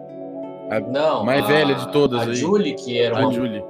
Não, 0.90 1.24
mais 1.24 1.44
a- 1.44 1.46
velha 1.46 1.74
de 1.76 1.92
todas 1.92 2.20
A 2.20 2.24
aí. 2.24 2.34
Julie, 2.34 2.74
que 2.74 2.98
era 3.00 3.16
A 3.16 3.20
uma... 3.20 3.32
Julie. 3.32 3.64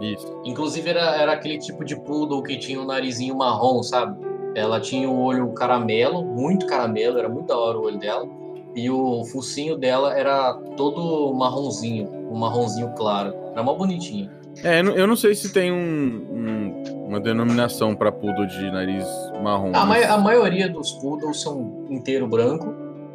Isso. 0.00 0.40
Inclusive 0.44 0.88
era, 0.88 1.16
era 1.20 1.32
aquele 1.32 1.58
tipo 1.58 1.84
de 1.84 1.96
poodle 2.02 2.40
que 2.42 2.56
tinha 2.56 2.80
o 2.80 2.84
narizinho 2.84 3.34
marrom, 3.36 3.82
sabe? 3.82 4.16
Ela 4.54 4.78
tinha 4.80 5.10
o 5.10 5.20
olho 5.20 5.48
caramelo, 5.52 6.24
muito 6.24 6.64
caramelo, 6.66 7.18
era 7.18 7.28
muito 7.28 7.48
da 7.48 7.58
hora 7.58 7.76
o 7.76 7.82
olho 7.86 7.98
dela. 7.98 8.24
E 8.74 8.88
o 8.88 9.24
focinho 9.24 9.76
dela 9.76 10.16
era 10.16 10.54
todo 10.76 11.32
marronzinho, 11.34 12.08
um 12.30 12.36
marronzinho 12.36 12.92
claro. 12.96 13.34
Era 13.52 13.62
mó 13.62 13.74
bonitinho. 13.74 14.30
É, 14.62 14.80
eu 14.80 15.06
não- 15.06 15.16
sei 15.16 15.34
se 15.34 15.52
tem 15.52 15.72
um, 15.72 15.76
um- 15.76 17.06
uma 17.08 17.20
denominação 17.20 17.94
pra 17.94 18.12
poodle 18.12 18.46
de 18.46 18.70
nariz 18.70 19.06
marrom. 19.42 19.72
A, 19.74 19.84
mas- 19.86 20.08
a 20.08 20.18
maioria 20.18 20.68
dos 20.68 20.92
poodles 20.92 21.40
são 21.40 21.84
inteiro 21.88 22.26
branco 22.28 22.74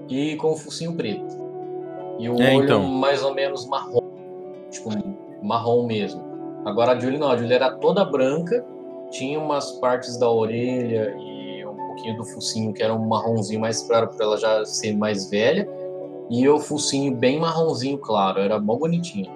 e 0.10 0.36
com 0.38 0.52
o 0.52 0.56
focinho 0.58 0.94
preto. 0.94 1.38
E 2.20 2.30
o 2.30 2.42
É, 2.42 2.56
olho 2.56 2.64
então. 2.66 2.84
mais 2.84 3.24
ou 3.24 3.34
menos 3.34 3.66
marrom. 3.68 4.02
Tipo, 4.72 4.90
marrom 5.42 5.86
mesmo. 5.86 6.22
Agora 6.66 6.94
a 6.94 7.00
Julie 7.00 7.20
não, 7.20 7.30
a 7.30 7.38
Julie 7.38 7.54
era 7.54 7.72
toda 7.72 8.04
branca, 8.04 8.66
tinha 9.12 9.40
umas 9.40 9.72
partes 9.74 10.18
da 10.18 10.30
orelha 10.30 11.16
e 11.20 11.35
pouquinho 12.06 12.18
do 12.18 12.26
focinho 12.26 12.74
que 12.74 12.84
era 12.84 12.94
um 12.94 13.08
marronzinho 13.08 13.60
mais 13.60 13.82
claro 13.84 14.08
pra 14.10 14.26
ela 14.26 14.38
já 14.38 14.64
ser 14.66 14.96
mais 14.96 15.30
velha. 15.30 15.68
E 16.30 16.48
o 16.48 16.60
focinho 16.60 17.16
bem 17.16 17.40
marronzinho 17.40 17.98
claro, 17.98 18.40
era 18.40 18.60
bom 18.60 18.78
bonitinho. 18.78 19.32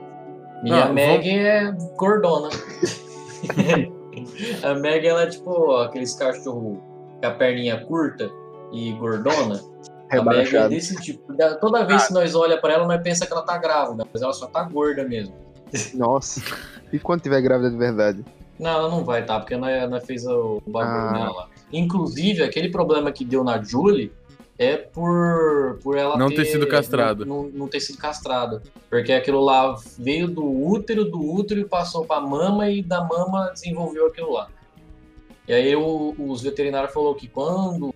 E 0.63 0.71
Ah, 0.71 0.85
a 0.85 0.93
Meg 0.93 1.27
é 1.29 1.71
gordona. 1.97 2.49
a 4.63 4.73
Meg 4.75 5.07
ela 5.07 5.23
é 5.23 5.27
tipo 5.27 5.75
aqueles 5.77 6.13
cachorro 6.15 6.81
com 7.21 7.27
a 7.27 7.31
perninha 7.31 7.83
curta 7.85 8.29
e 8.71 8.91
gordona. 8.93 9.59
A 10.11 10.21
Meg 10.23 10.55
é 10.55 10.67
desse 10.69 10.95
tipo. 10.97 11.33
Da- 11.33 11.55
Toda 11.55 11.85
vez 11.85 12.07
que 12.07 12.13
nós 12.13 12.35
olha 12.35 12.59
pra 12.59 12.73
ela, 12.73 12.87
nós 12.87 13.01
pensa 13.01 13.25
que 13.25 13.31
ela 13.31 13.43
tá 13.43 13.57
grávida, 13.57 14.05
mas 14.11 14.21
ela 14.21 14.33
só 14.33 14.47
tá 14.47 14.63
gorda 14.63 15.03
mesmo. 15.03 15.33
Nossa. 15.93 16.41
E 16.91 16.97
quando 16.97 17.21
tiver 17.21 17.41
grávida 17.41 17.69
de 17.69 17.77
verdade? 17.77 18.25
Não, 18.59 18.71
ela 18.71 18.89
não 18.89 19.05
vai, 19.05 19.23
tá? 19.23 19.39
Porque 19.39 19.55
nós, 19.55 19.89
nós 19.89 20.03
fez 20.05 20.25
o 20.25 20.61
bagulho 20.67 20.97
Ah. 20.97 21.11
nela 21.13 21.31
lá. 21.31 21.47
Inclusive, 21.71 22.43
aquele 22.43 22.69
problema 22.69 23.11
que 23.11 23.23
deu 23.23 23.43
na 23.43 23.61
Julie 23.61 24.11
é 24.57 24.75
por, 24.75 25.79
por 25.81 25.97
ela 25.97 26.17
Não 26.17 26.29
ter 26.29 26.45
sido 26.45 26.67
castrada. 26.67 27.23
Não, 27.25 27.43
não- 27.43 27.49
não 27.51 27.67
ter 27.67 27.79
sido 27.79 27.97
castrada. 27.97 28.61
Porque 28.89 29.11
aquilo 29.13 29.39
lá 29.39 29.75
veio 29.97 30.27
do 30.27 30.43
útero, 30.45 31.05
do 31.05 31.19
útero 31.21 31.61
e 31.61 31.65
passou 31.65 32.05
pra 32.05 32.19
mama 32.19 32.69
e 32.69 32.81
da 32.81 33.03
mama 33.03 33.51
desenvolveu 33.53 34.07
aquilo 34.07 34.33
lá. 34.33 34.49
E 35.47 35.53
aí 35.53 35.75
o- 35.75 36.13
os 36.17 36.41
veterinários 36.41 36.93
falaram 36.93 37.15
que 37.15 37.27
quando 37.27 37.93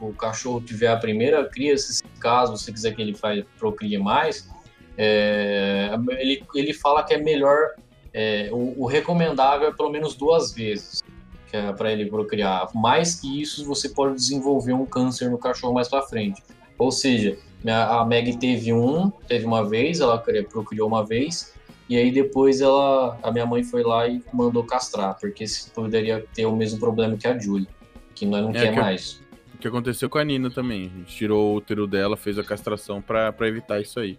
o 0.00 0.12
cachorro 0.12 0.60
tiver 0.60 0.88
a 0.88 0.96
primeira 0.96 1.44
cria, 1.48 1.76
se 1.78 2.02
caso 2.20 2.56
você 2.56 2.70
quiser 2.72 2.94
que 2.94 3.00
ele 3.02 3.14
faz, 3.16 3.44
procrie 3.58 3.96
mais, 3.98 4.48
é, 4.96 5.90
ele, 6.18 6.44
ele 6.54 6.72
fala 6.74 7.02
que 7.02 7.14
é 7.14 7.18
melhor, 7.18 7.70
é, 8.12 8.48
o, 8.52 8.82
o 8.82 8.86
recomendável 8.86 9.68
é 9.68 9.72
pelo 9.72 9.90
menos 9.90 10.14
duas 10.14 10.52
vezes 10.52 11.02
que 11.50 11.56
é 11.56 11.72
para 11.72 11.92
ele 11.92 12.06
procriar. 12.06 12.68
Mais 12.74 13.20
que 13.20 13.40
isso, 13.40 13.64
você 13.64 13.88
pode 13.88 14.14
desenvolver 14.14 14.72
um 14.72 14.84
câncer 14.86 15.30
no 15.30 15.38
cachorro 15.38 15.72
mais 15.74 15.88
para 15.88 16.02
frente. 16.02 16.42
Ou 16.78 16.92
seja, 16.92 17.38
a 17.66 18.04
Meg 18.04 18.36
teve 18.36 18.72
um, 18.72 19.10
teve 19.26 19.44
uma 19.44 19.68
vez, 19.68 20.00
ela 20.00 20.18
cri- 20.18 20.44
procriou 20.44 20.86
uma 20.86 21.04
vez, 21.04 21.54
e 21.88 21.96
aí 21.96 22.10
depois 22.12 22.60
ela, 22.60 23.18
a 23.22 23.32
minha 23.32 23.46
mãe 23.46 23.64
foi 23.64 23.82
lá 23.82 24.06
e 24.06 24.22
mandou 24.32 24.62
castrar, 24.62 25.16
porque 25.18 25.46
se 25.46 25.70
poderia 25.70 26.24
ter 26.34 26.46
o 26.46 26.54
mesmo 26.54 26.78
problema 26.78 27.16
que 27.16 27.26
a 27.26 27.36
Julie, 27.36 27.66
que 28.14 28.26
nós 28.26 28.42
não 28.42 28.50
É, 28.50 28.52
quer 28.52 28.72
que 28.74 28.80
mais. 28.80 29.20
O 29.54 29.58
que 29.58 29.66
aconteceu 29.66 30.08
com 30.08 30.18
a 30.18 30.24
Nina 30.24 30.50
também. 30.50 30.92
A 30.94 30.98
gente 30.98 31.16
tirou 31.16 31.52
o 31.52 31.56
útero 31.56 31.84
dela, 31.86 32.16
fez 32.16 32.38
a 32.38 32.44
castração 32.44 33.02
pra, 33.02 33.32
pra 33.32 33.48
evitar 33.48 33.80
isso 33.80 33.98
aí. 33.98 34.16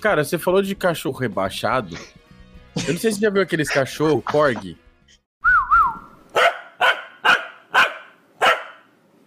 Cara, 0.00 0.22
você 0.22 0.38
falou 0.38 0.62
de 0.62 0.74
cachorro 0.76 1.18
rebaixado. 1.18 1.96
Eu 2.86 2.92
não 2.94 3.00
sei 3.00 3.10
se 3.10 3.18
você 3.18 3.22
já 3.22 3.30
viu 3.30 3.42
aqueles 3.42 3.68
cachorro 3.68 4.22
corgi. 4.22 4.76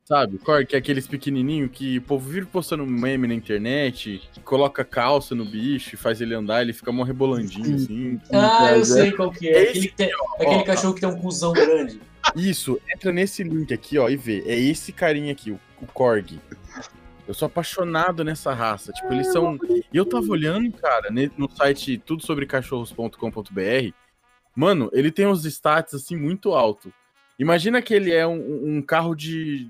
Sabe, 0.06 0.38
corgi, 0.38 0.68
que 0.68 0.76
é 0.76 0.80
aqueles 0.80 1.08
pequenininhos 1.08 1.72
que 1.74 1.98
o 1.98 2.02
povo 2.04 2.30
vive 2.30 2.46
postando 2.46 2.86
meme 2.86 3.28
na 3.28 3.34
internet, 3.34 4.22
coloca 4.44 4.86
calça 4.86 5.34
no 5.34 5.44
bicho 5.44 5.96
e 5.96 5.98
faz 5.98 6.22
ele 6.22 6.36
andar, 6.36 6.62
ele 6.62 6.74
fica 6.74 6.92
mó 6.92 7.02
rebolandinho 7.02 7.76
assim. 7.76 8.20
Ah, 8.32 8.74
eu 8.74 8.82
é- 8.82 8.86
sei 8.86 9.12
qual 9.12 9.32
que 9.32 9.50
é. 9.50 9.66
É 9.66 9.70
Aquele, 9.70 9.88
que 9.88 9.96
tem- 9.96 10.12
aquele 10.40 10.64
cachorro 10.64 10.94
que 10.94 11.02
tem 11.02 11.10
um 11.10 11.20
cuzão 11.20 11.52
grande. 11.54 12.00
Isso, 12.36 12.80
entra 12.94 13.12
nesse 13.12 13.44
link 13.44 13.74
aqui, 13.74 13.98
ó, 13.98 14.08
e 14.08 14.16
vê. 14.16 14.44
É 14.46 14.56
esse 14.56 14.92
carinha 14.92 15.32
aqui, 15.32 15.50
o, 15.50 15.60
o 15.82 15.88
Korg. 15.88 16.40
Eu 17.28 17.34
sou 17.34 17.48
apaixonado 17.48 18.24
nessa 18.24 18.54
raça. 18.54 18.94
Tipo, 18.94 19.12
eles 19.12 19.32
são. 19.32 19.58
E 19.92 19.98
eu 19.98 20.06
tava 20.06 20.28
olhando, 20.28 20.72
cara, 20.74 21.10
no 21.36 21.50
site 21.50 21.98
tudo 21.98 22.24
sobre 22.24 22.46
cachorros.com.br. 22.46 23.92
Mano, 24.56 24.90
ele 24.94 25.12
tem 25.12 25.26
uns 25.26 25.44
stats 25.46 25.96
assim 25.96 26.16
muito 26.16 26.54
alto. 26.54 26.94
Imagina 27.38 27.82
que 27.82 27.94
ele 27.94 28.14
é 28.14 28.26
um, 28.28 28.78
um 28.78 28.82
carro 28.82 29.16
de. 29.16 29.70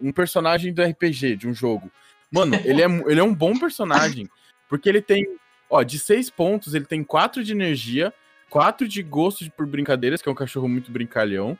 Um 0.00 0.12
personagem 0.12 0.72
do 0.72 0.82
RPG, 0.82 1.36
de 1.36 1.48
um 1.48 1.54
jogo. 1.54 1.90
Mano, 2.30 2.54
ele 2.64 2.82
é, 2.82 2.86
ele 2.86 3.20
é 3.20 3.24
um 3.24 3.34
bom 3.34 3.58
personagem. 3.58 4.28
Porque 4.68 4.88
ele 4.88 5.02
tem. 5.02 5.26
Ó, 5.68 5.82
de 5.82 5.98
seis 5.98 6.30
pontos, 6.30 6.74
ele 6.74 6.84
tem 6.84 7.02
quatro 7.04 7.44
de 7.44 7.52
energia, 7.52 8.12
quatro 8.48 8.88
de 8.88 9.02
gosto 9.02 9.44
de, 9.44 9.50
por 9.50 9.66
brincadeiras, 9.66 10.22
que 10.22 10.28
é 10.28 10.32
um 10.32 10.34
cachorro 10.34 10.68
muito 10.68 10.90
brincalhão. 10.90 11.58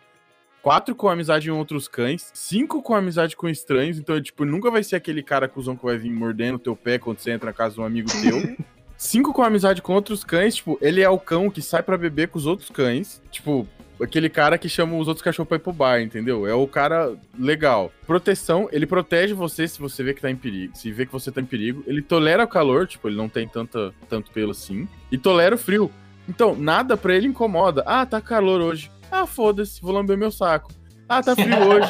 Quatro 0.62 0.94
com 0.94 1.08
amizade 1.08 1.48
em 1.48 1.52
outros 1.52 1.88
cães, 1.88 2.30
cinco 2.34 2.82
com 2.82 2.94
amizade 2.94 3.34
com 3.34 3.48
estranhos, 3.48 3.98
então, 3.98 4.20
tipo, 4.20 4.44
nunca 4.44 4.70
vai 4.70 4.84
ser 4.84 4.94
aquele 4.94 5.22
cara 5.22 5.48
cuzão 5.48 5.74
que 5.74 5.84
vai 5.84 5.96
vir 5.96 6.12
mordendo 6.12 6.58
teu 6.58 6.76
pé 6.76 6.98
quando 6.98 7.18
você 7.18 7.30
entra 7.30 7.46
na 7.46 7.52
casa 7.54 7.76
de 7.76 7.80
um 7.80 7.84
amigo 7.84 8.10
teu. 8.20 8.56
cinco 8.94 9.32
com 9.32 9.42
amizade 9.42 9.80
com 9.80 9.94
outros 9.94 10.22
cães, 10.22 10.56
tipo, 10.56 10.78
ele 10.82 11.00
é 11.00 11.08
o 11.08 11.18
cão 11.18 11.50
que 11.50 11.62
sai 11.62 11.82
para 11.82 11.96
beber 11.96 12.28
com 12.28 12.36
os 12.36 12.44
outros 12.44 12.68
cães. 12.68 13.22
Tipo, 13.30 13.66
aquele 14.02 14.28
cara 14.28 14.58
que 14.58 14.68
chama 14.68 14.96
os 14.96 15.08
outros 15.08 15.22
cachorros 15.22 15.48
pra 15.48 15.56
ir 15.56 15.60
pro 15.60 15.72
bar, 15.72 16.00
entendeu? 16.00 16.46
É 16.46 16.54
o 16.54 16.66
cara 16.66 17.16
legal. 17.38 17.92
Proteção, 18.06 18.68
ele 18.72 18.86
protege 18.86 19.34
você 19.34 19.66
se 19.66 19.78
você 19.78 20.02
vê 20.02 20.14
que 20.14 20.20
tá 20.20 20.30
em 20.30 20.36
perigo. 20.36 20.76
Se 20.76 20.90
vê 20.90 21.06
que 21.06 21.12
você 21.12 21.30
tá 21.30 21.40
em 21.40 21.44
perigo. 21.46 21.82
Ele 21.86 22.02
tolera 22.02 22.44
o 22.44 22.48
calor, 22.48 22.86
tipo, 22.86 23.08
ele 23.08 23.16
não 23.16 23.28
tem 23.28 23.46
tanta, 23.46 23.92
tanto 24.08 24.30
pelo 24.30 24.52
assim. 24.52 24.88
E 25.10 25.18
tolera 25.18 25.54
o 25.54 25.58
frio. 25.58 25.90
Então, 26.28 26.54
nada 26.54 26.96
para 26.96 27.14
ele 27.14 27.26
incomoda. 27.26 27.82
Ah, 27.86 28.06
tá 28.06 28.20
calor 28.20 28.60
hoje. 28.60 28.90
Ah, 29.10 29.26
foda-se, 29.26 29.80
vou 29.82 29.92
lamber 29.92 30.16
meu 30.16 30.30
saco. 30.30 30.72
Ah, 31.08 31.22
tá 31.22 31.34
frio 31.34 31.58
hoje. 31.68 31.88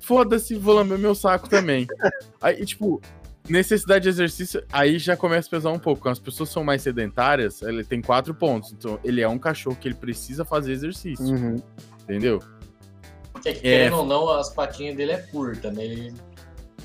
Foda-se, 0.00 0.54
vou 0.54 0.74
lamber 0.74 0.98
meu 0.98 1.14
saco 1.14 1.48
também. 1.48 1.86
Aí, 2.40 2.64
tipo, 2.66 3.00
necessidade 3.48 4.04
de 4.04 4.08
exercício, 4.08 4.62
aí 4.72 4.98
já 4.98 5.16
começa 5.16 5.48
a 5.48 5.50
pesar 5.50 5.70
um 5.70 5.78
pouco. 5.78 6.02
Quando 6.02 6.12
as 6.12 6.18
pessoas 6.18 6.48
são 6.48 6.64
mais 6.64 6.82
sedentárias, 6.82 7.62
ele 7.62 7.84
tem 7.84 8.00
quatro 8.00 8.34
pontos. 8.34 8.72
Então, 8.72 8.98
ele 9.04 9.20
é 9.20 9.28
um 9.28 9.38
cachorro 9.38 9.76
que 9.76 9.88
ele 9.88 9.94
precisa 9.94 10.44
fazer 10.44 10.72
exercício. 10.72 11.26
Uhum. 11.26 11.56
Entendeu? 12.02 12.42
Porque, 13.32 13.50
é, 13.50 13.54
querendo 13.54 13.98
ou 13.98 14.06
não, 14.06 14.28
as 14.30 14.50
patinhas 14.50 14.96
dele 14.96 15.12
é 15.12 15.18
curta, 15.18 15.70
né? 15.70 15.84
Ele, 15.84 16.14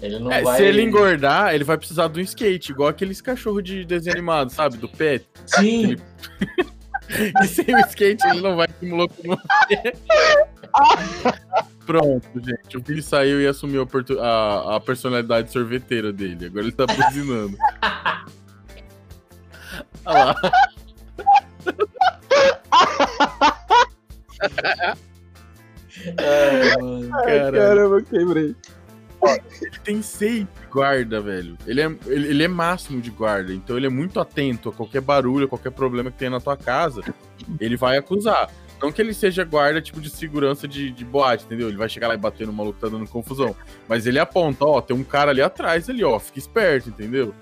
ele 0.01 0.20
não 0.20 0.32
é, 0.32 0.41
vai... 0.41 0.57
Se 0.57 0.64
ele 0.64 0.82
engordar, 0.82 1.53
ele 1.53 1.64
vai 1.64 1.78
precisar 1.78 2.07
de 2.10 2.20
um 2.20 2.24
skate, 2.24 2.72
igual 2.72 2.89
aqueles 2.89 3.22
cachorros 3.22 3.64
de 3.64 3.86
desenho 3.86 4.16
animado, 4.16 4.51
sabe? 4.51 4.78
Do 4.78 4.89
pet. 4.89 5.26
Sim. 5.45 5.91
Ele... 5.91 6.01
e 7.41 7.47
sem 7.47 7.74
o 7.74 7.80
skate 7.88 8.28
ele 8.28 8.41
não 8.41 8.55
vai 8.57 8.68
se 8.80 8.89
locomover. 8.89 9.95
Pronto, 11.86 12.27
gente. 12.36 12.77
O 12.77 12.82
Billy 12.82 13.01
saiu 13.01 13.41
e 13.41 13.47
assumiu 13.47 13.88
a, 14.19 14.25
a, 14.25 14.75
a, 14.75 14.80
personalidade 14.80 15.51
sorveteira 15.51 16.13
dele. 16.13 16.45
Agora 16.45 16.65
ele 16.65 16.71
tá 16.71 16.86
buzinando. 16.86 17.57
Olha 20.05 20.25
lá. 20.25 20.36
Ai, 26.17 26.77
mano. 26.82 27.09
Ai, 27.25 27.51
caramba, 27.51 28.01
quebrei. 28.03 28.55
Ele 29.61 29.80
tem 29.84 30.01
seis 30.01 30.47
guarda, 30.69 31.19
velho. 31.19 31.57
Ele 31.65 31.82
é, 31.82 31.86
ele, 32.05 32.27
ele, 32.27 32.43
é 32.43 32.47
máximo 32.47 33.01
de 33.01 33.09
guarda, 33.09 33.53
então 33.53 33.75
ele 33.75 33.88
é 33.88 33.89
muito 33.89 34.19
atento 34.19 34.69
a 34.69 34.73
qualquer 34.73 35.01
barulho, 35.01 35.45
a 35.45 35.49
qualquer 35.49 35.71
problema 35.71 36.11
que 36.11 36.17
tenha 36.17 36.32
na 36.32 36.39
tua 36.39 36.55
casa. 36.55 37.01
Ele 37.59 37.75
vai 37.75 37.97
acusar. 37.97 38.49
Não 38.82 38.91
que 38.91 39.01
ele 39.01 39.13
seja 39.13 39.43
guarda, 39.43 39.82
tipo, 39.82 39.99
de 39.99 40.09
segurança 40.09 40.67
de, 40.67 40.91
de 40.91 41.03
boate, 41.03 41.45
entendeu? 41.45 41.67
Ele 41.67 41.77
vai 41.77 41.89
chegar 41.89 42.07
lá 42.07 42.13
e 42.13 42.17
bater 42.17 42.47
no 42.47 42.53
maluco 42.53 42.75
que 42.75 42.82
tá 42.82 42.88
dando 42.89 43.07
confusão. 43.09 43.55
Mas 43.88 44.07
ele 44.07 44.19
aponta, 44.19 44.65
ó, 44.65 44.82
tem 44.82 44.95
um 44.95 45.03
cara 45.03 45.32
ali 45.32 45.41
atrás 45.41 45.89
ali, 45.89 46.03
ó, 46.03 46.17
fica 46.19 46.39
esperto, 46.39 46.89
entendeu? 46.89 47.34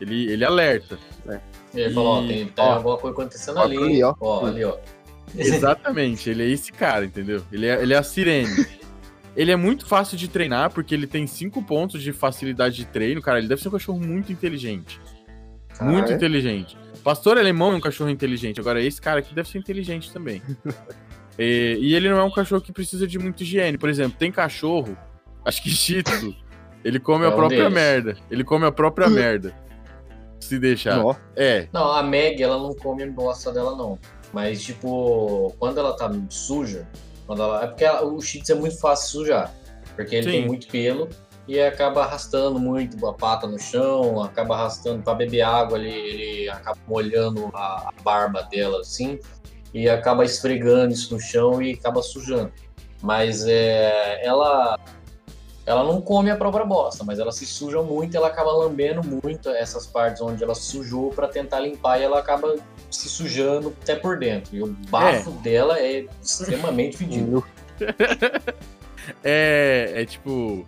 Ele, 0.00 0.30
ele 0.30 0.44
alerta. 0.44 0.98
É. 1.28 1.40
Ele 1.74 1.90
e... 1.90 1.94
falou, 1.94 2.24
ó, 2.24 2.26
tem, 2.26 2.46
tem 2.46 2.64
ó, 2.64 2.74
alguma 2.74 2.96
coisa 2.96 3.14
acontecendo 3.14 3.58
ali, 3.60 3.76
ali, 3.76 4.02
ó. 4.02 4.14
ó. 4.20 4.46
Ali, 4.46 4.64
ó. 4.64 4.76
Exatamente, 5.36 6.28
ele 6.28 6.42
é 6.42 6.48
esse 6.48 6.72
cara, 6.72 7.04
entendeu? 7.04 7.42
Ele 7.52 7.66
é, 7.66 7.82
ele 7.82 7.94
é 7.94 7.96
a 7.96 8.02
sirene. 8.02 8.66
Ele 9.36 9.52
é 9.52 9.56
muito 9.56 9.86
fácil 9.86 10.16
de 10.16 10.28
treinar, 10.28 10.70
porque 10.70 10.94
ele 10.94 11.06
tem 11.06 11.26
cinco 11.26 11.62
pontos 11.62 12.02
de 12.02 12.12
facilidade 12.12 12.76
de 12.76 12.84
treino. 12.84 13.22
Cara, 13.22 13.38
ele 13.38 13.46
deve 13.46 13.62
ser 13.62 13.68
um 13.68 13.72
cachorro 13.72 14.00
muito 14.00 14.32
inteligente. 14.32 15.00
Ah, 15.78 15.84
muito 15.84 16.10
é? 16.10 16.14
inteligente. 16.14 16.76
Pastor 17.02 17.38
alemão 17.38 17.72
é 17.72 17.76
um 17.76 17.80
cachorro 17.80 18.10
inteligente. 18.10 18.60
Agora, 18.60 18.82
esse 18.82 19.00
cara 19.00 19.20
aqui 19.20 19.34
deve 19.34 19.48
ser 19.48 19.58
inteligente 19.58 20.12
também. 20.12 20.42
e, 21.38 21.78
e, 21.80 21.94
ele 21.94 22.08
não 22.08 22.18
é 22.18 22.24
um 22.24 22.30
cachorro 22.30 22.60
que 22.60 22.72
precisa 22.72 23.06
de 23.06 23.18
muita 23.18 23.42
higiene. 23.42 23.78
Por 23.78 23.88
exemplo, 23.88 24.18
tem 24.18 24.30
cachorro, 24.30 24.96
acho 25.44 25.62
que 25.62 25.70
Shih 25.70 26.02
Tzu, 26.02 26.34
ele 26.84 27.00
come 27.00 27.24
é 27.24 27.28
a 27.28 27.32
própria 27.32 27.58
deles. 27.58 27.74
merda. 27.74 28.16
Ele 28.30 28.44
come 28.44 28.66
a 28.66 28.72
própria 28.72 29.08
merda. 29.08 29.54
Se 30.40 30.58
deixar. 30.58 30.96
Não. 30.96 31.16
É. 31.36 31.68
Não, 31.72 31.92
a 31.92 32.02
Meg, 32.02 32.42
ela 32.42 32.58
não 32.58 32.74
come 32.74 33.02
a 33.02 33.06
bosta 33.06 33.52
dela, 33.52 33.76
não. 33.76 33.98
Mas, 34.32 34.62
tipo, 34.62 35.54
quando 35.58 35.78
ela 35.78 35.96
tá 35.96 36.10
suja, 36.28 36.88
quando 37.26 37.42
ela... 37.42 37.64
é 37.64 37.66
porque 37.66 37.84
ela, 37.84 38.04
o 38.04 38.20
Shih 38.20 38.42
Tzu 38.42 38.52
é 38.52 38.54
muito 38.54 38.78
fácil 38.78 39.06
de 39.06 39.12
sujar. 39.12 39.54
Porque 39.96 40.16
ele 40.16 40.24
Sim. 40.24 40.30
tem 40.30 40.46
muito 40.46 40.68
pelo 40.68 41.08
e 41.48 41.60
acaba 41.60 42.04
arrastando 42.04 42.58
muito 42.58 43.06
a 43.06 43.12
pata 43.12 43.46
no 43.46 43.58
chão, 43.58 44.22
acaba 44.22 44.54
arrastando 44.54 45.02
para 45.02 45.14
beber 45.14 45.42
água, 45.42 45.78
ele, 45.78 45.90
ele 45.90 46.48
acaba 46.48 46.78
molhando 46.86 47.50
a, 47.54 47.88
a, 47.88 48.02
barba 48.02 48.42
dela 48.42 48.80
assim 48.80 49.18
e 49.72 49.88
acaba 49.88 50.24
esfregando 50.24 50.92
isso 50.92 51.14
no 51.14 51.20
chão 51.20 51.60
e 51.60 51.72
acaba 51.72 52.02
sujando. 52.02 52.52
Mas 53.02 53.46
é, 53.46 54.24
ela 54.24 54.78
ela 55.66 55.84
não 55.84 56.00
come 56.00 56.30
a 56.30 56.36
própria 56.36 56.64
bosta, 56.64 57.04
mas 57.04 57.18
ela 57.18 57.30
se 57.30 57.46
suja 57.46 57.80
muito, 57.82 58.16
ela 58.16 58.26
acaba 58.26 58.50
lambendo 58.50 59.02
muito 59.04 59.50
essas 59.50 59.86
partes 59.86 60.20
onde 60.20 60.42
ela 60.42 60.54
sujou 60.54 61.10
para 61.10 61.28
tentar 61.28 61.60
limpar 61.60 62.00
e 62.00 62.02
ela 62.02 62.18
acaba 62.18 62.56
se 62.90 63.08
sujando 63.08 63.74
até 63.80 63.94
por 63.94 64.18
dentro. 64.18 64.56
E 64.56 64.62
o 64.62 64.66
bafo 64.88 65.30
é. 65.30 65.42
dela 65.42 65.78
é 65.78 66.06
extremamente 66.20 66.96
fedido. 66.96 67.44
é, 69.22 69.92
é 69.94 70.04
tipo 70.04 70.66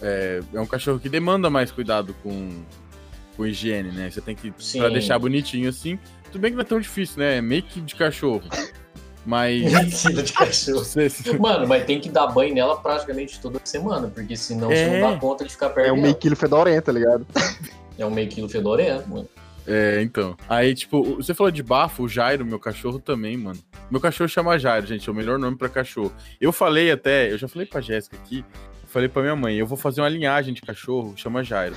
é, 0.00 0.40
é 0.52 0.60
um 0.60 0.66
cachorro 0.66 0.98
que 0.98 1.08
demanda 1.08 1.50
mais 1.50 1.70
cuidado 1.70 2.14
com, 2.22 2.62
com 3.36 3.46
higiene, 3.46 3.90
né? 3.90 4.10
Você 4.10 4.20
tem 4.20 4.34
que, 4.34 4.52
Sim. 4.58 4.80
pra 4.80 4.88
deixar 4.88 5.18
bonitinho 5.18 5.68
assim. 5.68 5.98
Tudo 6.24 6.40
bem 6.40 6.50
que 6.50 6.56
não 6.56 6.62
é 6.62 6.66
tão 6.66 6.80
difícil, 6.80 7.18
né? 7.18 7.38
É 7.38 7.40
make 7.40 7.80
de 7.80 7.94
cachorro. 7.94 8.42
Mas. 9.24 9.62
Meio 10.04 10.22
de 10.22 10.32
cachorro. 10.32 10.84
Mano, 11.40 11.66
mas 11.66 11.84
tem 11.84 12.00
que 12.00 12.08
dar 12.08 12.28
banho 12.28 12.54
nela 12.54 12.76
praticamente 12.76 13.40
toda 13.40 13.60
semana, 13.64 14.08
porque 14.08 14.36
senão 14.36 14.70
é... 14.70 14.76
você 14.76 15.00
não 15.00 15.10
dá 15.12 15.18
conta 15.18 15.44
de 15.44 15.50
ficar 15.50 15.70
perto. 15.70 15.88
É 15.88 15.92
um 15.92 16.00
meio 16.00 16.14
quilo 16.14 16.36
fedorento, 16.36 16.86
tá 16.86 16.92
ligado? 16.92 17.26
É 17.98 18.06
um 18.06 18.10
meio 18.10 18.28
quilo 18.28 18.48
fedorento, 18.48 19.08
mano. 19.08 19.28
É, 19.66 20.00
então. 20.00 20.34
Aí, 20.48 20.74
tipo, 20.74 21.16
você 21.16 21.34
falou 21.34 21.50
de 21.50 21.62
bafo, 21.62 22.04
o 22.04 22.08
Jairo, 22.08 22.46
meu 22.46 22.58
cachorro 22.58 22.98
também, 22.98 23.36
mano. 23.36 23.58
Meu 23.90 24.00
cachorro 24.00 24.26
chama 24.26 24.58
Jairo, 24.58 24.86
gente, 24.86 25.06
é 25.06 25.12
o 25.12 25.14
melhor 25.14 25.38
nome 25.38 25.58
para 25.58 25.68
cachorro. 25.68 26.10
Eu 26.40 26.52
falei 26.52 26.90
até, 26.90 27.30
eu 27.30 27.36
já 27.36 27.46
falei 27.46 27.66
pra 27.66 27.82
Jéssica 27.82 28.16
aqui, 28.16 28.42
falei 28.88 29.08
pra 29.08 29.22
minha 29.22 29.36
mãe, 29.36 29.56
eu 29.56 29.66
vou 29.66 29.76
fazer 29.76 30.00
uma 30.00 30.08
linhagem 30.08 30.52
de 30.52 30.60
cachorro, 30.62 31.14
chama 31.16 31.44
Jairo. 31.44 31.76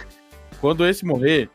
Quando 0.60 0.86
esse 0.86 1.06
morrer, 1.06 1.50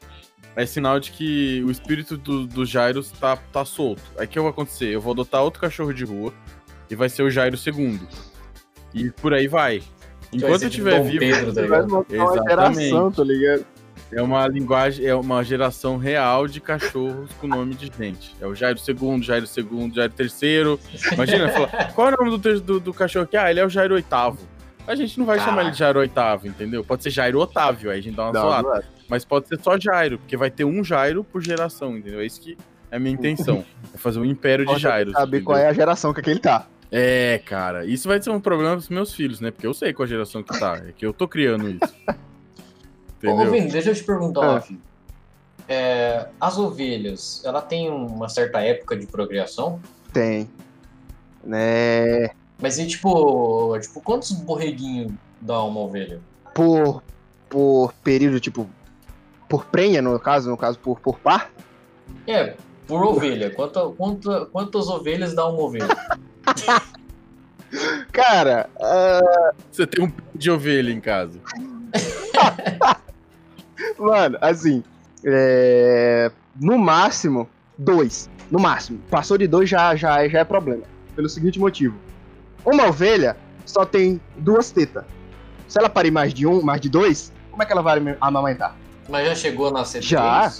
é 0.55 0.65
sinal 0.65 0.99
de 0.99 1.11
que 1.11 1.63
o 1.65 1.71
espírito 1.71 2.17
do, 2.17 2.47
do 2.47 2.65
Jairo 2.65 3.03
tá, 3.21 3.37
tá 3.37 3.65
solto. 3.65 4.03
Aí 4.19 4.27
o 4.27 4.29
que 4.29 4.41
vai 4.41 4.51
acontecer? 4.51 4.87
Eu 4.87 5.01
vou 5.01 5.13
adotar 5.13 5.43
outro 5.43 5.61
cachorro 5.61 5.93
de 5.93 6.05
rua 6.05 6.33
e 6.91 6.95
vai 6.95 7.09
ser 7.09 7.23
o 7.23 7.31
Jairo 7.31 7.57
segundo. 7.57 8.07
E 8.95 9.11
por 9.11 9.35
aí 9.35 9.49
vai. 9.49 9.83
Enquanto 10.33 10.63
eu 10.63 10.69
estiver 10.69 11.03
vivo. 11.03 11.19
Pedro, 11.19 11.53
tá 11.53 11.63
Exatamente. 12.11 12.95
Uma 12.95 13.11
tá 13.11 13.25
ligado? 13.25 13.67
É 14.13 14.23
uma 14.23 14.47
linguagem, 14.47 15.05
é 15.05 15.15
uma 15.15 15.43
geração 15.43 15.97
real 15.97 16.47
de 16.47 16.61
cachorros 16.61 17.31
com 17.41 17.47
nome 17.47 17.75
de 17.75 17.91
gente. 17.99 18.37
É 18.41 18.47
o 18.47 18.55
Jairo 18.55 18.79
segundo, 18.79 19.25
Jairo 19.25 19.47
segundo, 19.47 19.95
Jairo 19.95 20.13
terceiro. 20.13 20.79
Imagina, 21.13 21.49
fala, 21.49 21.69
qual 21.93 22.11
é 22.11 22.15
o 22.15 22.25
nome 22.25 22.39
do, 22.39 22.61
do, 22.61 22.81
do 22.81 22.95
cachorro 22.95 23.25
aqui? 23.25 23.37
Ah, 23.37 23.51
ele 23.51 23.61
é 23.61 23.67
o 23.67 23.69
Jairo 23.69 23.95
oitavo. 23.95 24.39
A 24.87 24.95
gente 24.95 25.19
não 25.19 25.27
vai 25.27 25.37
Caraca. 25.37 25.51
chamar 25.51 25.63
ele 25.63 25.71
de 25.73 25.79
Jairo 25.79 25.99
oitavo, 25.99 26.47
entendeu? 26.47 26.85
Pode 26.85 27.03
ser 27.03 27.11
Jairo 27.11 27.41
Otávio, 27.41 27.91
aí 27.91 27.99
a 27.99 28.03
gente 28.03 28.15
dá 28.15 28.25
uma 28.25 28.33
não, 28.33 28.41
zoada. 28.41 28.69
Não 28.69 28.77
é. 28.77 28.83
Mas 29.09 29.25
pode 29.25 29.49
ser 29.49 29.61
só 29.61 29.79
Jairo, 29.79 30.19
porque 30.19 30.37
vai 30.37 30.51
ter 30.51 30.65
um 30.65 30.83
Jairo 30.85 31.25
por 31.25 31.43
geração, 31.43 31.97
entendeu? 31.97 32.21
É 32.21 32.27
isso 32.27 32.41
que 32.41 32.57
é 32.91 32.97
a 32.97 32.99
minha 32.99 33.15
intenção. 33.15 33.65
é 33.93 33.99
fazer 33.99 34.19
um 34.19 34.25
império 34.25 34.65
de 34.65 34.79
Jairo. 34.79 35.13
Saber 35.13 35.43
qual 35.43 35.59
é 35.59 35.67
a 35.67 35.73
geração 35.73 36.13
que 36.13 36.29
ele 36.29 36.41
tá. 36.41 36.67
É, 36.91 37.41
cara, 37.45 37.85
isso 37.85 38.07
vai 38.07 38.23
ser 38.23 38.31
um 38.31 38.41
problema 38.41 38.73
pros 38.73 38.89
meus 38.89 39.13
filhos, 39.13 39.41
né? 39.41 39.51
Porque 39.51 39.67
eu 39.67 39.75
sei 39.75 39.93
qual 39.93 40.05
a 40.05 40.09
geração 40.09 40.43
que 40.43 40.59
tá. 40.59 40.77
É 40.77 40.93
que 40.93 41.05
eu 41.05 41.13
tô 41.13 41.27
criando 41.27 41.69
isso. 41.69 41.95
Entendeu? 43.19 43.47
Ô, 43.47 43.51
Vini, 43.51 43.71
deixa 43.71 43.91
eu 43.91 43.95
te 43.95 44.05
perguntar, 44.05 44.65
é. 45.69 45.75
é, 45.75 46.29
as 46.41 46.59
ovelhas, 46.59 47.43
ela 47.45 47.63
tem 47.63 47.91
uma 47.91 48.29
certa 48.29 48.61
época 48.61 48.97
de 48.97 49.07
procriação? 49.07 49.81
Tem. 50.13 50.49
Né? 51.43 52.31
Mas 52.61 52.79
e 52.79 52.87
tipo, 52.87 53.79
tipo, 53.79 54.01
quantos 54.01 54.33
borreguinhos 54.33 55.13
dá 55.41 55.63
uma 55.63 55.81
ovelha? 55.81 56.21
Por, 56.55 57.03
por 57.49 57.93
período, 58.03 58.41
tipo, 58.41 58.69
por 59.49 59.67
prenha, 59.67 60.01
no 60.01 60.19
caso, 60.19 60.49
no 60.49 60.57
caso, 60.57 60.79
por, 60.79 60.99
por 61.01 61.19
par? 61.19 61.51
É, 62.27 62.55
por 62.87 63.05
ovelha. 63.05 63.51
Quanta, 63.51 63.87
quanta, 63.91 64.47
quantas 64.47 64.89
ovelhas 64.89 65.35
dá 65.35 65.47
uma 65.47 65.61
ovelha? 65.61 65.89
Cara, 68.13 68.71
uh... 68.77 69.55
você 69.71 69.87
tem 69.87 70.05
um 70.05 70.13
de 70.35 70.51
ovelha 70.51 70.91
em 70.91 71.01
casa. 71.01 71.39
Mano, 73.99 74.39
assim, 74.41 74.83
é... 75.25 76.31
no 76.59 76.79
máximo, 76.79 77.49
dois. 77.77 78.31
No 78.51 78.59
máximo. 78.59 79.01
Passou 79.11 79.37
de 79.37 79.47
dois 79.47 79.69
já, 79.69 79.95
já, 79.97 80.27
já 80.29 80.39
é 80.39 80.45
problema. 80.45 80.85
Pelo 81.15 81.29
seguinte 81.29 81.59
motivo. 81.59 81.99
Uma 82.67 82.89
ovelha 82.89 83.37
só 83.65 83.87
tem 83.87 84.21
duas 84.37 84.71
tetas. 84.71 85.05
Se 85.69 85.79
ela 85.79 85.89
parir 85.89 86.11
mais 86.11 86.35
de 86.35 86.47
um, 86.47 86.61
mais 86.63 86.81
de 86.81 86.89
dois, 86.91 87.33
como 87.51 87.63
é 87.63 87.67
que 87.67 87.73
ela 87.73 87.81
vai 87.83 87.99
amamentar? 88.21 88.77
Mas 89.09 89.27
já 89.29 89.35
chegou 89.35 89.69
a 89.69 89.71
nascer 89.71 90.03
Já. 90.03 90.51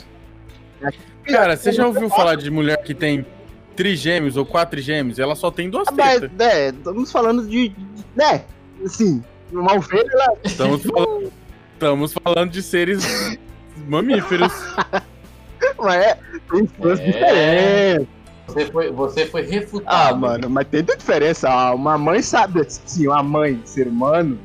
três? 0.81 0.97
Cara, 1.27 1.57
você 1.57 1.73
já 1.73 1.87
ouviu 1.87 2.09
falar 2.09 2.37
de 2.37 2.51
mulher 2.51 2.81
que 2.83 2.95
tem 2.95 3.27
trigêmeos 3.75 4.37
ou 4.37 4.47
quatrigêmeos? 4.47 5.19
Ela 5.19 5.35
só 5.35 5.51
tem 5.51 5.69
duas 5.69 5.89
Ah, 5.89 5.93
Mas, 5.97 6.21
tetas. 6.21 6.41
é, 6.47 6.69
estamos 6.69 7.11
falando 7.13 7.47
de. 7.47 7.75
né? 8.15 8.45
Assim, 8.85 9.23
uma 9.53 9.75
ovelha, 9.75 10.09
ela. 10.13 10.37
Estamos 10.45 10.83
falando, 10.83 11.33
estamos 11.73 12.13
falando 12.13 12.51
de 12.51 12.63
seres 12.63 13.39
mamíferos. 13.89 14.53
Mas 15.79 15.95
é, 16.05 16.19
tem 16.51 16.65
duas 16.79 17.01
É. 17.01 17.05
diferentes. 17.05 18.09
Você 18.47 18.67
foi, 18.67 18.91
você 18.93 19.27
foi 19.27 19.43
refutado. 19.43 20.15
Ah, 20.15 20.15
mano, 20.17 20.49
mas 20.49 20.69
tem 20.69 20.83
diferença. 20.85 21.49
Ah, 21.49 21.75
uma 21.75 21.99
mãe 21.99 22.23
sabe, 22.23 22.65
sim, 22.69 23.07
uma 23.09 23.23
mãe 23.23 23.61
ser 23.65 23.89
humano, 23.89 24.39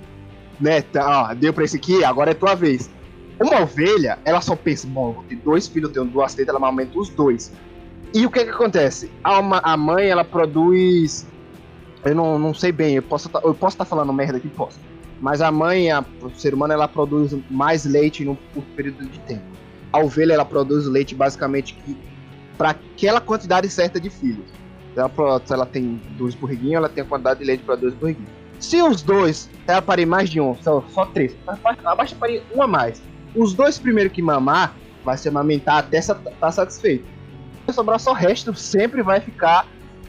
né? 0.60 0.82
Tá, 0.82 1.30
ó, 1.30 1.34
deu 1.34 1.54
pra 1.54 1.64
esse 1.64 1.78
aqui, 1.78 2.04
agora 2.04 2.32
é 2.32 2.34
tua 2.34 2.56
vez. 2.56 2.90
Uma 3.40 3.62
ovelha, 3.62 4.20
ela 4.24 4.42
só 4.42 4.56
pensa, 4.56 4.88
bom, 4.88 5.16
eu 5.18 5.24
ter 5.28 5.36
dois 5.44 5.68
filhos, 5.68 5.90
eu 5.90 5.94
tenho 5.94 6.06
duas 6.06 6.34
tetas, 6.34 6.50
ela 6.50 6.58
amamenta 6.60 6.98
os 6.98 7.10
dois. 7.10 7.52
E 8.14 8.26
o 8.26 8.30
que 8.30 8.44
que 8.44 8.50
acontece? 8.52 9.10
A, 9.24 9.40
uma- 9.40 9.62
a 9.64 9.76
mãe, 9.78 10.08
ela 10.08 10.24
produz. 10.24 11.26
Eu 12.04 12.16
não, 12.16 12.38
não 12.38 12.54
sei 12.54 12.72
bem, 12.72 12.96
eu 12.96 13.04
posso 13.04 13.30
tá, 13.30 13.40
eu 13.44 13.54
posso 13.54 13.76
estar 13.76 13.86
falando 13.86 14.12
merda 14.12 14.38
aqui, 14.38 14.50
posso. 14.50 14.80
Mas 15.20 15.42
a 15.42 15.52
mãe, 15.52 15.92
a, 15.92 16.04
o 16.22 16.30
ser 16.32 16.54
humano, 16.54 16.74
ela 16.74 16.88
produz 16.88 17.36
mais 17.50 17.86
leite 17.86 18.26
num 18.26 18.36
curto 18.54 18.68
período 18.76 19.06
de 19.08 19.20
tempo. 19.20 19.44
A 19.94 20.00
ovelha, 20.00 20.34
ela 20.34 20.46
produz 20.46 20.86
leite 20.88 21.14
basicamente 21.16 21.76
que 21.76 21.96
para 22.58 22.72
aquela 22.72 23.22
quantidade 23.22 23.70
certa 23.70 24.00
de 24.00 24.10
filhos. 24.10 24.46
Ela, 24.96 25.10
se 25.46 25.54
ela 25.54 25.66
tem 25.66 26.02
dois 26.18 26.36
burriguinhos, 26.36 26.76
ela 26.76 26.90
tem 26.90 27.04
a 27.04 27.08
quantidade 27.08 27.40
de 27.40 27.46
leite 27.46 27.64
para 27.64 27.76
dois 27.76 27.94
burriguinhos. 27.94 28.30
Se 28.60 28.82
os 28.82 29.02
dois, 29.02 29.50
ela 29.68 29.82
parir 29.82 30.06
mais 30.06 30.30
de 30.30 30.40
um, 30.40 30.56
só, 30.62 30.84
só 30.90 31.06
três, 31.06 31.36
abaixa 31.84 32.16
parir 32.16 32.44
um 32.54 32.62
a 32.62 32.68
mais. 32.68 33.02
Os 33.36 33.54
dois 33.54 33.80
primeiros 33.80 34.14
que 34.14 34.22
mamar, 34.22 34.76
vai 35.04 35.18
se 35.18 35.28
amamentar 35.28 35.78
até 35.80 35.98
estar 35.98 36.16
tá 36.16 36.52
satisfeito. 36.52 37.06
Se 37.68 37.74
sobrar 37.74 38.00
só 38.00 38.14
resto, 38.14 38.54
sempre 38.54 39.02
vai 39.02 39.20
ficar 39.20 39.66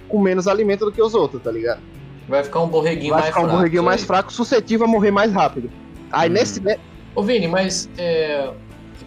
com 0.09 0.21
menos 0.21 0.47
alimento 0.47 0.85
do 0.85 0.93
que 0.93 1.01
os 1.03 1.15
outros, 1.15 1.43
tá 1.43 1.51
ligado? 1.51 1.81
Vai 2.29 2.45
ficar 2.45 2.61
um 2.61 2.69
borreguinho 2.69 3.11
vai 3.13 3.21
mais 3.23 3.27
ficar 3.29 3.41
um 3.41 3.45
fraco. 3.45 3.57
burriguinho 3.59 3.81
isso 3.81 3.87
mais 3.87 4.05
fraco, 4.05 4.33
suscetível 4.33 4.87
a 4.87 4.91
morrer 4.91 5.11
mais 5.11 5.33
rápido. 5.33 5.71
Aí 6.11 6.29
Hum. 6.29 6.33
nesse. 6.35 6.63
né, 6.63 6.77
Ô 7.15 7.23
Vini, 7.23 7.47
mas 7.47 7.89
é, 7.99 8.51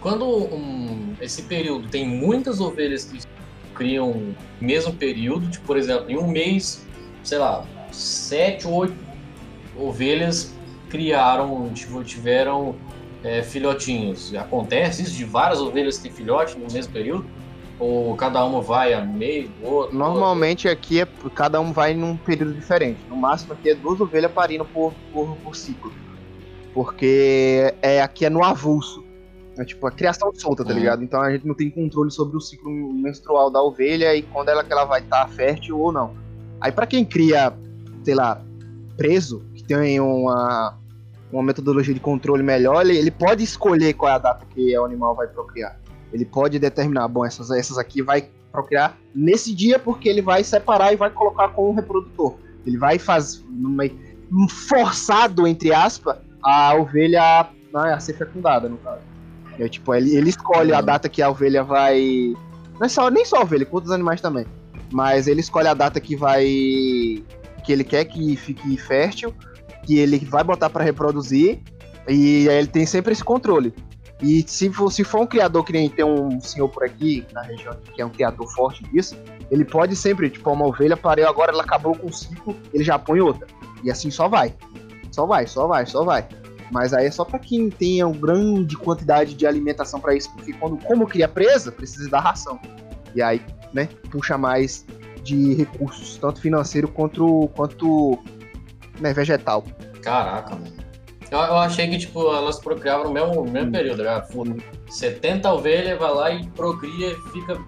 quando 0.00 0.24
um- 0.26 0.95
esse 1.20 1.42
período 1.42 1.88
tem 1.88 2.06
muitas 2.06 2.60
ovelhas 2.60 3.04
que 3.04 3.20
criam 3.74 4.12
no 4.12 4.34
mesmo 4.60 4.92
período, 4.92 5.48
tipo, 5.50 5.66
por 5.66 5.76
exemplo, 5.76 6.10
em 6.10 6.16
um 6.16 6.26
mês, 6.26 6.86
sei 7.22 7.38
lá, 7.38 7.64
sete 7.92 8.66
ou 8.66 8.74
oito 8.74 8.94
ovelhas 9.78 10.54
criaram, 10.88 11.70
tipo, 11.74 12.02
tiveram 12.02 12.74
é, 13.22 13.42
filhotinhos. 13.42 14.34
Acontece 14.34 15.02
isso 15.02 15.14
de 15.14 15.24
várias 15.24 15.60
ovelhas 15.60 15.98
ter 15.98 16.10
filhote 16.10 16.58
no 16.58 16.72
mesmo 16.72 16.92
período? 16.92 17.26
Ou 17.78 18.16
cada 18.16 18.42
uma 18.44 18.62
vai 18.62 18.94
a 18.94 19.04
meio 19.04 19.50
outro? 19.62 19.94
Normalmente 19.94 20.66
aqui 20.66 21.02
é 21.02 21.08
cada 21.34 21.60
um 21.60 21.72
vai 21.72 21.92
num 21.92 22.16
período 22.16 22.54
diferente. 22.54 22.98
No 23.10 23.16
máximo 23.16 23.52
aqui 23.52 23.70
é 23.70 23.74
duas 23.74 24.00
ovelhas 24.00 24.32
parindo 24.32 24.64
por, 24.64 24.94
por, 25.12 25.36
por 25.36 25.54
ciclo. 25.54 25.92
Porque 26.72 27.74
é, 27.82 28.00
aqui 28.00 28.24
é 28.24 28.30
no 28.30 28.42
avulso. 28.42 29.04
É 29.58 29.64
tipo 29.64 29.86
a 29.86 29.90
criação 29.90 30.30
solta, 30.34 30.64
tá 30.64 30.70
Uhum. 30.70 30.78
ligado? 30.78 31.02
Então 31.02 31.20
a 31.20 31.30
gente 31.30 31.46
não 31.46 31.54
tem 31.54 31.70
controle 31.70 32.10
sobre 32.10 32.36
o 32.36 32.40
ciclo 32.40 32.70
menstrual 32.92 33.50
da 33.50 33.62
ovelha 33.62 34.14
e 34.14 34.22
quando 34.22 34.48
ela, 34.48 34.62
que 34.62 34.72
ela 34.72 34.84
vai 34.84 35.00
estar 35.00 35.26
fértil 35.28 35.78
ou 35.78 35.90
não. 35.92 36.14
Aí 36.60 36.70
pra 36.70 36.86
quem 36.86 37.04
cria, 37.04 37.52
sei 38.04 38.14
lá, 38.14 38.40
preso, 38.96 39.42
que 39.54 39.62
tem 39.64 39.98
uma, 40.00 40.76
uma 41.32 41.42
metodologia 41.42 41.94
de 41.94 42.00
controle 42.00 42.42
melhor, 42.42 42.82
ele, 42.84 42.96
ele 42.98 43.10
pode 43.10 43.42
escolher 43.44 43.94
qual 43.94 44.12
é 44.12 44.14
a 44.14 44.18
data 44.18 44.44
que 44.54 44.76
o 44.78 44.84
animal 44.84 45.14
vai 45.14 45.26
procriar. 45.26 45.78
Ele 46.12 46.24
pode 46.24 46.58
determinar, 46.58 47.08
bom, 47.08 47.24
essas, 47.24 47.50
essas 47.50 47.78
aqui 47.78 48.00
vai 48.02 48.28
procriar 48.52 48.96
nesse 49.14 49.54
dia 49.54 49.78
porque 49.78 50.08
ele 50.08 50.22
vai 50.22 50.42
separar 50.44 50.92
e 50.92 50.96
vai 50.96 51.10
colocar 51.10 51.48
com 51.48 51.70
um 51.70 51.74
reprodutor. 51.74 52.36
Ele 52.64 52.76
vai 52.78 52.98
fazer 52.98 53.42
forçado, 54.68 55.46
entre 55.46 55.72
aspas, 55.72 56.16
a 56.42 56.74
ovelha 56.74 57.48
né, 57.72 57.92
a 57.94 58.00
ser 58.00 58.14
fecundada, 58.14 58.68
no 58.68 58.76
caso. 58.78 59.00
É, 59.58 59.68
tipo, 59.68 59.94
ele, 59.94 60.14
ele 60.16 60.30
escolhe 60.30 60.72
a 60.72 60.78
Uhum. 60.78 60.84
data 60.84 61.08
que 61.08 61.22
a 61.22 61.30
ovelha 61.30 61.64
vai. 61.64 62.34
Não 62.78 62.86
é 62.86 62.88
só, 62.88 63.08
nem 63.10 63.24
só 63.24 63.38
a 63.38 63.42
ovelha, 63.42 63.64
com 63.64 63.76
outros 63.76 63.92
animais 63.92 64.20
também. 64.20 64.46
Mas 64.92 65.26
ele 65.26 65.40
escolhe 65.40 65.68
a 65.68 65.74
data 65.74 66.00
que 66.00 66.14
vai. 66.16 66.44
que 66.44 67.72
ele 67.72 67.82
quer 67.84 68.04
que 68.04 68.36
fique 68.36 68.76
fértil, 68.76 69.34
que 69.82 69.98
ele 69.98 70.18
vai 70.18 70.44
botar 70.44 70.70
pra 70.70 70.84
reproduzir. 70.84 71.60
E 72.08 72.48
aí 72.48 72.58
ele 72.58 72.68
tem 72.68 72.86
sempre 72.86 73.12
esse 73.12 73.24
controle. 73.24 73.74
E 74.22 74.44
se 74.46 74.70
for, 74.70 74.90
se 74.90 75.02
for 75.04 75.22
um 75.22 75.26
criador 75.26 75.64
que 75.64 75.72
nem 75.72 75.88
tem 75.90 76.04
um 76.04 76.40
senhor 76.40 76.68
por 76.68 76.84
aqui, 76.84 77.26
na 77.32 77.42
região, 77.42 77.76
que 77.94 78.00
é 78.00 78.06
um 78.06 78.08
criador 78.08 78.48
forte 78.54 78.82
disso, 78.84 79.16
ele 79.50 79.64
pode 79.64 79.94
sempre, 79.96 80.30
tipo, 80.30 80.50
uma 80.50 80.66
ovelha 80.66 80.96
pariu 80.96 81.28
agora, 81.28 81.52
ela 81.52 81.62
acabou 81.62 81.94
com 81.94 82.06
um 82.06 82.12
ciclo, 82.12 82.56
ele 82.72 82.82
já 82.84 82.98
põe 82.98 83.20
outra. 83.20 83.46
E 83.82 83.90
assim 83.90 84.10
só 84.10 84.28
vai. 84.28 84.54
Só 85.10 85.26
vai, 85.26 85.46
só 85.46 85.66
vai, 85.66 85.84
só 85.86 86.04
vai. 86.04 86.26
Mas 86.70 86.92
aí 86.92 87.06
é 87.06 87.10
só 87.10 87.24
pra 87.24 87.38
quem 87.38 87.70
tenha 87.70 88.06
uma 88.06 88.16
grande 88.16 88.76
quantidade 88.76 89.34
de 89.34 89.46
alimentação 89.46 90.00
pra 90.00 90.14
isso, 90.14 90.30
porque 90.32 90.52
quando, 90.52 90.76
como 90.84 91.06
cria 91.06 91.28
presa, 91.28 91.70
precisa 91.70 92.08
dar 92.10 92.20
ração. 92.20 92.58
E 93.14 93.22
aí, 93.22 93.40
né, 93.72 93.88
puxa 94.10 94.36
mais 94.36 94.84
de 95.22 95.54
recursos, 95.54 96.16
tanto 96.16 96.40
financeiro 96.40 96.88
quanto, 96.88 97.48
quanto 97.54 98.18
né, 99.00 99.12
vegetal. 99.12 99.64
Caraca, 100.02 100.54
mano. 100.54 100.76
Eu, 101.30 101.38
eu 101.38 101.56
achei 101.56 101.88
que, 101.88 101.98
tipo, 101.98 102.20
elas 102.32 102.60
procriavam 102.60 103.06
no 103.06 103.12
mesmo, 103.12 103.34
no 103.34 103.40
Hum. 103.42 103.50
mesmo 103.50 103.72
período, 103.72 104.02
né? 104.04 104.22
Foda. 104.30 104.54
70 104.88 105.52
ovelhas, 105.52 105.98
vai 105.98 106.14
lá 106.14 106.30
e 106.30 106.46
procria 106.50 107.10
e 107.12 107.16
fica, 107.32 107.60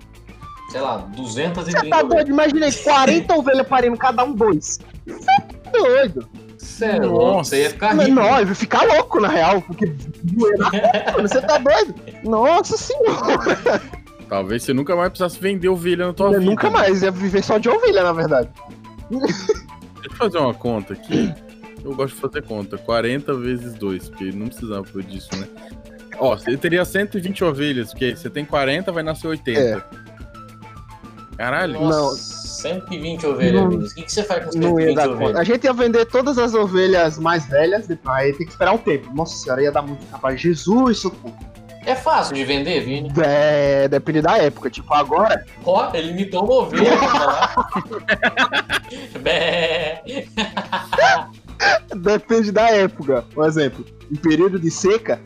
sei 0.71 0.81
lá, 0.81 0.99
230 0.99 1.81
Você 1.81 1.89
tá 1.89 1.97
ovelhas. 1.97 2.09
doido? 2.15 2.31
Imagina 2.31 2.67
aí, 2.67 2.73
40 2.73 3.35
ovelhas 3.35 3.67
parindo 3.67 3.97
cada 3.97 4.23
um 4.25 4.33
dois. 4.33 4.79
Você 5.07 5.31
é 5.31 5.71
doido. 5.73 6.29
Você 6.59 6.85
é 6.87 6.99
louco, 6.99 7.25
Nossa. 7.37 7.51
você 7.51 7.63
ia 7.63 7.71
ficar 7.71 7.93
rico. 7.97 8.11
não, 8.11 8.39
eu 8.41 8.47
vou 8.47 8.55
ficar 8.55 8.83
louco, 8.83 9.21
na 9.21 9.29
real, 9.29 9.63
porque 9.63 9.87
você 11.21 11.41
tá 11.41 11.59
doido? 11.59 11.95
Nossa 12.25 12.77
senhora, 12.77 13.81
Talvez 14.29 14.63
você 14.65 14.75
nunca 14.75 14.95
mais 14.95 15.09
precisasse 15.09 15.41
vender 15.41 15.69
ovelha 15.69 16.09
na 16.09 16.13
tua 16.13 16.27
eu 16.27 16.33
vida. 16.41 16.45
nunca 16.45 16.69
mais 16.69 17.01
ia 17.03 17.11
viver 17.11 17.43
só 17.43 17.57
de 17.59 17.69
ovelha, 17.69 18.03
na 18.03 18.13
verdade. 18.13 18.51
Deixa 19.11 19.55
eu 20.05 20.13
fazer 20.17 20.39
uma 20.39 20.53
conta 20.53 20.93
aqui. 20.93 21.33
Eu 21.85 21.95
gosto 21.95 22.15
de 22.17 22.21
fazer 22.21 22.43
conta. 22.43 22.77
40 22.77 23.33
vezes 23.35 23.73
2, 23.75 24.09
porque 24.11 24.33
não 24.33 24.49
precisava 24.49 25.03
disso, 25.03 25.31
né? 25.37 25.47
Ó, 26.19 26.37
você 26.37 26.57
teria 26.57 26.85
120 26.85 27.45
ovelhas, 27.45 27.91
porque 27.91 28.15
você 28.17 28.29
tem 28.29 28.45
40, 28.45 28.91
vai 28.93 29.03
nascer 29.03 29.29
80. 29.29 29.61
É. 29.61 29.83
Caralho. 31.37 31.81
Nossa, 31.81 32.38
120 32.61 33.27
ovelhas, 33.27 33.63
Não- 33.63 33.69
Vinícius. 33.71 33.93
O 33.93 33.95
que, 33.97 34.03
que 34.03 34.13
você 34.13 34.23
faz 34.25 34.45
com 34.47 34.59
Não 34.59 34.79
ia 34.81 34.87
120 34.89 34.95
dar 34.97 35.03
conta. 35.09 35.15
ovelhas? 35.17 35.37
A 35.37 35.45
gente 35.45 35.65
ia 35.65 35.73
vender 35.73 36.05
todas 36.07 36.39
as 36.39 36.55
ovelhas 36.55 37.19
mais 37.19 37.47
velhas, 37.47 37.87
aí 38.07 38.33
tem 38.33 38.47
que 38.47 38.53
esperar 38.53 38.73
um 38.73 38.79
tempo. 38.79 39.13
Nossa 39.15 39.37
senhora, 39.37 39.63
ia 39.63 39.73
dar 39.73 39.83
muito 39.83 40.05
capaz. 40.07 40.41
Jesus, 40.41 40.99
socorro. 40.99 41.37
É 41.87 41.95
fácil 41.95 42.35
de 42.35 42.45
vender, 42.45 42.81
Vini. 42.81 43.11
É, 43.25 43.89
depende 43.89 44.21
da 44.21 44.37
época. 44.37 44.69
Tipo, 44.69 44.93
agora, 44.93 45.43
Ó, 45.65 45.91
ele 45.95 46.11
imitou 46.11 46.45
uma 46.45 46.55
ovelha 46.55 46.91
depende 51.97 52.53
da 52.53 52.69
época. 52.71 53.25
Por 53.35 53.47
exemplo, 53.47 53.85
em 54.11 54.17
período 54.17 54.59
de 54.59 54.71
seca, 54.71 55.21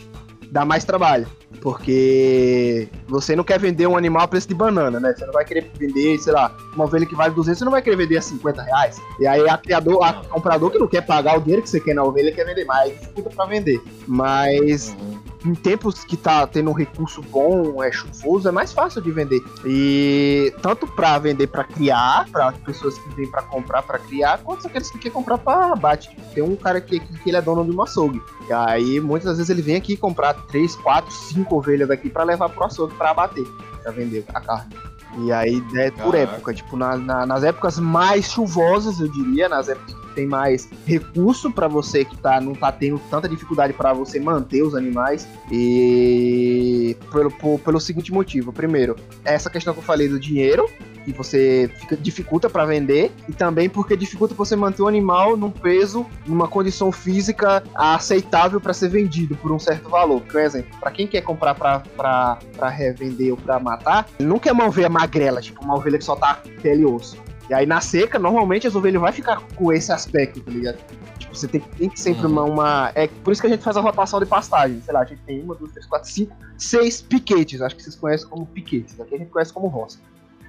dá 0.50 0.64
mais 0.64 0.84
trabalho. 0.84 1.26
Porque 1.62 2.88
você 3.06 3.36
não 3.36 3.44
quer 3.44 3.58
vender 3.58 3.86
um 3.86 3.96
animal 3.96 4.22
a 4.22 4.28
preço 4.28 4.48
de 4.48 4.54
banana, 4.54 4.98
né? 4.98 5.14
Você 5.16 5.24
não 5.24 5.32
vai 5.32 5.44
querer 5.44 5.70
vender, 5.78 6.18
sei 6.18 6.32
lá, 6.32 6.54
uma 6.74 6.84
ovelha 6.84 7.06
que 7.06 7.14
vale 7.14 7.32
200, 7.34 7.58
você 7.58 7.64
não 7.64 7.70
vai 7.70 7.80
querer 7.80 7.96
vender 7.96 8.16
a 8.16 8.22
50 8.22 8.62
reais. 8.62 9.00
E 9.20 9.26
aí 9.26 9.48
a 9.48 9.56
criador, 9.56 10.02
a 10.02 10.12
comprador 10.12 10.70
que 10.70 10.78
não 10.78 10.88
quer 10.88 11.02
pagar 11.02 11.38
o 11.38 11.40
dinheiro 11.40 11.62
que 11.62 11.70
você 11.70 11.78
quer 11.78 11.94
na 11.94 12.02
ovelha 12.02 12.32
quer 12.32 12.44
vender 12.44 12.64
mais, 12.64 12.98
disputa 12.98 13.30
pra 13.30 13.46
vender. 13.46 13.80
Mas 14.08 14.96
Uhum. 15.00 15.18
Em 15.44 15.54
tempos 15.54 16.04
que 16.04 16.16
tá 16.16 16.46
tendo 16.46 16.70
um 16.70 16.72
recurso 16.74 17.20
bom, 17.22 17.82
é 17.82 17.90
chuvoso, 17.90 18.48
é 18.48 18.52
mais 18.52 18.72
fácil 18.72 19.02
de 19.02 19.10
vender. 19.10 19.40
E 19.64 20.54
tanto 20.62 20.86
pra 20.86 21.18
vender 21.18 21.46
pra 21.48 21.64
criar, 21.64 22.28
pra 22.30 22.52
pessoas 22.52 22.96
que 22.98 23.08
vêm 23.14 23.30
pra 23.30 23.42
comprar 23.42 23.82
pra 23.82 23.98
criar, 23.98 24.38
quanto 24.38 24.66
aqueles 24.66 24.90
que 24.90 24.98
querem 24.98 25.12
comprar 25.12 25.38
pra 25.38 25.72
abate. 25.72 26.16
Tem 26.34 26.42
um 26.42 26.54
cara 26.56 26.78
aqui, 26.78 26.96
aqui 26.96 27.18
que 27.18 27.30
ele 27.30 27.36
é 27.36 27.42
dono 27.42 27.64
de 27.64 27.70
uma 27.70 27.84
açougue. 27.84 28.22
E 28.48 28.52
aí 28.52 29.00
muitas 29.00 29.36
vezes 29.36 29.50
ele 29.50 29.62
vem 29.62 29.76
aqui 29.76 29.96
comprar 29.96 30.34
3, 30.34 30.76
4, 30.76 31.10
5 31.12 31.56
ovelhas 31.56 31.88
daqui 31.88 32.08
pra 32.08 32.22
levar 32.24 32.48
pro 32.48 32.64
açougue 32.64 32.94
pra 32.94 33.10
abater, 33.10 33.44
pra 33.82 33.90
vender 33.92 34.24
a 34.34 34.40
carne. 34.40 34.74
E 35.18 35.30
aí 35.30 35.62
é 35.74 35.90
por 35.90 36.12
Caraca. 36.12 36.18
época, 36.18 36.54
tipo, 36.54 36.76
na- 36.76 36.96
na- 36.96 37.26
nas 37.26 37.44
épocas 37.44 37.78
mais 37.78 38.30
chuvosas, 38.32 38.98
eu 38.98 39.08
diria, 39.08 39.46
nas 39.48 39.68
épocas 39.68 39.94
tem 40.12 40.26
mais 40.26 40.68
recurso 40.86 41.50
pra 41.50 41.68
você 41.68 42.04
que 42.04 42.16
tá, 42.16 42.40
não 42.40 42.54
tá 42.54 42.70
tendo 42.70 42.98
tanta 43.10 43.28
dificuldade 43.28 43.72
pra 43.72 43.92
você 43.92 44.20
manter 44.20 44.62
os 44.62 44.74
animais. 44.74 45.26
E? 45.50 46.96
Pelo, 47.10 47.30
por- 47.30 47.58
pelo 47.60 47.80
seguinte 47.80 48.12
motivo. 48.12 48.52
Primeiro, 48.52 48.96
essa 49.24 49.48
questão 49.50 49.72
que 49.72 49.80
eu 49.80 49.84
falei 49.84 50.08
do 50.08 50.18
dinheiro, 50.18 50.68
que 51.04 51.12
você 51.12 51.70
fica, 51.80 51.96
dificulta 51.96 52.48
pra 52.48 52.64
vender, 52.64 53.10
e 53.28 53.32
também 53.32 53.68
porque 53.68 53.96
dificulta 53.96 54.34
você 54.34 54.54
manter 54.54 54.82
o 54.82 54.88
animal 54.88 55.36
num 55.36 55.50
peso, 55.50 56.06
numa 56.26 56.46
condição 56.46 56.92
física 56.92 57.62
aceitável 57.74 58.60
pra 58.60 58.72
ser 58.72 58.88
vendido 58.88 59.34
por 59.36 59.50
um 59.50 59.58
certo 59.58 59.88
valor. 59.88 60.20
Por 60.22 60.40
exemplo, 60.40 60.70
pra 60.80 60.90
quem 60.90 61.06
quer 61.06 61.22
comprar 61.22 61.54
pra, 61.54 61.80
pra, 61.96 62.38
pra 62.56 62.68
revender 62.68 63.30
ou 63.32 63.36
pra 63.36 63.58
matar, 63.58 64.06
ele 64.18 64.28
não 64.28 64.38
quer 64.38 64.52
uma 64.52 64.66
ovelha 64.66 64.88
magrela, 64.88 65.40
tipo 65.40 65.62
uma 65.64 65.74
ovelha 65.76 65.98
que 65.98 66.04
só 66.04 66.14
tá 66.16 66.40
pele 66.62 66.82
e 66.82 66.86
osso. 66.86 67.16
E 67.50 67.54
aí 67.54 67.66
na 67.66 67.80
seca, 67.80 68.18
normalmente 68.18 68.66
as 68.66 68.74
ovelhas 68.74 69.00
vai 69.00 69.12
ficar 69.12 69.42
com 69.56 69.72
esse 69.72 69.90
aspecto, 69.92 70.40
tá 70.40 70.50
ligado? 70.50 70.78
Tipo, 71.18 71.34
você 71.36 71.48
tem, 71.48 71.60
tem 71.60 71.88
que 71.88 72.00
sempre 72.00 72.24
Uhum. 72.26 72.32
uma, 72.32 72.42
uma- 72.44 72.92
É 72.94 73.06
por 73.08 73.32
isso 73.32 73.40
que 73.40 73.46
a 73.46 73.50
gente 73.50 73.62
faz 73.62 73.76
a 73.76 73.80
rotação 73.80 74.20
de 74.20 74.26
pastagem. 74.26 74.80
Sei 74.82 74.94
lá, 74.94 75.00
a 75.00 75.04
gente 75.04 75.20
tem 75.22 75.40
uma, 75.42 75.54
duas, 75.54 75.72
três, 75.72 75.86
quatro, 75.86 76.08
cinco, 76.08 76.34
seis 76.56 77.02
piquetes. 77.02 77.60
Acho 77.60 77.74
que 77.76 77.82
vocês 77.82 77.96
conhecem 77.96 78.28
como 78.28 78.46
piquetes. 78.46 78.98
Aqui 79.00 79.14
a 79.16 79.18
gente 79.18 79.30
conhece 79.30 79.52
como 79.52 79.66
roça. 79.66 79.98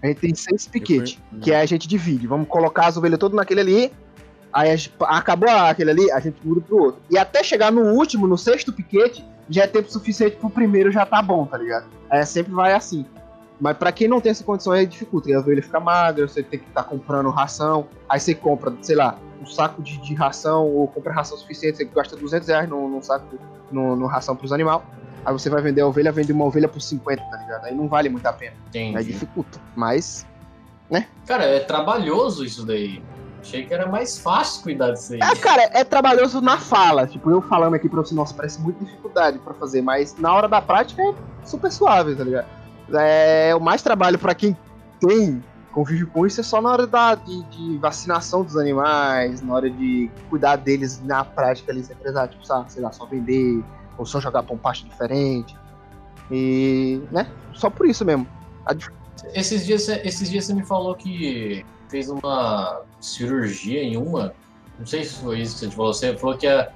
A 0.02 0.08
gente 0.08 0.20
tem 0.20 0.36
seis 0.36 0.68
piquetes, 0.68 1.18
que 1.42 1.54
aí 1.54 1.62
a 1.62 1.66
gente 1.66 1.88
divide. 1.88 2.28
Vamos 2.28 2.48
colocar 2.48 2.88
as 2.88 2.98
ovelhas 2.98 3.18
todas 3.20 3.36
naquele 3.36 3.62
ali. 3.62 3.94
Aí 4.52 4.70
a 4.70 4.76
gente- 4.76 4.94
acabou 5.02 5.50
aquele 5.50 5.90
ali, 5.92 6.12
a 6.12 6.20
gente 6.20 6.38
muda 6.46 6.62
pro 6.62 6.78
outro. 6.78 7.02
E 7.10 7.18
até 7.18 7.42
chegar 7.44 7.72
no 7.72 7.94
último, 7.94 8.28
no 8.28 8.38
sexto 8.38 8.72
piquete, 8.72 9.26
já 9.50 9.64
é 9.64 9.68
tempo 9.68 9.92
suficiente 9.92 10.36
pro 10.36 10.50
primeiro 10.50 10.92
já 10.92 11.06
tá 11.06 11.22
bom, 11.22 11.46
tá 11.46 11.58
ligado? 11.58 11.88
Aí 12.10 12.24
sempre 12.26 12.54
vai 12.54 12.74
assim. 12.74 13.06
Mas 13.64 13.78
pra 13.78 13.94
quem 13.94 14.10
não 14.10 14.20
tem 14.20 14.30
essa 14.30 14.44
condição 14.44 14.74
aí 14.74 14.86
dificulta. 14.86 15.30
E 15.30 15.34
a 15.34 15.40
ovelha 15.40 15.64
fica 15.64 15.80
magra, 15.80 16.28
você 16.28 16.44
tem 16.44 16.60
que 16.60 16.68
estar 16.68 16.84
comprando 16.84 17.30
ração. 17.30 17.88
Aí 18.10 18.20
você 18.20 18.36
compra, 18.36 18.74
sei 18.82 18.94
lá, 18.94 19.18
um 19.42 19.46
saco 19.46 19.82
de, 19.82 19.98
de 20.00 20.14
ração, 20.14 20.68
ou 20.68 20.86
compra 20.86 21.14
ração 21.14 21.38
suficiente, 21.38 21.78
você 21.78 21.86
gasta 21.86 22.18
200 22.18 22.46
reais 22.46 22.70
no, 22.70 22.90
no 22.90 23.02
saco, 23.02 23.40
no, 23.72 23.96
no 23.96 24.06
ração 24.06 24.36
pros 24.36 24.52
animais. 24.52 24.82
Aí 25.26 25.32
você 25.32 25.50
vai 25.50 25.62
vender 25.62 25.80
a 25.80 25.88
ovelha, 25.88 26.12
vende 26.12 26.34
uma 26.34 26.44
ovelha 26.44 26.68
por 26.68 26.82
50, 26.82 27.24
tá 27.24 27.38
ligado? 27.38 27.64
Aí 27.64 27.74
não 27.74 27.88
vale 27.88 28.10
muito 28.10 28.26
a 28.26 28.34
pena. 28.34 28.52
Aí 28.76 28.90
Entendi. 28.90 29.14
dificulta. 29.14 29.58
Mas. 29.78 30.28
Cara, 31.26 31.46
é 31.46 31.62
trabalhoso 31.62 32.44
isso 32.44 32.66
daí. 32.66 33.02
Achei 33.40 33.66
que 33.66 33.74
era 33.74 33.88
mais 33.88 34.20
fácil 34.20 34.62
cuidar 34.62 34.92
disso 34.92 35.14
aí. 35.14 35.22
É, 35.22 35.36
cara, 35.38 35.70
é 35.72 35.86
trabalhoso 35.86 36.42
na 36.42 36.58
fala. 36.58 37.08
Tipo, 37.08 37.32
eu 37.32 37.42
falando 37.42 37.76
aqui 37.76 37.88
pra 37.88 38.02
você, 38.02 38.14
nossa, 38.14 38.34
parece 38.34 38.60
muita 38.60 38.84
dificuldade 38.84 39.40
pra 39.40 39.54
fazer, 39.54 39.82
mas 39.82 40.18
na 40.18 40.34
hora 40.34 40.50
da 40.50 40.62
prática 40.62 41.02
é 41.02 41.14
super 41.46 41.72
suave, 41.72 42.14
tá 42.14 42.26
ligado? 42.26 42.63
É, 42.94 43.54
o 43.56 43.60
mais 43.60 43.82
trabalho 43.82 44.18
pra 44.20 44.34
quem 44.36 44.58
tem 45.00 45.44
convívio 45.72 46.08
com 46.08 46.26
isso 46.26 46.40
é 46.40 46.44
só 46.44 46.62
na 46.62 46.70
hora 46.72 46.86
da, 46.88 47.16
de, 47.16 47.44
de 47.46 47.78
vacinação 47.80 48.44
dos 48.44 48.56
animais, 48.58 49.42
na 49.42 49.54
hora 49.56 49.70
de 49.70 50.10
cuidar 50.30 50.56
deles 50.58 51.02
na 51.04 51.26
prática 51.26 51.72
ali, 51.72 51.84
sem 51.84 51.96
precisar, 51.96 52.28
tipo, 52.28 52.46
sabe, 52.46 52.72
sei 52.72 52.82
lá, 52.84 52.92
só 52.92 53.06
vender, 53.06 53.64
ou 53.98 54.06
só 54.06 54.20
jogar 54.22 54.44
pra 54.44 54.54
um 54.54 54.58
pasto 54.58 54.88
diferente. 54.88 55.58
E, 56.32 57.02
né, 57.12 57.28
só 57.54 57.70
por 57.70 57.88
isso 57.88 58.06
mesmo. 58.06 58.28
A 58.66 58.76
Esses 59.34 59.66
dias, 59.66 59.88
esses 59.90 60.30
dias 60.30 60.46
você 60.46 60.54
me 60.54 60.64
falou 60.64 60.96
que 60.96 61.66
fez 61.90 62.10
uma 62.10 62.82
cirurgia 63.00 63.82
em 63.84 63.98
uma. 63.98 64.34
Não 64.80 64.86
sei 64.86 65.04
se 65.04 65.16
foi 65.16 65.40
isso 65.42 65.56
que 65.56 65.66
você 65.66 65.72
falou. 65.72 65.94
Você 65.94 66.18
falou 66.18 66.38
que 66.38 66.48
fa- 66.48 66.72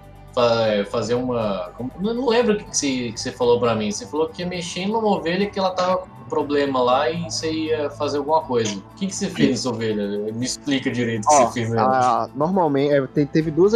fazer 0.90 1.16
uma. 1.16 1.72
Eu 2.02 2.14
não 2.14 2.28
lembro 2.28 2.54
o 2.54 2.58
que 2.58 2.76
você, 2.78 3.12
que 3.12 3.20
você 3.20 3.32
falou 3.32 3.60
pra 3.60 3.76
mim. 3.76 3.92
Você 3.92 4.06
falou 4.06 4.28
que 4.30 4.42
ia 4.42 4.48
mexer 4.48 4.86
numa 4.88 5.08
ovelha 5.08 5.50
que 5.50 5.58
ela 5.58 5.72
tava 5.72 5.98
com 5.98 6.08
problema 6.30 6.82
lá 6.82 7.10
e 7.10 7.24
você 7.24 7.52
ia 7.52 7.90
fazer 7.92 8.18
alguma 8.18 8.42
coisa. 8.42 8.76
O 8.78 8.96
que, 8.96 9.08
que 9.08 9.16
você 9.16 9.30
fez 9.30 9.50
nessa 9.50 9.70
ovelha? 9.70 10.08
Me 10.34 10.46
explica 10.46 10.92
direito 10.92 11.26
o 11.26 11.28
que 11.30 11.34
você 11.36 11.54
fez 11.54 11.74
a- 11.74 12.30
normalmente, 12.36 12.94
é, 12.94 13.08
te- 13.08 13.26
teve 13.26 13.50
duas, 13.52 13.74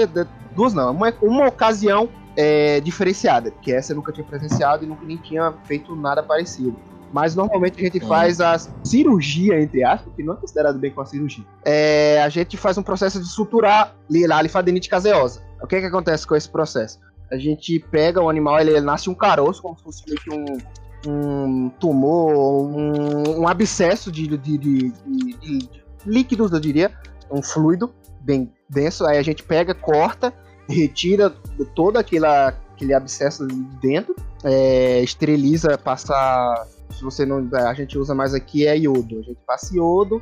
duas 0.55 0.73
não, 0.73 0.91
uma, 0.91 1.13
uma 1.21 1.47
ocasião 1.47 2.09
é, 2.35 2.79
diferenciada, 2.81 3.51
que 3.61 3.71
essa 3.73 3.91
eu 3.91 3.95
nunca 3.97 4.11
tinha 4.11 4.25
presenciado 4.25 4.83
e 4.83 4.87
nunca 4.87 5.05
nem 5.05 5.17
tinha 5.17 5.53
feito 5.65 5.95
nada 5.95 6.21
parecido. 6.23 6.75
Mas 7.13 7.35
normalmente 7.35 7.77
a 7.81 7.83
gente 7.83 7.99
faz 8.07 8.39
a 8.39 8.57
cirurgia, 8.85 9.61
entre 9.61 9.83
aspas, 9.83 10.13
que 10.15 10.23
não 10.23 10.33
é 10.33 10.37
considerado 10.37 10.79
bem 10.79 10.91
com 10.91 11.01
a 11.01 11.05
cirurgia. 11.05 11.43
É, 11.65 12.21
a 12.23 12.29
gente 12.29 12.55
faz 12.55 12.77
um 12.77 12.83
processo 12.83 13.19
de 13.19 13.27
suturar 13.27 13.93
a 14.31 14.41
linfadenite 14.41 14.87
caseosa. 14.89 15.41
O 15.61 15.67
que 15.67 15.79
que 15.79 15.85
acontece 15.85 16.25
com 16.25 16.35
esse 16.35 16.49
processo? 16.49 16.99
A 17.31 17.37
gente 17.37 17.79
pega 17.91 18.21
o 18.21 18.29
animal, 18.29 18.59
ele, 18.59 18.71
ele 18.71 18.81
nasce 18.81 19.09
um 19.09 19.15
caroço, 19.15 19.61
como 19.61 19.75
se 19.77 19.83
fosse 19.83 20.03
um, 20.29 20.57
um 21.07 21.69
tumor, 21.79 22.33
um, 22.67 23.41
um 23.41 23.47
abscesso 23.47 24.11
de, 24.11 24.27
de, 24.27 24.37
de- 24.37 24.57
de- 24.57 24.91
de- 24.93 25.33
de 25.39 25.71
líquidos, 26.05 26.51
eu 26.51 26.59
diria, 26.59 26.91
um 27.31 27.41
fluido 27.41 27.93
bem 28.21 28.51
denso. 28.69 29.05
Aí 29.05 29.17
a 29.17 29.21
gente 29.21 29.43
pega, 29.43 29.73
corta, 29.73 30.33
retira 30.67 31.29
todo 31.75 31.97
aquela, 31.97 32.49
aquele 32.73 32.93
abscesso 32.93 33.47
de 33.47 33.55
dentro, 33.81 34.15
é, 34.43 35.01
esteriliza, 35.01 35.77
passa. 35.77 36.67
Se 36.91 37.03
você 37.03 37.25
não. 37.25 37.47
A 37.53 37.73
gente 37.73 37.97
usa 37.97 38.13
mais 38.13 38.33
aqui 38.33 38.67
é 38.67 38.77
iodo. 38.77 39.19
A 39.19 39.21
gente 39.21 39.39
passa 39.47 39.73
iodo 39.75 40.21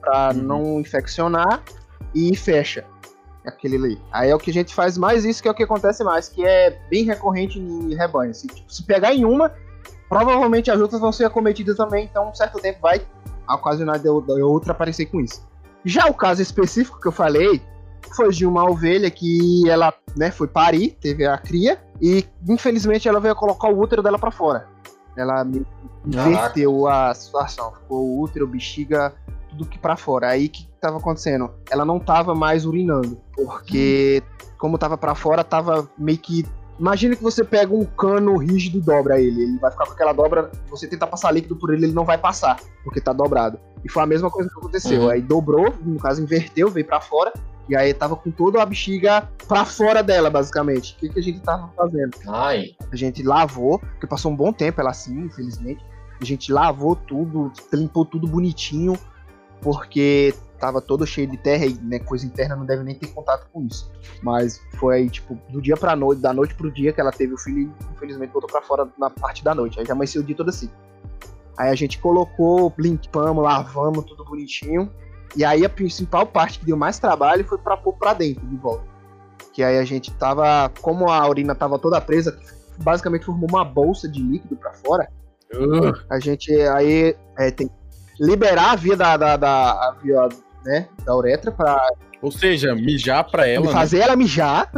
para 0.00 0.32
Uhum. 0.34 0.42
não 0.42 0.80
infeccionar 0.80 1.62
e 2.14 2.34
fecha 2.36 2.84
aquele 3.46 3.76
ali. 3.76 4.02
Aí 4.12 4.30
é 4.30 4.34
o 4.34 4.38
que 4.38 4.50
a 4.50 4.54
gente 4.54 4.74
faz 4.74 4.96
mais 4.98 5.24
isso, 5.24 5.42
que 5.42 5.48
é 5.48 5.50
o 5.50 5.54
que 5.54 5.62
acontece 5.62 6.02
mais, 6.04 6.28
que 6.28 6.44
é 6.44 6.78
bem 6.90 7.04
recorrente 7.04 7.58
em 7.58 7.94
rebanho. 7.94 8.34
Se, 8.34 8.46
tipo, 8.46 8.72
se 8.72 8.82
pegar 8.84 9.14
em 9.14 9.24
uma, 9.24 9.52
provavelmente 10.08 10.70
as 10.70 10.80
outras 10.80 11.00
vão 11.00 11.12
ser 11.12 11.24
acometidas 11.24 11.76
também, 11.76 12.04
então 12.04 12.30
um 12.30 12.34
certo 12.34 12.58
tempo 12.60 12.78
vai 12.80 13.00
ocasionar 13.48 13.98
de 13.98 14.08
outra 14.08 14.72
aparecer 14.72 15.06
com 15.06 15.20
isso. 15.20 15.46
Já 15.84 16.06
o 16.06 16.14
caso 16.14 16.40
específico 16.40 16.98
que 17.00 17.08
eu 17.08 17.12
falei 17.12 17.60
foi 18.16 18.30
de 18.30 18.46
uma 18.46 18.68
ovelha 18.68 19.10
que 19.10 19.68
ela 19.68 19.92
né, 20.16 20.30
foi 20.30 20.46
parir, 20.46 20.96
teve 21.00 21.26
a 21.26 21.36
cria, 21.36 21.78
e 22.00 22.24
infelizmente 22.48 23.08
ela 23.08 23.20
veio 23.20 23.34
colocar 23.34 23.68
o 23.68 23.78
útero 23.78 24.02
dela 24.02 24.18
pra 24.18 24.30
fora. 24.30 24.66
Ela 25.16 25.44
me- 25.44 25.66
inverteu 26.06 26.86
a 26.88 27.12
situação, 27.14 27.72
ficou 27.72 27.98
o 28.04 28.20
útero, 28.20 28.46
bexiga, 28.46 29.12
tudo 29.54 29.68
que 29.68 29.78
pra 29.78 29.96
fora. 29.96 30.28
Aí 30.28 30.46
o 30.46 30.50
que 30.50 30.68
tava 30.80 30.98
acontecendo? 30.98 31.50
Ela 31.70 31.84
não 31.84 31.98
tava 31.98 32.34
mais 32.34 32.66
urinando, 32.66 33.20
porque 33.34 34.22
como 34.58 34.78
tava 34.78 34.98
pra 34.98 35.14
fora, 35.14 35.44
tava 35.44 35.88
meio 35.98 36.18
que 36.18 36.44
Imagina 36.78 37.14
que 37.14 37.22
você 37.22 37.44
pega 37.44 37.72
um 37.72 37.84
cano 37.84 38.36
rígido 38.36 38.78
e 38.78 38.80
dobra 38.80 39.20
ele. 39.20 39.42
Ele 39.42 39.58
vai 39.58 39.70
ficar 39.70 39.86
com 39.86 39.92
aquela 39.92 40.12
dobra. 40.12 40.50
Você 40.68 40.88
tenta 40.88 41.06
passar 41.06 41.30
líquido 41.30 41.54
por 41.54 41.72
ele, 41.72 41.86
ele 41.86 41.92
não 41.92 42.04
vai 42.04 42.18
passar, 42.18 42.58
porque 42.82 43.00
tá 43.00 43.12
dobrado. 43.12 43.58
E 43.84 43.90
foi 43.90 44.02
a 44.02 44.06
mesma 44.06 44.28
coisa 44.28 44.50
que 44.50 44.58
aconteceu. 44.58 45.02
Uhum. 45.02 45.10
Aí 45.10 45.22
dobrou, 45.22 45.72
no 45.82 46.00
caso 46.00 46.20
inverteu, 46.20 46.68
veio 46.70 46.84
pra 46.84 47.00
fora. 47.00 47.32
E 47.68 47.76
aí 47.76 47.94
tava 47.94 48.16
com 48.16 48.30
toda 48.30 48.60
a 48.60 48.66
bexiga 48.66 49.28
pra 49.46 49.64
fora 49.64 50.02
dela, 50.02 50.28
basicamente. 50.28 50.94
O 50.94 50.98
que, 50.98 51.08
que 51.10 51.18
a 51.18 51.22
gente 51.22 51.40
tava 51.40 51.70
fazendo? 51.76 52.10
Ai, 52.26 52.72
A 52.92 52.96
gente 52.96 53.22
lavou, 53.22 53.78
porque 53.78 54.06
passou 54.06 54.32
um 54.32 54.36
bom 54.36 54.52
tempo 54.52 54.80
ela 54.80 54.90
assim, 54.90 55.18
infelizmente. 55.20 55.84
A 56.20 56.24
gente 56.24 56.52
lavou 56.52 56.94
tudo, 56.94 57.52
limpou 57.72 58.04
tudo 58.04 58.26
bonitinho, 58.26 58.98
porque 59.64 60.34
tava 60.60 60.80
todo 60.80 61.06
cheio 61.06 61.26
de 61.26 61.38
terra 61.38 61.64
e 61.64 61.72
né, 61.80 61.98
coisa 61.98 62.26
interna 62.26 62.54
não 62.54 62.66
deve 62.66 62.84
nem 62.84 62.94
ter 62.94 63.06
contato 63.08 63.48
com 63.50 63.62
isso. 63.62 63.90
Mas 64.22 64.60
foi 64.78 64.96
aí, 64.96 65.10
tipo, 65.10 65.38
do 65.48 65.60
dia 65.60 65.74
pra 65.76 65.96
noite, 65.96 66.20
da 66.20 66.34
noite 66.34 66.54
pro 66.54 66.70
dia 66.70 66.92
que 66.92 67.00
ela 67.00 67.10
teve 67.10 67.32
o 67.32 67.38
filho 67.38 67.60
e 67.60 67.92
infelizmente 67.94 68.30
voltou 68.30 68.50
pra 68.50 68.60
fora 68.60 68.86
na 68.98 69.08
parte 69.08 69.42
da 69.42 69.54
noite. 69.54 69.80
Aí 69.80 69.86
já 69.86 69.94
amanheceu 69.94 70.20
o 70.20 70.24
dia 70.24 70.36
todo 70.36 70.50
assim. 70.50 70.70
Aí 71.58 71.70
a 71.70 71.74
gente 71.74 71.98
colocou, 71.98 72.72
limpamos, 72.78 73.42
lavamos 73.42 74.04
tudo 74.04 74.24
bonitinho. 74.24 74.90
E 75.34 75.44
aí 75.44 75.64
a 75.64 75.68
principal 75.68 76.26
parte 76.26 76.58
que 76.58 76.66
deu 76.66 76.76
mais 76.76 76.98
trabalho 76.98 77.44
foi 77.44 77.58
pra 77.58 77.76
pôr 77.76 77.94
pra 77.94 78.12
dentro 78.12 78.46
de 78.46 78.56
volta. 78.56 78.84
Que 79.52 79.62
aí 79.62 79.78
a 79.78 79.84
gente 79.84 80.12
tava, 80.12 80.70
como 80.82 81.10
a 81.10 81.26
urina 81.26 81.54
tava 81.54 81.78
toda 81.78 82.00
presa, 82.00 82.38
basicamente 82.78 83.24
formou 83.24 83.48
uma 83.48 83.64
bolsa 83.64 84.08
de 84.08 84.22
líquido 84.22 84.56
pra 84.56 84.74
fora. 84.74 85.08
Uh, 85.54 85.94
A 86.10 86.18
gente 86.18 86.52
aí 86.52 87.16
é, 87.38 87.50
tem 87.50 87.70
liberar 88.20 88.72
a 88.72 88.76
via 88.76 88.96
da, 88.96 89.16
da, 89.16 89.36
da, 89.36 89.70
a 89.72 89.96
via, 90.02 90.28
né, 90.64 90.88
da 91.04 91.14
uretra 91.14 91.50
pra 91.50 91.80
ou 92.24 92.32
seja, 92.32 92.74
mijar 92.74 93.30
pra 93.30 93.46
ela, 93.46 93.66
né? 93.66 93.72
fazer 93.72 93.98
ela 93.98 94.16
mijar, 94.16 94.72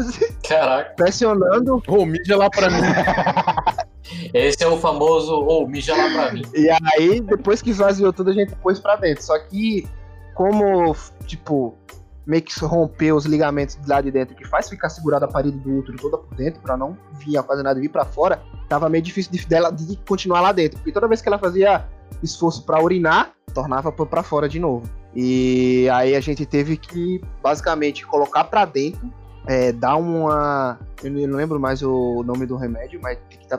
caraca. 0.48 0.94
pressionando. 0.96 1.80
Ô, 1.86 2.04
mija 2.04 2.36
lá 2.36 2.50
pra 2.50 2.68
mim. 2.68 2.80
Esse 4.34 4.64
é 4.64 4.66
o 4.66 4.76
famoso, 4.76 5.32
ou 5.32 5.68
mija 5.68 5.96
lá 5.96 6.10
pra 6.10 6.32
mim. 6.32 6.42
E 6.52 6.68
aí, 6.68 7.20
depois 7.20 7.62
que 7.62 7.70
esvaziou 7.70 8.12
tudo, 8.12 8.30
a 8.30 8.32
gente 8.32 8.52
pôs 8.56 8.80
pra 8.80 8.96
dentro. 8.96 9.22
Só 9.22 9.38
que, 9.38 9.88
como, 10.34 10.96
tipo, 11.24 11.78
meio 12.26 12.42
que 12.42 12.52
rompeu 12.64 13.14
os 13.14 13.26
ligamentos 13.26 13.78
lá 13.86 14.00
de 14.00 14.10
dentro, 14.10 14.34
que 14.34 14.44
faz 14.44 14.68
ficar 14.68 14.88
segurada 14.88 15.26
a 15.26 15.28
parede 15.28 15.56
do 15.58 15.78
útero 15.78 15.98
toda 15.98 16.18
por 16.18 16.34
dentro, 16.34 16.60
pra 16.60 16.76
não 16.76 16.98
vir 17.12 17.40
quase 17.44 17.62
nada 17.62 17.80
vir 17.80 17.90
pra 17.90 18.04
fora, 18.04 18.42
tava 18.68 18.88
meio 18.88 19.04
difícil 19.04 19.30
de, 19.30 19.46
dela 19.46 19.70
de 19.70 19.96
continuar 19.98 20.40
lá 20.40 20.50
dentro. 20.50 20.78
Porque 20.78 20.90
toda 20.90 21.06
vez 21.06 21.22
que 21.22 21.28
ela 21.28 21.38
fazia 21.38 21.86
esforço 22.22 22.64
pra 22.64 22.82
urinar, 22.82 23.32
tornava 23.54 23.90
pra 23.92 24.22
fora 24.22 24.48
de 24.48 24.58
novo. 24.58 24.88
E 25.14 25.88
aí 25.92 26.14
a 26.14 26.20
gente 26.20 26.44
teve 26.44 26.76
que, 26.76 27.20
basicamente, 27.42 28.06
colocar 28.06 28.44
pra 28.44 28.64
dentro, 28.64 29.10
é, 29.46 29.72
dar 29.72 29.96
uma. 29.96 30.78
Eu 31.02 31.10
não 31.10 31.36
lembro 31.36 31.58
mais 31.58 31.82
o 31.82 32.22
nome 32.24 32.44
do 32.46 32.56
remédio, 32.56 33.00
mas 33.02 33.18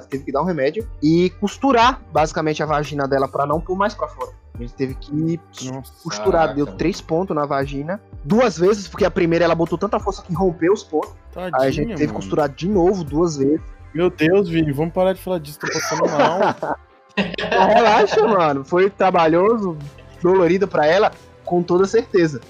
teve 0.10 0.26
que- 0.26 0.32
dar 0.32 0.41
um 0.41 0.45
remédio 0.45 0.88
e 1.01 1.30
costurar, 1.39 2.01
basicamente, 2.12 2.62
a 2.62 2.66
vagina 2.66 3.08
dela 3.08 3.28
pra 3.28 3.45
não 3.45 3.60
pôr 3.60 3.76
mais 3.76 3.93
pra 3.95 4.08
fora. 4.08 4.32
A 4.53 4.60
gente 4.60 4.74
teve 4.74 4.95
que 4.95 5.39
Nossa. 5.72 5.93
costurar, 6.03 6.53
deu 6.53 6.66
três 6.66 6.99
pontos 6.99 7.36
na 7.36 7.45
vagina. 7.45 8.01
Duas 8.24 8.58
vezes, 8.58 8.88
porque 8.88 9.05
a 9.05 9.12
primeira 9.12 9.45
ela 9.45 9.53
botou 9.55 9.78
tanta 9.78 9.99
força 9.99 10.22
que 10.24 10.34
rompeu 10.34 10.74
os 10.74 10.84
pontos. 10.84 11.14
Tadinha, 11.32 11.51
Aí 11.62 11.68
a 11.68 11.72
gente 11.72 11.89
teve 11.95 12.08
que 12.08 12.14
costurar 12.14 12.49
de 12.49 12.68
novo 12.68 13.03
duas 13.03 13.38
vezes. 13.38 13.62
Meu 13.93 14.10
Deus, 14.10 14.49
Vini, 14.49 14.72
vamos 14.72 14.93
parar 14.93 15.14
de 15.14 15.22
falar 15.22 15.39
disso, 15.39 15.60
tô 15.60 15.68
passando 15.72 16.10
mal. 16.12 16.78
Relaxa, 17.18 18.28
mano. 18.28 18.63
Foi 18.63 18.89
trabalhoso, 18.89 19.78
dolorido 20.22 20.68
pra 20.68 20.86
ela, 20.86 21.11
com 21.43 21.61
toda 21.63 21.86
certeza. 21.86 22.41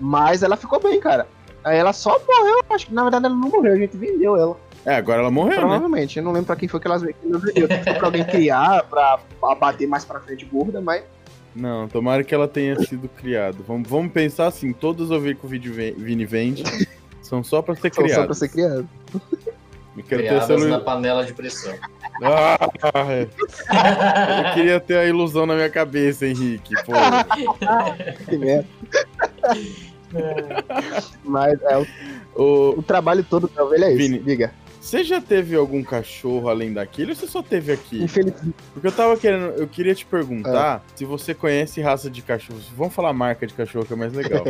Mas 0.00 0.42
ela 0.42 0.56
ficou 0.56 0.80
bem, 0.80 1.00
cara. 1.00 1.26
Aí 1.64 1.78
ela 1.78 1.92
só 1.92 2.10
morreu, 2.10 2.60
acho 2.70 2.86
que 2.86 2.94
na 2.94 3.02
verdade 3.02 3.26
ela 3.26 3.34
não 3.34 3.48
morreu, 3.48 3.72
a 3.72 3.76
gente 3.76 3.96
vendeu 3.96 4.36
ela. 4.36 4.56
É, 4.84 4.94
agora 4.94 5.20
ela 5.20 5.30
morreu, 5.32 5.54
né? 5.54 5.60
Provavelmente, 5.60 6.18
eu 6.18 6.24
não 6.24 6.30
lembro 6.30 6.46
pra 6.46 6.54
quem 6.54 6.68
foi 6.68 6.78
que 6.78 6.86
elas 6.86 7.02
vendeu. 7.02 7.40
Foi 7.40 7.94
pra 7.94 8.06
alguém 8.06 8.24
criar, 8.24 8.84
pra, 8.84 9.18
pra 9.40 9.54
bater 9.56 9.88
mais 9.88 10.04
pra 10.04 10.20
frente 10.20 10.44
gorda, 10.44 10.80
mas. 10.80 11.02
Não, 11.56 11.88
tomara 11.88 12.22
que 12.22 12.34
ela 12.34 12.46
tenha 12.46 12.78
sido 12.84 13.08
criada. 13.08 13.56
Vamos, 13.66 13.88
vamos 13.88 14.12
pensar 14.12 14.46
assim, 14.46 14.72
todos 14.72 15.06
os 15.06 15.10
ovelhas 15.10 15.40
que 15.40 15.46
o 15.46 15.48
vídeo 15.48 15.72
Vini 15.72 16.24
vende 16.24 16.62
são 17.20 17.42
só 17.42 17.62
pra 17.62 17.74
ser 17.74 17.90
criados. 17.90 18.14
só 18.14 18.24
pra 18.26 18.34
ser 18.34 18.48
criado. 18.48 18.88
Eu 19.96 20.02
quero 20.04 20.22
ter 20.22 20.28
essa 20.28 20.46
Criadas 20.46 20.62
ilu- 20.62 20.68
na 20.70 20.80
panela 20.80 21.24
de 21.24 21.32
pressão. 21.32 21.74
Ah, 22.22 22.58
é. 23.12 23.22
eu 24.48 24.54
queria 24.54 24.80
ter 24.80 24.96
a 24.98 25.04
ilusão 25.04 25.44
na 25.46 25.54
minha 25.54 25.68
cabeça, 25.70 26.26
Henrique. 26.26 26.74
Pô, 26.84 26.92
Que 28.28 28.38
merda. 28.38 28.66
mas 31.24 31.60
é, 31.62 31.78
o, 32.34 32.74
o 32.78 32.82
trabalho 32.82 33.24
todo 33.24 33.48
da 33.48 33.64
ovelha 33.64 33.86
é 33.86 33.88
isso. 33.90 33.98
Vini. 33.98 34.18
Diga. 34.20 34.52
você 34.80 35.02
já 35.04 35.20
teve 35.20 35.56
algum 35.56 35.82
cachorro 35.82 36.48
além 36.48 36.72
daquele 36.72 37.10
ou 37.10 37.16
você 37.16 37.26
só 37.26 37.42
teve 37.42 37.72
aqui? 37.72 38.02
Infelizmente. 38.02 38.54
Porque 38.72 38.86
eu 38.86 38.92
tava 38.92 39.16
querendo, 39.16 39.52
eu 39.58 39.66
queria 39.66 39.94
te 39.94 40.06
perguntar 40.06 40.84
se 40.94 41.04
você 41.04 41.34
conhece 41.34 41.80
raça 41.80 42.08
de 42.10 42.22
cachorro. 42.22 42.60
Vamos 42.76 42.94
falar 42.94 43.12
marca 43.12 43.46
de 43.46 43.54
cachorro 43.54 43.84
que 43.84 43.92
é 43.92 43.96
mais 43.96 44.12
legal. 44.12 44.44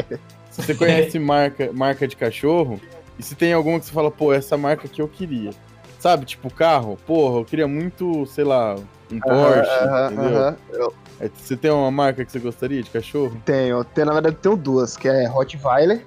se 0.51 0.63
você 0.63 0.75
conhece 0.75 1.19
marca, 1.19 1.71
marca 1.73 2.07
de 2.07 2.17
cachorro 2.17 2.81
e 3.19 3.23
se 3.23 3.35
tem 3.35 3.53
alguma 3.53 3.79
que 3.79 3.87
você 3.87 3.93
fala, 3.93 4.11
pô, 4.11 4.33
essa 4.33 4.57
marca 4.57 4.87
que 4.89 5.01
eu 5.01 5.09
queria. 5.09 5.51
Sabe, 5.99 6.25
tipo 6.27 6.53
carro? 6.53 6.99
Porra, 7.07 7.41
eu 7.41 7.45
queria 7.45 7.67
muito, 7.67 8.27
sei 8.27 8.45
lá, 8.45 8.77
um 9.11 9.21
Porsche, 9.21 9.71
Aham, 9.71 10.07
entendeu? 10.07 10.37
aham. 10.39 10.57
Eu 10.73 10.95
É, 11.21 11.31
Você 11.35 11.57
tem 11.57 11.71
uma 11.71 11.91
marca 11.91 12.25
que 12.25 12.31
você 12.31 12.39
gostaria 12.39 12.83
de 12.83 12.91
cachorro? 12.91 13.41
tenho, 13.45 13.83
tenho, 13.85 14.07
na 14.07 14.13
verdade, 14.13 14.37
tenho 14.37 14.57
duas, 14.57 14.97
que 14.97 15.09
é 15.09 15.27
Rottweiler 15.27 16.05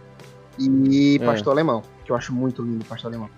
e 0.58 1.18
É. 1.22 1.26
Pastor 1.26 1.54
Alemão. 1.54 1.82
Que 2.06 2.12
eu 2.12 2.16
acho 2.16 2.34
muito 2.34 2.62
lindo 2.62 2.84
o 2.84 2.86
Pastor 2.86 3.10
Alemão. 3.10 3.30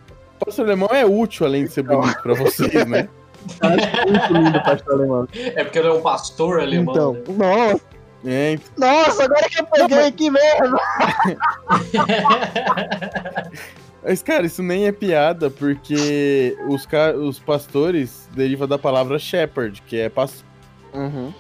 Pastor 0.44 0.66
alemão 0.66 0.90
é 0.92 1.06
útil, 1.06 1.46
além 1.46 1.66
de 1.66 1.72
ser 1.72 1.84
bonito 1.84 2.22
pra 2.22 2.34
vocês, 2.34 2.86
né? 2.88 3.08
Eu 3.62 3.70
acho 3.70 4.08
muito 4.08 4.34
lindo 4.34 4.58
o 4.58 4.64
Pastor 4.64 4.94
Alemão. 4.94 5.28
É 5.34 5.64
porque 5.64 5.80
ele 5.80 5.88
é 5.88 5.92
um 5.94 6.02
pastor 6.02 6.60
alemão. 6.60 6.94
Então, 6.94 7.14
né? 7.14 7.24
nossa, 7.38 7.82
É, 8.26 8.58
nossa, 8.78 9.24
agora 9.24 9.50
que 9.50 9.60
eu 9.60 9.66
peguei 9.66 10.08
aqui 10.08 10.30
mesmo. 10.30 10.78
Mas, 14.04 14.22
cara, 14.24 14.46
isso 14.46 14.64
nem 14.64 14.88
é 14.88 14.92
piada, 14.92 15.50
porque 15.50 16.58
os, 16.68 16.86
ca- 16.86 17.14
os 17.14 17.40
pastores 17.40 18.28
derivam 18.34 18.68
da 18.68 18.78
palavra 18.78 19.20
shepherd, 19.20 19.82
que 19.84 20.00
é 20.00 20.10
pastor. 20.10 20.46
Uhum. 20.94 21.34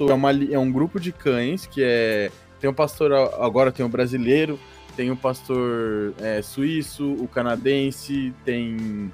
É, 0.00 0.12
uma 0.12 0.30
é 0.30 0.58
um 0.58 0.70
grupo 0.70 0.98
de 0.98 1.12
cães 1.12 1.66
que 1.66 1.82
é. 1.82 2.30
Tem 2.60 2.68
um 2.68 2.74
pastor, 2.74 3.12
agora 3.40 3.70
tem 3.70 3.86
o 3.86 3.88
brasileiro, 3.88 4.58
tem 4.96 5.10
o 5.10 5.16
pastor 5.16 6.12
é, 6.20 6.42
suíço, 6.42 7.12
o 7.12 7.28
canadense, 7.28 8.32
tem 8.44 9.10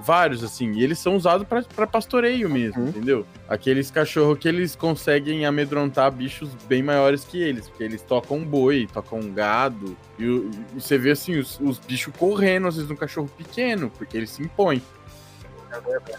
vários, 0.00 0.44
assim. 0.44 0.72
E 0.72 0.82
eles 0.84 0.98
são 0.98 1.16
usados 1.16 1.46
pra 1.46 1.62
pra 1.62 1.86
pastoreio 1.86 2.48
mesmo, 2.48 2.82
Uhum. 2.82 2.88
entendeu? 2.88 3.26
Aqueles 3.48 3.90
cachorros 3.90 4.38
que 4.38 4.46
eles 4.48 4.76
conseguem 4.76 5.44
amedrontar 5.44 6.10
bichos 6.12 6.50
bem 6.68 6.82
maiores 6.82 7.24
que 7.24 7.38
eles, 7.42 7.68
porque 7.68 7.82
eles 7.84 8.02
tocam 8.02 8.44
boi, 8.44 8.88
tocam 8.92 9.20
gado. 9.32 9.96
E, 10.18 10.24
e 10.24 10.80
você 10.80 10.96
vê, 10.98 11.10
assim, 11.10 11.36
os, 11.38 11.58
os 11.60 11.78
bichos 11.78 12.12
correndo, 12.16 12.68
às 12.68 12.74
vezes, 12.76 12.88
num 12.88 12.96
cachorro 12.96 13.28
pequeno, 13.36 13.90
porque 13.96 14.16
eles 14.16 14.30
se 14.30 14.42
impõem. 14.42 14.80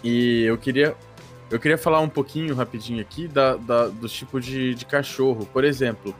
E 0.04 0.44
eu 0.44 0.58
queria 0.58 0.96
eu 1.50 1.60
queria 1.60 1.78
falar 1.80 2.00
um 2.00 2.10
pouquinho 2.10 2.54
rapidinho 2.54 3.02
aqui 3.02 3.28
da, 3.28 3.56
da- 3.56 3.88
dos 3.88 4.12
tipos 4.14 4.46
de, 4.46 4.76
de 4.76 4.86
cachorro. 4.86 5.48
Por 5.52 5.64
exemplo, 5.64 6.14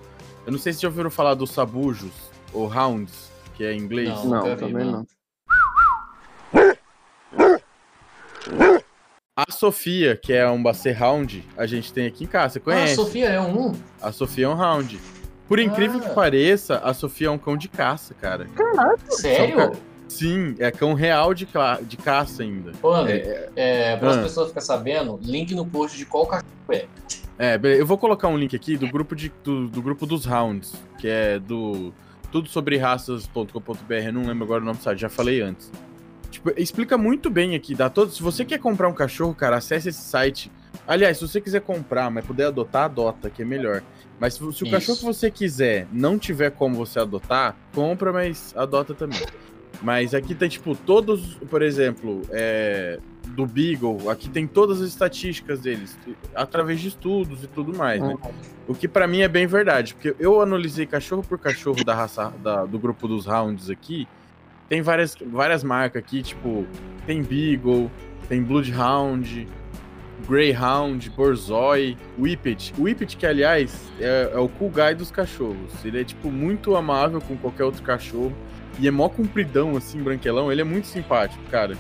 eu 0.46 0.52
não 0.52 0.58
sei 0.58 0.74
se 0.74 0.82
já 0.82 0.88
ouviram 0.88 1.12
falar 1.12 1.36
dos 1.36 1.52
sabujos, 1.52 2.10
ou 2.52 2.68
hounds, 2.68 3.30
que 3.56 3.64
é 3.64 3.72
em 3.74 3.78
inglês. 3.78 4.10
Não. 4.10 4.26
Não, 4.32 4.56
também 4.58 4.74
mano. 4.74 4.92
não. 4.92 5.08
A 9.48 9.52
Sofia, 9.54 10.18
que 10.18 10.34
é 10.34 10.50
um 10.50 10.62
Basset 10.62 11.02
Hound, 11.02 11.48
a 11.58 11.66
gente 11.66 11.94
tem 11.94 12.06
aqui 12.06 12.26
em 12.26 12.28
casa. 12.28 12.56
Você 12.56 12.60
Ah, 12.60 12.62
a 12.62 12.64
conhece? 12.76 12.96
Sofia 12.96 13.26
é 13.30 13.40
um. 13.40 13.72
A 14.02 14.12
Sofia 14.12 14.46
é 14.46 14.50
um 14.50 14.60
Hound. 14.62 15.00
Por 15.48 15.60
incrível 15.60 16.02
Ah. 16.04 16.10
que 16.10 16.14
pareça, 16.14 16.78
a 16.80 16.94
Sofia 16.94 17.28
é 17.28 17.32
um 17.32 17.38
cão 17.38 17.56
de 17.56 17.70
caça, 17.70 18.14
cara. 18.16 18.48
Sério? 19.08 19.72
Sim, 20.10 20.56
é 20.60 20.70
cão 20.72 20.94
real 20.94 21.34
de, 21.34 21.46
cla- 21.46 21.80
de 21.82 21.96
caça 21.96 22.44
ainda. 22.44 22.74
Ô, 22.84 22.92
André, 22.92 23.50
é, 23.56 23.96
para 23.96 24.10
as 24.10 24.18
Ah. 24.18 24.22
pessoas 24.24 24.48
ficarem 24.50 24.68
sabendo, 24.68 25.18
link 25.24 25.56
no 25.56 25.66
post 25.66 25.98
de 25.98 26.06
qual 26.06 26.26
cachorro 26.28 26.46
é. 26.72 26.86
É, 27.38 27.58
eu 27.64 27.86
vou 27.86 27.98
colocar 27.98 28.28
um 28.28 28.38
link 28.38 28.54
aqui 28.54 28.76
do 28.76 28.90
grupo, 28.90 29.16
de, 29.16 29.32
do, 29.42 29.70
do 29.70 29.82
grupo 29.82 30.06
dos 30.06 30.28
Hounds, 30.28 30.74
que 30.98 31.08
é 31.08 31.40
do 31.40 31.94
tudo 32.30 32.50
sobre 32.50 32.76
raças.com.br, 32.78 34.12
não 34.12 34.24
lembro 34.24 34.44
agora 34.44 34.62
o 34.62 34.66
nome 34.66 34.78
do 34.80 34.84
site, 34.84 35.00
já 35.00 35.10
falei 35.10 35.42
antes. 35.42 35.72
Tipo, 36.30 36.52
explica 36.58 36.98
muito 36.98 37.30
bem 37.30 37.56
aqui, 37.56 37.74
dá 37.74 37.90
todo, 37.90 38.12
se 38.12 38.22
você 38.22 38.46
quer 38.46 38.60
comprar 38.60 38.88
um 38.88 38.94
cachorro, 38.94 39.34
cara, 39.34 39.58
acesse 39.58 39.90
esse 39.90 40.02
site. 40.02 40.52
Aliás, 40.88 41.18
se 41.18 41.28
você 41.28 41.42
quiser 41.42 41.62
comprar, 41.62 42.10
mas 42.12 42.26
puder 42.26 42.48
adotar, 42.48 42.84
adota, 42.84 43.30
que 43.30 43.42
é 43.42 43.46
melhor. 43.46 43.82
Mas 44.20 44.34
se, 44.36 44.40
se 44.40 44.46
o 44.46 44.50
Isso. 44.52 44.72
cachorro 44.72 44.98
que 45.00 45.06
você 45.06 45.32
quiser 45.32 45.88
não 45.92 46.20
tiver 46.20 46.52
como 46.52 46.76
você 46.76 47.00
adotar, 47.00 47.56
compra, 47.74 48.12
mas 48.14 48.54
adota 48.56 48.94
também. 48.94 49.22
Mas 49.82 50.14
aqui 50.14 50.36
tem, 50.36 50.50
tipo, 50.50 50.76
todos, 50.76 51.36
por 51.50 51.62
exemplo, 51.62 52.22
é, 52.32 53.00
do 53.30 53.46
Beagle, 53.46 54.10
aqui 54.10 54.30
tem 54.30 54.46
todas 54.46 54.82
as 54.82 54.90
estatísticas 54.90 55.62
deles, 55.62 55.98
através 56.36 56.80
de 56.82 56.90
estudos 56.90 57.44
e 57.44 57.48
tudo 57.48 57.76
mais, 57.76 58.02
né? 58.02 58.16
O 58.68 58.76
que 58.76 58.88
pra 58.88 59.08
mim 59.08 59.22
é 59.22 59.28
bem 59.28 59.48
verdade, 59.48 59.94
porque 59.96 60.16
eu 60.20 60.42
analisei 60.42 60.86
cachorro 60.86 61.24
por 61.24 61.40
cachorro 61.40 61.84
da 61.84 61.96
raça 61.96 62.32
da- 62.44 62.66
do 62.66 62.78
grupo 62.78 63.08
dos 63.08 63.26
Hounds 63.26 63.70
aqui. 63.70 64.08
Tem 64.70 64.82
várias, 64.82 65.18
várias 65.20 65.64
marcas 65.64 66.02
aqui, 66.02 66.22
tipo, 66.22 66.66
tem 67.06 67.24
Beagle, 67.24 67.92
tem 68.30 68.44
Bloodhound, 68.44 69.48
Greyhound, 70.28 71.10
Borzoi, 71.10 71.98
Whippet. 72.18 72.74
O 72.78 72.84
Whippet, 72.84 73.18
que 73.18 73.26
aliás 73.26 73.92
é, 74.00 74.32
é 74.34 74.38
o 74.38 74.48
cool 74.48 74.70
guy 74.70 74.94
dos 74.94 75.10
cachorros. 75.10 75.84
Ele 75.84 76.02
é, 76.02 76.04
tipo, 76.04 76.30
muito 76.32 76.76
amável 76.76 77.20
com 77.20 77.36
qualquer 77.36 77.64
outro 77.64 77.82
cachorro. 77.82 78.36
E 78.80 78.88
é 78.88 78.92
mó 78.92 79.10
compridão, 79.10 79.76
assim, 79.76 80.02
branquelão. 80.02 80.52
Ele 80.52 80.62
é 80.62 80.64
muito 80.64 80.88
simpático, 80.88 81.42
cara. 81.50 81.76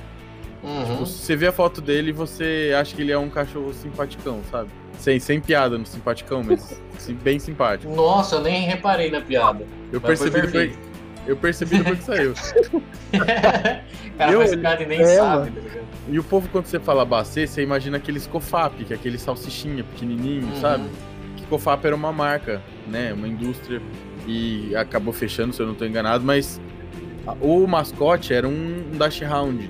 Uhum. 0.64 0.98
Você 1.06 1.36
vê 1.36 1.48
a 1.48 1.52
foto 1.52 1.80
dele 1.80 2.10
e 2.10 2.14
você 2.14 2.74
acha 2.78 2.96
que 2.96 3.02
ele 3.02 3.12
é 3.12 3.18
um 3.18 3.30
cachorro 3.30 3.74
simpaticão, 3.74 4.42
sabe? 4.52 4.70
Sem, 4.98 5.18
sem 5.20 5.40
piada 5.40 5.78
no 5.78 5.86
simpaticão, 5.86 6.44
mas 6.44 6.82
bem 7.24 7.40
simpático. 7.40 7.94
Nossa, 7.94 8.36
eu 8.36 8.42
nem 8.42 8.64
reparei 8.64 9.10
na 9.10 9.22
piada. 9.22 9.66
Eu 9.92 10.02
Mas 10.04 10.20
foi 10.20 10.30
percebi 10.30 10.48
depois, 10.48 10.52
perfeito. 10.52 10.89
Eu 11.30 11.38
percebi 11.38 11.78
depois 11.78 12.00
que 12.00 12.06
saiu. 12.06 12.34
Cara, 14.18 14.32
Eu- 14.32 14.40
faz 14.42 14.56
piada 14.56 14.84
e 14.84 14.86
nem 14.86 15.02
É, 15.02 15.06
sabe, 15.06 15.52
tá 15.52 15.60
ligado? 15.62 15.80
E 16.10 16.20
o 16.20 16.24
povo, 16.24 16.50
quando 16.52 16.66
você 16.66 16.80
fala 16.80 17.06
bacê, 17.06 17.46
você 17.46 17.62
imagina 17.62 17.98
aqueles 17.98 18.26
cofap, 18.28 18.84
que 18.84 18.94
é 18.94 18.96
aquele 18.96 19.18
salsichinha 19.18 19.84
pequenininho, 19.84 20.48
Uhum. 20.48 20.62
sabe? 20.62 20.84
Que 21.38 21.46
cofap 21.46 21.86
era 21.86 21.96
uma 21.96 22.12
marca, 22.12 22.62
né? 22.88 23.14
Uma 23.14 23.28
indústria. 23.28 23.82
E 24.28 24.76
acabou 24.76 25.14
fechando, 25.14 25.54
se 25.54 25.62
eu 25.62 25.68
não 25.68 25.76
tô 25.76 25.86
enganado, 25.86 26.24
mas 26.24 26.60
a- 27.26 27.34
o 27.40 27.66
mascote 27.68 28.34
era 28.34 28.48
um, 28.48 28.84
Dash 28.98 29.22
Hound, 29.22 29.70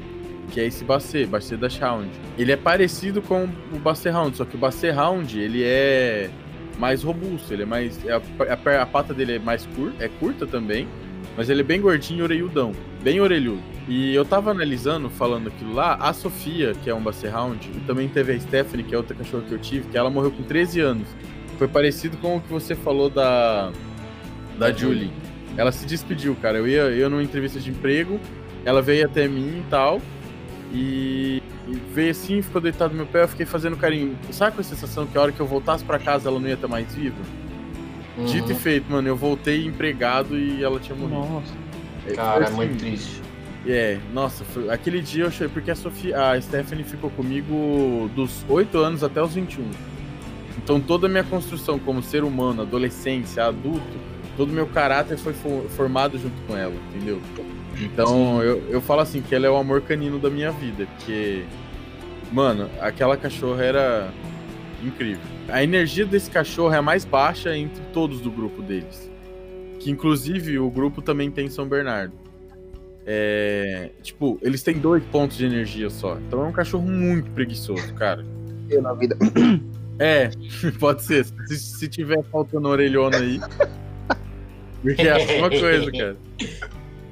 que 0.51 0.59
é 0.59 0.65
esse 0.65 0.83
Bacê, 0.83 1.25
Bacê 1.25 1.55
Dash 1.57 1.79
Hound. 1.81 2.09
Ele 2.37 2.51
é 2.51 2.57
parecido 2.57 3.21
com 3.21 3.43
o 3.73 3.79
Bacê 3.79 4.09
Hound, 4.09 4.35
só 4.37 4.45
que 4.45 4.55
o 4.55 4.59
Bacê 4.59 4.91
Hound, 4.91 5.37
ele 5.39 5.63
é 5.63 6.29
mais 6.77 7.03
robusto, 7.03 7.53
ele 7.53 7.63
é 7.63 7.65
mais... 7.65 7.99
A, 8.09 8.17
a 8.53 8.57
per- 8.57 8.79
a 8.79 8.85
pata 8.85 9.13
dele 9.13 9.35
é 9.35 9.39
mais 9.39 9.65
curta, 9.75 10.03
é 10.03 10.07
curta 10.07 10.47
também, 10.47 10.87
mas 11.35 11.49
ele 11.49 11.61
é 11.61 11.63
bem 11.63 11.81
gordinho 11.81 12.19
e 12.19 12.23
orelhudão, 12.23 12.73
bem 13.01 13.19
orelhudo. 13.19 13.61
E 13.87 14.13
eu 14.13 14.23
tava 14.23 14.51
analisando, 14.51 15.09
falando 15.09 15.47
aquilo 15.47 15.73
lá, 15.73 15.95
a 15.95 16.13
Sofia, 16.13 16.73
que 16.83 16.89
é 16.89 16.93
um 16.93 17.01
Basset 17.01 17.33
Hound, 17.33 17.71
e 17.75 17.79
também 17.81 18.07
teve 18.07 18.33
a 18.33 18.39
Stephanie, 18.39 18.83
que 18.83 18.93
é 18.93 18.97
outra 18.97 19.15
cachorra 19.15 19.43
que 19.47 19.51
eu 19.51 19.59
tive, 19.59 19.89
que 19.89 19.97
ela 19.97 20.09
morreu 20.09 20.31
com 20.31 20.43
13 20.43 20.79
anos. 20.79 21.07
Foi 21.57 21.67
parecido 21.67 22.17
com 22.17 22.37
o 22.37 22.41
que 22.41 22.49
você 22.51 22.75
falou 22.75 23.09
da, 23.09 23.71
da 24.57 24.71
Julie. 24.71 25.11
Ela 25.57 25.71
se 25.71 25.85
despediu, 25.85 26.35
cara. 26.35 26.57
Eu 26.59 26.67
ia, 26.67 26.83
eu 26.83 27.09
numa 27.09 27.23
entrevista 27.23 27.59
de 27.59 27.71
emprego, 27.71 28.19
ela 28.63 28.81
veio 28.81 29.05
até 29.05 29.27
mim 29.27 29.59
e 29.59 29.65
tal, 29.69 29.99
e, 30.71 31.41
e 31.67 31.73
veio 31.93 32.11
assim, 32.11 32.41
ficou 32.41 32.61
deitado 32.61 32.91
no 32.91 32.97
meu 32.97 33.07
pé, 33.07 33.23
eu 33.23 33.27
fiquei 33.27 33.45
fazendo 33.45 33.75
carinho. 33.75 34.17
Sabe 34.31 34.55
com 34.55 34.61
a 34.61 34.63
sensação 34.63 35.07
que 35.07 35.17
a 35.17 35.21
hora 35.21 35.31
que 35.31 35.39
eu 35.39 35.47
voltasse 35.47 35.83
pra 35.83 35.97
casa 35.97 36.29
ela 36.29 36.39
não 36.39 36.47
ia 36.47 36.53
estar 36.53 36.67
mais 36.67 36.93
viva? 36.93 37.17
Dito 38.25 38.49
e 38.49 38.53
Uhum. 38.53 38.59
feito, 38.59 38.91
mano, 38.91 39.07
eu 39.07 39.15
voltei 39.15 39.65
empregado 39.65 40.37
e 40.37 40.63
ela 40.63 40.79
tinha 40.79 40.95
morrido. 40.97 41.19
Nossa. 41.19 41.53
É, 42.07 42.13
Cara, 42.13 42.43
é 42.43 42.47
foi 42.47 42.55
muito 42.65 42.75
assim, 42.77 42.85
triste. 42.95 43.21
É, 43.67 43.97
nossa, 44.13 44.43
foi- 44.45 44.69
aquele 44.69 45.01
dia 45.01 45.25
eu 45.25 45.31
chorei 45.31 45.49
porque 45.53 45.69
a 45.71 45.75
Sofia, 45.75 46.31
a 46.31 46.41
Stephanie 46.41 46.83
ficou 46.83 47.09
comigo 47.09 48.09
dos 48.15 48.45
8 48.49 48.77
anos 48.77 49.03
até 49.03 49.21
os 49.21 49.33
21. 49.33 49.65
Então 50.57 50.79
toda 50.79 51.07
a 51.07 51.09
minha 51.09 51.23
construção 51.23 51.77
como 51.77 52.01
ser 52.01 52.23
humano, 52.23 52.61
adolescência, 52.61 53.45
adulto, 53.45 53.81
todo 54.37 54.49
o 54.49 54.53
meu 54.53 54.67
caráter 54.67 55.17
foi 55.17 55.33
fo- 55.33 55.65
formado 55.69 56.17
junto 56.17 56.41
com 56.47 56.55
ela, 56.55 56.73
entendeu? 56.93 57.21
Então 57.79 58.41
eu, 58.41 58.63
eu 58.69 58.81
falo 58.81 59.01
assim 59.01 59.21
que 59.21 59.33
ela 59.35 59.45
é 59.45 59.49
o 59.49 59.55
amor 59.57 59.81
canino 59.81 60.17
da 60.19 60.29
minha 60.29 60.51
vida, 60.51 60.87
porque, 60.97 61.43
mano, 62.31 62.69
aquela 62.81 63.15
cachorra 63.17 63.63
era 63.63 64.09
incrível. 64.83 65.21
A 65.47 65.63
energia 65.63 66.05
desse 66.05 66.29
cachorro 66.29 66.73
é 66.73 66.77
a 66.77 66.81
mais 66.81 67.05
baixa 67.05 67.55
entre 67.55 67.81
todos 67.93 68.21
do 68.21 68.31
grupo 68.31 68.61
deles. 68.61 69.09
Que 69.79 69.89
inclusive 69.89 70.59
o 70.59 70.69
grupo 70.69 71.01
também 71.01 71.31
tem 71.31 71.49
São 71.49 71.67
Bernardo. 71.67 72.13
É, 73.05 73.89
tipo, 74.03 74.37
eles 74.41 74.61
têm 74.61 74.77
dois 74.77 75.03
pontos 75.05 75.37
de 75.37 75.45
energia 75.45 75.89
só. 75.89 76.17
Então 76.17 76.43
é 76.43 76.47
um 76.47 76.51
cachorro 76.51 76.87
muito 76.87 77.31
preguiçoso, 77.31 77.93
cara. 77.93 78.25
Eu 78.69 78.81
na 78.81 78.93
vida. 78.93 79.17
É, 80.01 80.29
pode 80.79 81.03
ser. 81.03 81.25
Se, 81.25 81.59
se 81.59 81.87
tiver 81.89 82.23
faltando 82.31 82.69
orelhona 82.69 83.17
aí. 83.17 83.37
Porque 84.81 85.01
é 85.01 85.11
a 85.11 85.17
mesma 85.17 85.49
coisa, 85.49 85.91
cara. 85.91 86.17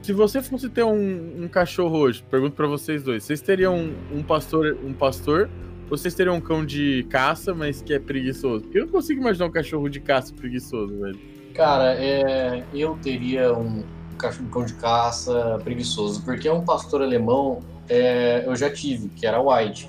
Se 0.01 0.13
você 0.13 0.41
fosse 0.41 0.70
ter 0.70 0.84
um, 0.84 1.43
um 1.43 1.47
cachorro 1.49 1.97
hoje, 1.97 2.24
pergunto 2.32 2.55
pra 2.55 2.65
vocês 2.65 3.03
dois, 3.03 3.26
vocês 3.26 3.41
teriam 3.41 3.76
um, 3.76 4.20
um 4.20 4.24
pastor, 4.24 4.78
um 4.86 4.93
pastor, 4.93 5.49
vocês 5.90 6.14
teriam 6.14 6.36
um 6.36 6.42
cão 6.42 6.66
de 6.66 7.04
caça, 7.10 7.54
mas 7.54 7.82
que 7.82 7.94
é 7.94 8.00
preguiçoso? 8.00 8.64
Porque 8.64 8.80
eu 8.80 8.86
não 8.86 8.92
consigo 8.92 9.22
imaginar 9.22 9.46
um 9.46 9.52
cachorro 9.52 9.90
de 9.90 10.00
caça 10.00 10.34
preguiçoso, 10.34 11.00
velho. 11.00 11.20
Cara, 11.54 11.94
é, 11.96 12.64
eu 12.74 12.98
teria 13.02 13.54
um 13.54 13.84
cachorro 14.18 14.48
um 14.48 14.50
cão 14.50 14.66
de 14.66 14.74
caça 14.76 15.60
preguiçoso, 15.64 16.24
porque 16.24 16.48
é 16.48 16.54
um 16.54 16.64
pastor 16.66 17.02
alemão, 17.02 17.60
é, 17.90 18.44
eu 18.46 18.56
já 18.56 18.70
tive, 18.70 19.10
que 19.10 19.26
era 19.26 19.42
White. 19.42 19.88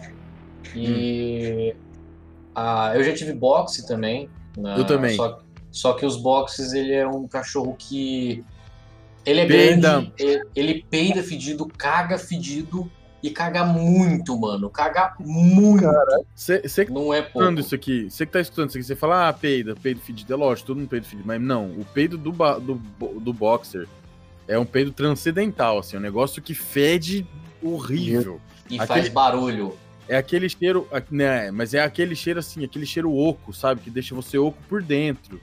E 0.75 1.75
ah, 2.55 2.93
eu 2.95 3.03
já 3.05 3.15
tive 3.15 3.33
boxe 3.33 3.87
também. 3.87 4.29
na- 4.57 4.77
Eu 4.77 4.85
também. 4.85 5.17
Só, 5.17 5.39
só 5.71 5.93
que 5.95 6.05
os 6.05 6.17
boxes, 6.17 6.73
ele 6.73 6.93
é 6.93 7.07
um 7.07 7.27
cachorro 7.27 7.75
que. 7.79 8.45
Ele 9.25 9.41
é 9.41 9.47
Peida. 9.47 9.81
grande, 9.91 10.13
ele, 10.19 10.43
ele 10.57 10.87
peida 10.91 11.23
fedido, 11.23 11.67
caga 11.67 12.17
fedido 12.19 12.91
e 13.23 13.31
caga 13.31 13.65
muito, 13.65 14.39
mano. 14.39 14.71
Caga 14.71 15.15
muito. 15.19 15.85
Você 16.35 16.61
que 16.85 16.93
Não 16.93 17.13
é 17.13 17.21
tá 17.23 17.27
escutando 17.29 17.47
pouco. 17.55 17.61
isso 17.61 17.75
aqui, 17.75 18.09
você 18.11 18.27
que 18.27 18.33
tá 18.33 18.41
escutando 18.41 18.69
isso 18.69 18.79
aqui, 18.79 18.87
você 18.87 18.97
fala, 18.97 19.29
ah, 19.29 19.33
peida, 19.33 19.75
peido 19.75 20.01
fedido. 20.01 20.33
É 20.33 20.37
lógico, 20.37 20.69
todo 20.69 20.77
mundo 20.79 20.89
peido 20.89 21.07
fedido. 21.07 21.27
Mas 21.27 21.41
não, 21.41 21.67
o 21.73 21.85
peido 21.85 22.17
do, 22.17 22.31
do, 22.31 22.75
do 23.21 23.33
boxer 23.33 23.87
é 24.47 24.59
um 24.59 24.65
peido 24.65 24.93
transcendental, 24.93 25.79
assim, 25.79 25.97
um 25.97 26.01
negócio 26.01 26.41
que 26.41 26.55
fede 26.55 27.27
horrível. 27.63 28.41
E 28.71 28.75
aquele- 28.75 28.87
faz 28.87 29.09
barulho. 29.09 29.75
É 30.09 30.17
aquele 30.17 30.49
cheiro, 30.49 30.89
né, 31.11 31.51
mas 31.51 31.75
é 31.75 31.83
aquele 31.83 32.17
cheiro 32.17 32.39
assim, 32.39 32.65
aquele 32.65 32.87
cheiro 32.87 33.13
oco, 33.15 33.53
sabe? 33.53 33.83
Que 33.83 33.91
deixa 33.91 34.15
você 34.15 34.39
oco 34.39 34.57
por 34.67 34.83
dentro. 34.83 35.39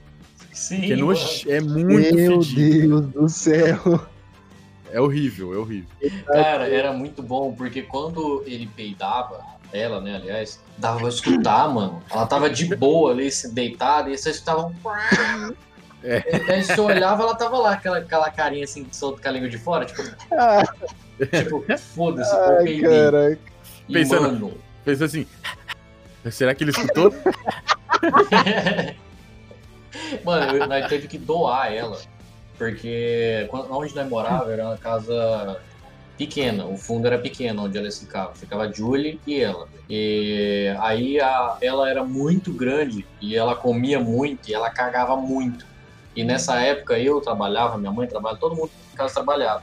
Sim, 0.52 0.90
é, 0.90 0.96
noje- 0.96 1.48
é 1.48 1.60
muito 1.60 1.86
Meu 2.16 2.42
fedido. 2.42 3.00
Deus 3.02 3.06
do 3.12 3.28
céu. 3.28 4.06
É 4.92 5.00
horrível, 5.00 5.54
é 5.54 5.56
horrível. 5.56 5.88
Cara, 6.26 6.68
era 6.68 6.92
muito 6.92 7.22
bom, 7.22 7.52
porque 7.54 7.82
quando 7.82 8.42
ele 8.46 8.66
peidava, 8.66 9.44
ela, 9.72 10.00
né, 10.00 10.16
aliás, 10.16 10.60
dava 10.78 11.00
pra 11.00 11.08
escutar, 11.08 11.68
mano. 11.68 12.02
Ela 12.10 12.26
tava 12.26 12.48
de 12.48 12.74
boa 12.76 13.10
ali, 13.12 13.30
se 13.30 13.52
deitada, 13.52 14.10
e 14.10 14.16
você 14.16 14.30
escutava 14.30 14.66
um. 14.66 14.74
É. 16.04 16.22
Aí 16.52 16.62
você 16.62 16.80
olhava, 16.80 17.22
ela 17.24 17.34
tava 17.34 17.58
lá, 17.58 17.72
aquela, 17.72 17.98
aquela 17.98 18.30
carinha 18.30 18.64
assim, 18.64 18.86
solta 18.92 19.20
com 19.20 19.28
a 19.28 19.32
língua 19.32 19.48
de 19.48 19.58
fora, 19.58 19.84
tipo, 19.84 20.02
Ah, 20.32 20.62
tipo 21.30 21.64
foda-se, 21.78 22.32
eu 22.34 22.64
peidei. 22.64 23.38
E, 23.88 23.92
Pensando- 23.92 24.22
mano, 24.22 24.54
Pensa 24.84 25.04
assim, 25.06 25.26
será 26.30 26.54
que 26.54 26.62
ele 26.62 26.70
escutou? 26.70 27.12
mano, 30.24 30.66
nós 30.66 30.86
teve 30.88 31.08
que 31.08 31.18
doar 31.18 31.72
ela, 31.72 31.98
porque 32.58 33.48
onde 33.52 33.94
nós 33.94 34.08
morava 34.08 34.52
era 34.52 34.64
uma 34.64 34.76
casa 34.76 35.60
pequena, 36.16 36.64
o 36.66 36.76
fundo 36.78 37.06
era 37.06 37.18
pequeno 37.18 37.64
onde 37.64 37.76
ela 37.76 37.90
ficava, 37.90 38.34
ficava 38.34 38.64
a 38.64 38.72
Julie 38.72 39.20
e 39.26 39.40
ela. 39.40 39.66
E 39.88 40.74
aí 40.80 41.20
a- 41.20 41.58
ela 41.60 41.88
era 41.90 42.02
muito 42.02 42.52
grande 42.52 43.06
e 43.20 43.36
ela 43.36 43.54
comia 43.54 44.00
muito 44.00 44.48
e 44.48 44.54
ela 44.54 44.70
cagava 44.70 45.16
muito. 45.16 45.64
E 46.14 46.24
nessa 46.24 46.58
época 46.60 46.98
eu 46.98 47.20
trabalhava, 47.20 47.76
minha 47.76 47.92
mãe 47.92 48.08
trabalhava, 48.08 48.40
todo 48.40 48.56
mundo 48.56 48.70
em 48.92 48.96
casa 48.96 49.12
trabalhava. 49.14 49.62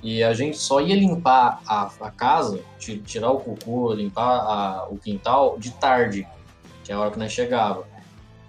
E 0.00 0.22
a 0.22 0.32
gente 0.32 0.56
só 0.56 0.80
ia 0.80 0.94
limpar 0.94 1.60
a, 1.66 1.90
a 2.00 2.10
casa, 2.12 2.60
ti- 2.78 3.02
tirar 3.04 3.32
o 3.32 3.40
cocô, 3.40 3.92
limpar 3.92 4.22
a- 4.38 4.86
o 4.88 4.96
quintal 4.96 5.58
de 5.58 5.72
tarde, 5.72 6.24
que 6.84 6.92
é 6.92 6.94
a 6.94 7.00
hora 7.00 7.10
que 7.10 7.18
nós 7.18 7.32
chegava. 7.32 7.84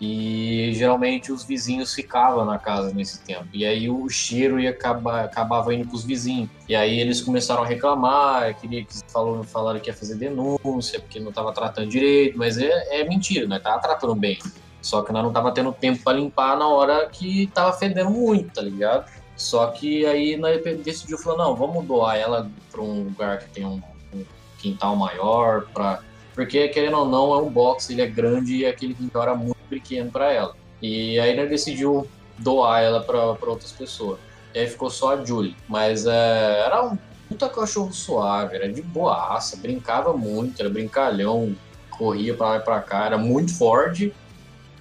E 0.01 0.71
geralmente 0.73 1.31
os 1.31 1.43
vizinhos 1.43 1.93
ficavam 1.93 2.45
na 2.45 2.57
casa 2.57 2.93
nesse 2.93 3.19
tempo. 3.21 3.47
E 3.51 3.65
aí 3.65 3.89
o 3.89 4.07
cheiro 4.09 4.59
ia 4.59 4.69
acabar, 4.69 5.25
acabava 5.25 5.73
indo 5.73 5.87
pros 5.87 6.05
vizinhos. 6.05 6.49
E 6.69 6.75
aí 6.75 6.99
eles 6.99 7.21
começaram 7.21 7.63
a 7.63 7.65
reclamar, 7.65 8.57
queria 8.59 8.85
que 8.85 8.93
falou, 9.11 9.43
falaram 9.43 9.79
que 9.79 9.89
ia 9.89 9.93
fazer 9.93 10.15
denúncia, 10.15 11.01
porque 11.01 11.19
não 11.19 11.33
tava 11.33 11.51
tratando 11.51 11.89
direito, 11.89 12.37
mas 12.37 12.57
é, 12.57 13.01
é 13.01 13.03
mentira, 13.03 13.45
nós 13.45 13.61
tava 13.61 13.79
tratando 13.79 14.15
bem. 14.15 14.39
Só 14.81 15.01
que 15.01 15.11
nós 15.11 15.23
não 15.23 15.33
tava 15.33 15.51
tendo 15.51 15.73
tempo 15.73 16.01
para 16.01 16.17
limpar 16.17 16.57
na 16.57 16.67
hora 16.67 17.09
que 17.09 17.47
tava 17.47 17.73
fedendo 17.73 18.09
muito, 18.09 18.53
tá 18.53 18.61
ligado? 18.61 19.11
Só 19.35 19.67
que 19.67 20.05
aí 20.05 20.37
nós 20.37 20.61
decidiu 20.83 21.17
falou, 21.17 21.37
não, 21.37 21.55
vamos 21.55 21.85
doar 21.85 22.17
ela 22.17 22.49
para 22.71 22.81
um 22.81 23.03
lugar 23.03 23.39
que 23.39 23.49
tem 23.49 23.65
um, 23.65 23.81
um 24.13 24.25
quintal 24.57 24.95
maior, 24.95 25.65
pra... 25.73 25.99
porque 26.33 26.69
querendo 26.69 26.97
ou 26.97 27.05
não, 27.05 27.33
é 27.33 27.37
um 27.41 27.49
box, 27.49 27.89
ele 27.89 28.01
é 28.01 28.07
grande 28.07 28.57
e 28.57 28.65
aquele 28.65 28.93
quintal 28.93 29.23
era 29.23 29.35
muito 29.35 29.58
pequeno 29.69 30.11
para 30.11 30.31
ela. 30.31 30.55
E 30.81 31.19
aí 31.19 31.35
nós 31.35 31.49
decidiu 31.49 32.07
doar 32.37 32.81
ela 32.81 33.01
para 33.01 33.49
outras 33.49 33.71
pessoas. 33.71 34.19
E 34.53 34.59
aí 34.59 34.67
ficou 34.67 34.89
só 34.89 35.13
a 35.13 35.23
Julie. 35.23 35.55
Mas 35.67 36.05
é, 36.05 36.63
era 36.65 36.83
um 36.83 36.97
puta 37.27 37.47
cachorro 37.47 37.93
suave, 37.93 38.55
era 38.55 38.71
de 38.71 38.81
boaça, 38.81 39.57
brincava 39.57 40.13
muito, 40.13 40.59
era 40.59 40.69
brincalhão, 40.69 41.55
corria 41.91 42.33
para 42.33 42.49
lá 42.49 42.57
e 42.57 42.59
pra 42.61 42.81
cá, 42.81 43.05
era 43.05 43.17
muito 43.17 43.55
forte, 43.55 44.13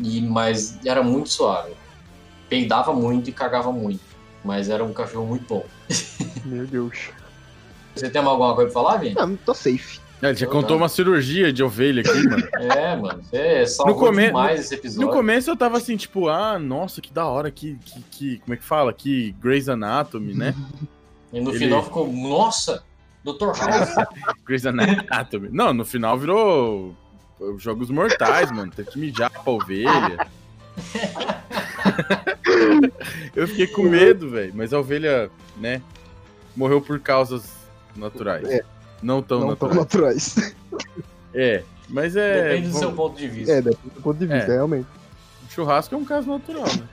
e, 0.01 0.20
mas 0.22 0.78
era 0.86 1.03
muito 1.03 1.28
suave. 1.28 1.72
Peidava 2.49 2.95
muito 2.95 3.28
e 3.28 3.32
cagava 3.32 3.70
muito. 3.70 4.01
Mas 4.43 4.70
era 4.70 4.82
um 4.82 4.93
cachorro 4.93 5.26
muito 5.26 5.47
bom. 5.47 5.64
Meu 6.47 6.66
Deus. 6.66 7.11
Você 7.95 8.09
tem 8.09 8.22
alguma 8.22 8.55
coisa 8.55 8.70
pra 8.70 8.82
falar, 8.82 8.99
Vini? 8.99 9.14
Não, 9.14 9.36
tô 9.36 9.53
safe. 9.53 10.01
Ele 10.21 10.35
já 10.35 10.47
contou 10.47 10.71
não. 10.71 10.79
uma 10.79 10.89
cirurgia 10.89 11.53
de 11.53 11.62
ovelha 11.62 12.01
aqui, 12.03 12.29
mano. 12.29 12.49
É, 12.61 12.97
mano. 12.97 13.23
Você 13.23 13.66
salvou 13.66 13.95
No 13.95 14.01
come- 14.01 14.27
demais 14.27 14.61
esse 14.61 14.75
episódio. 14.75 15.07
No 15.07 15.12
começo 15.12 15.51
eu 15.51 15.57
tava 15.57 15.77
assim, 15.77 15.97
tipo, 15.97 16.29
ah, 16.29 16.59
nossa, 16.59 17.01
que 17.01 17.12
da 17.12 17.25
hora, 17.27 17.51
que, 17.51 17.77
que, 17.85 18.01
que 18.11 18.39
como 18.41 18.55
é 18.55 18.57
que 18.57 18.64
fala? 18.64 18.93
Que 18.93 19.33
Grey's 19.41 19.69
Anatomy, 19.69 20.35
né? 20.35 20.55
E 21.31 21.41
no 21.43 21.51
Ele- 21.51 21.59
final 21.59 21.83
ficou, 21.85 22.11
nossa, 22.11 22.83
Dr. 23.23 23.53
House. 23.55 23.95
Grey's 24.47 24.64
Anatomy. 24.64 25.51
Não, 25.53 25.75
no 25.75 25.85
final 25.85 26.19
virou 26.19 26.97
Jogos 27.59 27.91
Mortais, 27.91 28.51
mano. 28.51 28.73
Teve 28.75 28.91
que 28.91 28.99
mijar 28.99 29.31
pra 29.31 29.53
ovelha. 29.53 30.27
eu 33.37 33.47
fiquei 33.47 33.66
com 33.66 33.83
medo, 33.83 34.31
velho. 34.31 34.53
Mas 34.55 34.73
a 34.73 34.79
ovelha, 34.79 35.31
né, 35.59 35.83
morreu 36.57 36.81
por 36.81 36.99
causas 37.01 37.53
naturais. 37.95 38.49
É. 38.49 38.62
Não 39.03 39.22
tão 39.22 39.40
não 39.40 39.57
tão 39.57 39.68
naturais. 39.74 40.36
naturais. 40.36 40.57
É, 41.34 41.62
mas 41.88 42.16
é... 42.16 42.42
Depende 42.42 42.68
do 42.68 42.72
bom, 42.72 42.78
seu 42.78 42.92
ponto 42.92 43.18
de 43.18 43.28
vista. 43.28 43.53
É, 43.53 43.61
depende 43.61 43.94
do 43.94 44.01
ponto 44.01 44.18
de 44.18 44.26
vista, 44.26 44.51
É. 44.51 44.55
realmente. 44.55 44.86
Churrasco 45.51 45.94
é 45.94 45.99
um 45.99 46.05
caso 46.05 46.26
natural, 46.28 46.64
né? 46.64 46.88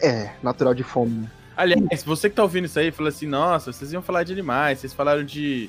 É, 0.00 0.30
natural 0.42 0.74
de 0.74 0.82
fome. 0.84 1.28
Aliás, 1.56 2.04
você 2.04 2.28
que 2.30 2.36
tá 2.36 2.42
ouvindo 2.42 2.66
isso 2.66 2.78
aí, 2.78 2.90
fala 2.90 3.08
assim, 3.08 3.26
nossa, 3.26 3.72
vocês 3.72 3.92
iam 3.92 4.02
falar 4.02 4.22
de 4.22 4.32
animais, 4.32 4.78
vocês 4.78 4.92
falaram 4.92 5.24
de, 5.24 5.68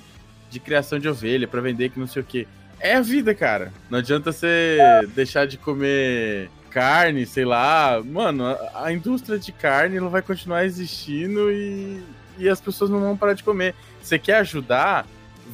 de 0.49 0.59
criação 0.59 0.99
de 0.99 1.07
ovelha 1.09 1.47
pra 1.47 1.61
vender 1.61 1.89
que 1.89 1.99
não 1.99 2.05
sei 2.05 2.21
o 2.21 2.25
quê. 2.25 2.47
É 2.79 2.95
a 2.95 3.01
vida, 3.01 3.33
cara. 3.33 3.71
Não 3.89 3.99
adianta 3.99 4.31
você 4.31 4.77
deixar 5.15 5.47
de 5.47 5.57
comer 5.57 6.49
carne, 6.69 7.25
sei 7.25 7.45
lá. 7.45 8.01
Mano, 8.03 8.45
a, 8.45 8.85
a 8.85 8.93
indústria 8.93 9.39
de 9.39 9.51
carne 9.51 9.97
ela 9.97 10.09
vai 10.09 10.21
continuar 10.21 10.65
existindo 10.65 11.51
e, 11.51 12.03
e 12.37 12.49
as 12.49 12.59
pessoas 12.61 12.89
não 12.89 12.99
vão 12.99 13.17
parar 13.17 13.33
de 13.33 13.43
comer. 13.43 13.73
Você 14.01 14.17
quer 14.19 14.35
ajudar? 14.37 15.05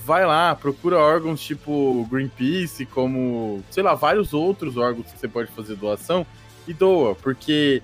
Vai 0.05 0.25
lá, 0.25 0.55
procura 0.55 0.97
órgãos 0.97 1.41
tipo 1.41 2.07
Greenpeace, 2.09 2.85
como, 2.85 3.63
sei 3.69 3.83
lá, 3.83 3.93
vários 3.95 4.33
outros 4.33 4.77
órgãos 4.77 5.11
que 5.11 5.19
você 5.19 5.27
pode 5.27 5.51
fazer 5.51 5.75
doação 5.75 6.25
e 6.67 6.73
doa, 6.73 7.15
porque 7.15 7.81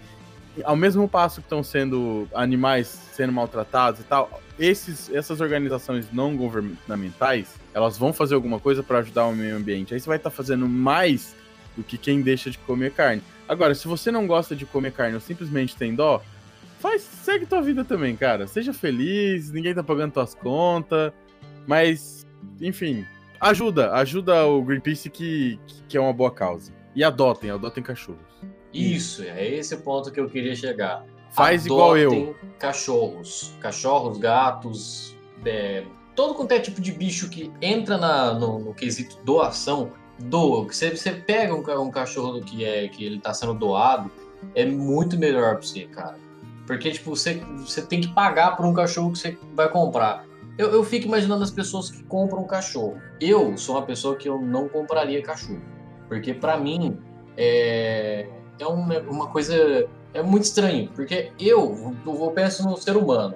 ao 0.64 0.76
mesmo 0.76 1.08
passo 1.08 1.42
que 1.42 1.46
estão 1.46 1.64
sendo 1.64 2.28
animais 2.34 2.88
sendo 3.14 3.34
maltratados 3.34 4.02
e 4.02 4.04
tal, 4.04 4.42
esses, 4.60 5.10
essas 5.12 5.42
organizações 5.42 6.12
não 6.12 6.36
governamentais, 6.36 7.56
elas 7.74 7.98
vão 7.98 8.14
fazer 8.14 8.36
alguma 8.36 8.60
coisa 8.60 8.84
para 8.84 9.00
ajudar 9.00 9.26
o 9.26 9.36
meio 9.36 9.56
ambiente. 9.56 9.94
Aí 9.94 10.00
você 10.00 10.08
vai 10.08 10.18
estar 10.18 10.30
fazendo 10.30 10.68
mais 10.68 11.36
do 11.76 11.84
que 11.84 11.98
quem 11.98 12.22
deixa 12.22 12.52
de 12.52 12.58
comer 12.60 12.92
carne. 12.92 13.24
Agora, 13.48 13.74
se 13.74 13.88
você 13.88 14.12
não 14.12 14.28
gosta 14.28 14.56
de 14.56 14.66
comer 14.66 14.92
carne 14.92 15.16
ou 15.16 15.22
simplesmente 15.22 15.76
tem 15.76 15.96
dó, 15.96 16.22
faz, 16.80 17.02
segue 17.02 17.46
tua 17.46 17.62
vida 17.62 17.84
também, 17.84 18.16
cara. 18.16 18.46
Seja 18.46 18.74
feliz, 18.74 19.52
ninguém 19.52 19.74
tá 19.74 19.84
pagando 19.84 20.14
tuas 20.14 20.36
contas, 20.36 21.12
mas, 21.68 22.26
enfim, 22.62 23.06
ajuda, 23.40 23.94
ajuda 23.94 24.46
o 24.46 24.62
Greenpeace 24.64 25.10
que, 25.10 25.60
que 25.88 25.98
é 25.98 26.00
uma 26.02 26.14
boa 26.14 26.32
causa. 26.32 26.72
E 26.96 27.04
adotem, 27.04 27.50
adotem 27.50 27.84
cachorros. 27.84 28.22
Isso, 28.74 29.24
é 29.24 29.48
esse 29.48 29.76
o 29.76 29.80
ponto 29.80 30.12
que 30.12 30.20
eu 30.20 30.30
queria 30.30 30.56
chegar. 30.56 31.06
Faz 31.32 31.66
igual 31.66 31.98
eu. 31.98 32.12
Adotem 32.12 32.36
Cachorros. 32.60 33.54
Cachorros, 33.60 34.18
gatos, 34.18 35.16
é, 35.46 35.84
todo 36.16 36.34
quanto 36.34 36.52
é 36.52 36.60
tipo 36.60 36.82
de 36.82 36.92
bicho 36.92 37.30
que 37.30 37.52
entra 37.62 37.98
na, 37.98 38.34
no, 38.34 38.60
no 38.60 38.74
quesito 38.74 39.18
doação, 39.24 39.92
doa. 40.20 40.64
Você, 40.64 40.96
você 40.96 41.12
pega 41.12 41.54
um, 41.54 41.82
um 41.82 41.92
cachorro 41.92 42.42
que, 42.42 42.64
é, 42.64 42.88
que 42.88 43.04
ele 43.06 43.20
tá 43.20 43.34
sendo 43.34 43.54
doado, 43.54 44.12
é 44.56 44.66
muito 44.66 45.18
melhor 45.18 45.58
pra 45.58 45.68
você, 45.68 45.86
cara. 45.86 46.18
Porque, 46.66 46.92
tipo, 46.92 47.16
você, 47.16 47.36
você 47.58 47.82
tem 47.82 48.02
que 48.02 48.08
pagar 48.14 48.56
por 48.56 48.66
um 48.66 48.74
cachorro 48.74 49.12
que 49.12 49.20
você 49.20 49.38
vai 49.54 49.70
comprar. 49.70 50.26
Eu, 50.58 50.72
eu 50.72 50.84
fico 50.84 51.08
imaginando 51.08 51.44
as 51.44 51.52
pessoas 51.52 51.90
que 51.90 52.04
compram 52.04 52.44
cachorro. 52.44 52.98
Eu 53.20 53.58
sou 53.58 53.76
uma 53.76 53.82
pessoa 53.86 54.16
que 54.16 54.30
eu 54.30 54.40
não 54.40 54.70
compraria 54.70 55.22
cachorro. 55.22 55.62
Porque, 56.08 56.34
para 56.34 56.58
mim, 56.58 57.00
é, 57.36 58.28
é 58.60 58.68
uma, 58.68 59.00
uma 59.00 59.28
coisa... 59.28 59.88
É 60.14 60.22
muito 60.22 60.44
estranho. 60.44 60.90
Porque 60.94 61.32
eu, 61.40 61.96
eu 62.06 62.32
penso 62.36 62.64
no 62.68 62.78
ser 62.78 62.96
humano. 62.96 63.36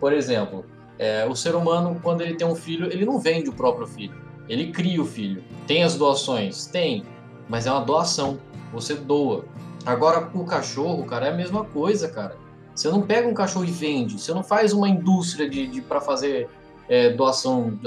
Por 0.00 0.12
exemplo, 0.12 0.64
é, 0.98 1.26
o 1.26 1.34
ser 1.34 1.54
humano, 1.54 2.00
quando 2.02 2.22
ele 2.22 2.34
tem 2.34 2.46
um 2.46 2.54
filho, 2.54 2.90
ele 2.90 3.04
não 3.04 3.18
vende 3.18 3.50
o 3.50 3.52
próprio 3.52 3.86
filho. 3.86 4.14
Ele 4.48 4.72
cria 4.72 5.02
o 5.02 5.04
filho. 5.04 5.44
Tem 5.66 5.82
as 5.82 5.96
doações? 5.96 6.66
Tem. 6.66 7.04
Mas 7.48 7.66
é 7.66 7.70
uma 7.70 7.82
doação. 7.82 8.38
Você 8.72 8.94
doa. 8.94 9.44
Agora, 9.84 10.30
o 10.32 10.44
cachorro, 10.44 11.04
cara, 11.04 11.26
é 11.26 11.30
a 11.30 11.34
mesma 11.34 11.64
coisa, 11.64 12.08
cara. 12.08 12.36
Você 12.74 12.88
não 12.88 13.02
pega 13.02 13.28
um 13.28 13.34
cachorro 13.34 13.64
e 13.64 13.70
vende. 13.70 14.20
Você 14.20 14.32
não 14.32 14.42
faz 14.42 14.72
uma 14.72 14.88
indústria 14.88 15.48
de, 15.48 15.66
de 15.66 15.80
para 15.80 16.00
fazer 16.00 16.48
é, 16.88 17.10
doação, 17.10 17.78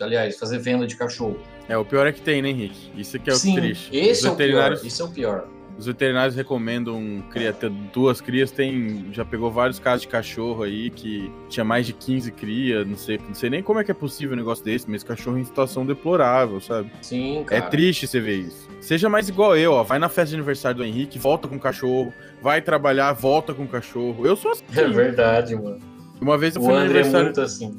aliás, 0.00 0.38
fazer 0.38 0.58
venda 0.58 0.86
de 0.86 0.96
cachorro. 0.96 1.38
É, 1.68 1.76
o 1.76 1.84
pior 1.84 2.06
é 2.06 2.12
que 2.12 2.20
tem, 2.20 2.42
né, 2.42 2.48
Henrique? 2.48 2.90
Isso 2.96 3.18
que 3.18 3.30
é 3.30 3.32
o 3.32 3.36
Sim, 3.36 3.54
triste. 3.54 3.96
Esse 3.96 4.26
é 4.26 4.30
o 4.30 4.36
pior. 4.36 4.72
Isso 4.82 5.02
é 5.02 5.04
o 5.04 5.08
pior. 5.08 5.46
Os 5.78 5.86
veterinários 5.86 6.36
recomendam 6.36 7.22
cria, 7.30 7.52
ter 7.52 7.70
duas 7.70 8.20
crias. 8.20 8.50
Tem, 8.50 9.06
já 9.12 9.24
pegou 9.24 9.50
vários 9.50 9.78
casos 9.78 10.02
de 10.02 10.08
cachorro 10.08 10.62
aí 10.62 10.90
que 10.90 11.32
tinha 11.48 11.64
mais 11.64 11.86
de 11.86 11.92
15 11.94 12.30
crias. 12.32 12.86
Não 12.86 12.96
sei, 12.96 13.18
não 13.26 13.34
sei 13.34 13.48
nem 13.48 13.62
como 13.62 13.78
é 13.78 13.84
que 13.84 13.90
é 13.90 13.94
possível 13.94 14.34
um 14.34 14.36
negócio 14.36 14.62
desse, 14.64 14.90
mas 14.90 15.02
cachorro 15.02 15.38
em 15.38 15.44
situação 15.44 15.86
deplorável, 15.86 16.60
sabe? 16.60 16.90
Sim, 17.00 17.40
É 17.40 17.44
cara. 17.44 17.62
triste 17.62 18.06
você 18.06 18.20
ver 18.20 18.36
isso. 18.40 18.68
Seja 18.80 19.08
mais 19.08 19.28
igual 19.28 19.56
eu, 19.56 19.72
ó. 19.72 19.82
Vai 19.82 19.98
na 19.98 20.08
festa 20.08 20.30
de 20.30 20.34
aniversário 20.36 20.76
do 20.78 20.84
Henrique, 20.84 21.18
volta 21.18 21.48
com 21.48 21.56
o 21.56 21.60
cachorro. 21.60 22.12
Vai 22.42 22.60
trabalhar, 22.60 23.12
volta 23.14 23.54
com 23.54 23.64
o 23.64 23.68
cachorro. 23.68 24.26
Eu 24.26 24.36
sou 24.36 24.50
assim. 24.52 24.64
É 24.76 24.86
verdade, 24.88 25.54
mano. 25.54 25.78
Uma 26.20 26.36
vez 26.36 26.54
eu 26.56 26.60
O 26.60 26.64
fui 26.66 26.74
no 26.74 26.78
André 26.80 26.98
é 26.98 27.02
aniversário. 27.02 27.24
muito 27.26 27.40
assim. 27.40 27.76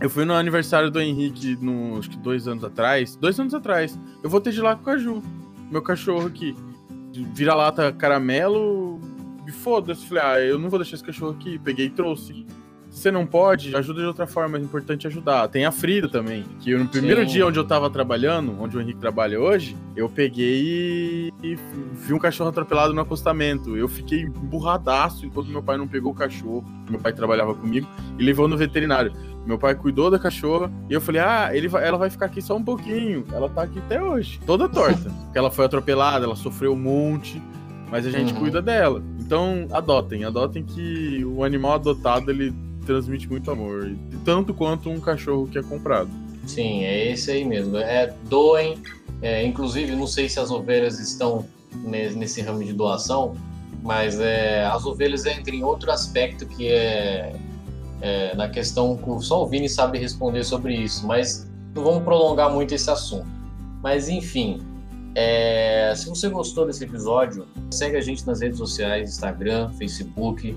Eu 0.00 0.10
fui 0.10 0.24
no 0.24 0.34
aniversário 0.34 0.90
do 0.90 1.00
Henrique, 1.00 1.56
no, 1.60 1.98
acho 1.98 2.10
que 2.10 2.18
dois 2.18 2.48
anos 2.48 2.64
atrás. 2.64 3.14
Dois 3.16 3.38
anos 3.38 3.54
atrás. 3.54 3.98
Eu 4.22 4.28
voltei 4.28 4.52
de 4.52 4.60
lá 4.60 4.74
com 4.74 4.82
o 4.82 4.84
Caju, 4.84 5.22
meu 5.70 5.80
cachorro 5.80 6.26
aqui. 6.26 6.54
Vira-lata 7.34 7.92
caramelo. 7.92 9.00
E 9.46 9.50
foda-se. 9.50 10.06
Falei, 10.06 10.22
ah, 10.24 10.40
eu 10.40 10.58
não 10.58 10.70
vou 10.70 10.78
deixar 10.78 10.94
esse 10.94 11.04
cachorro 11.04 11.32
aqui. 11.32 11.58
Peguei 11.58 11.86
e 11.86 11.90
trouxe. 11.90 12.46
Se 12.92 13.00
você 13.00 13.10
não 13.10 13.26
pode, 13.26 13.74
ajuda 13.74 14.00
de 14.02 14.06
outra 14.06 14.26
forma, 14.26 14.58
é 14.58 14.60
importante 14.60 15.06
ajudar. 15.06 15.48
Tem 15.48 15.64
a 15.64 15.72
Frida 15.72 16.10
também, 16.10 16.44
que 16.60 16.76
no 16.76 16.86
primeiro 16.86 17.22
Sim. 17.22 17.26
dia 17.26 17.46
onde 17.46 17.58
eu 17.58 17.64
tava 17.66 17.88
trabalhando, 17.88 18.54
onde 18.60 18.76
o 18.76 18.80
Henrique 18.82 19.00
trabalha 19.00 19.40
hoje, 19.40 19.74
eu 19.96 20.10
peguei 20.10 20.60
e, 20.62 21.32
e 21.42 21.58
vi 21.94 22.12
um 22.12 22.18
cachorro 22.18 22.50
atropelado 22.50 22.92
no 22.92 23.00
acostamento. 23.00 23.74
Eu 23.78 23.88
fiquei 23.88 24.26
burradaço 24.26 25.24
enquanto 25.24 25.48
meu 25.48 25.62
pai 25.62 25.78
não 25.78 25.88
pegou 25.88 26.12
o 26.12 26.14
cachorro. 26.14 26.62
Meu 26.90 27.00
pai 27.00 27.14
trabalhava 27.14 27.54
comigo 27.54 27.88
e 28.18 28.22
levou 28.22 28.46
no 28.46 28.58
veterinário. 28.58 29.14
Meu 29.46 29.58
pai 29.58 29.74
cuidou 29.74 30.10
da 30.10 30.18
cachorra 30.18 30.70
e 30.88 30.92
eu 30.94 31.00
falei: 31.00 31.20
Ah, 31.20 31.50
ele 31.52 31.66
vai- 31.68 31.86
ela 31.86 31.98
vai 31.98 32.08
ficar 32.10 32.26
aqui 32.26 32.40
só 32.40 32.56
um 32.56 32.62
pouquinho. 32.62 33.24
Ela 33.32 33.48
tá 33.48 33.62
aqui 33.62 33.78
até 33.80 34.02
hoje, 34.02 34.38
toda 34.46 34.68
torta. 34.68 35.10
Porque 35.24 35.38
ela 35.38 35.50
foi 35.50 35.64
atropelada, 35.64 36.24
ela 36.24 36.36
sofreu 36.36 36.72
um 36.74 36.78
monte, 36.78 37.42
mas 37.90 38.06
a 38.06 38.10
gente 38.10 38.32
Uhum. 38.32 38.38
cuida 38.40 38.62
dela. 38.62 39.02
Então, 39.20 39.66
adotem, 39.72 40.24
adotem 40.24 40.62
que 40.62 41.24
o 41.24 41.42
animal 41.42 41.72
adotado 41.74 42.30
ele 42.30 42.54
transmite 42.86 43.28
muito 43.28 43.50
amor, 43.50 43.90
tanto 44.24 44.52
quanto 44.52 44.90
um 44.90 45.00
cachorro 45.00 45.46
que 45.48 45.58
é 45.58 45.62
comprado. 45.62 46.10
Sim, 46.46 46.82
é 46.84 47.10
esse 47.12 47.30
aí 47.30 47.44
mesmo. 47.44 47.76
É 47.78 48.12
doem. 48.28 48.78
É, 49.20 49.44
inclusive, 49.46 49.94
não 49.94 50.06
sei 50.06 50.28
se 50.28 50.40
as 50.40 50.50
ovelhas 50.50 50.98
estão 50.98 51.46
ne- 51.84 52.10
nesse 52.10 52.42
ramo 52.42 52.62
de 52.64 52.72
doação, 52.72 53.36
mas 53.82 54.18
é, 54.20 54.64
as 54.66 54.84
ovelhas 54.84 55.24
entram 55.26 55.54
em 55.54 55.62
outro 55.62 55.90
aspecto 55.92 56.44
que 56.46 56.66
é, 56.68 57.32
é, 58.02 58.34
na 58.36 58.48
questão 58.48 58.96
que 58.96 59.24
só 59.24 59.42
o 59.42 59.46
Vini 59.46 59.68
sabe 59.68 59.98
responder 59.98 60.44
sobre 60.44 60.74
isso, 60.74 61.06
mas 61.06 61.48
não 61.74 61.82
vamos 61.84 62.02
prolongar 62.02 62.50
muito 62.52 62.74
esse 62.74 62.90
assunto. 62.90 63.26
Mas 63.82 64.08
enfim, 64.08 64.60
é, 65.14 65.92
se 65.96 66.08
você 66.08 66.28
gostou 66.28 66.66
desse 66.66 66.84
episódio, 66.84 67.46
segue 67.70 67.96
a 67.96 68.00
gente 68.00 68.26
nas 68.26 68.40
redes 68.40 68.58
sociais, 68.58 69.10
Instagram, 69.10 69.70
Facebook. 69.78 70.56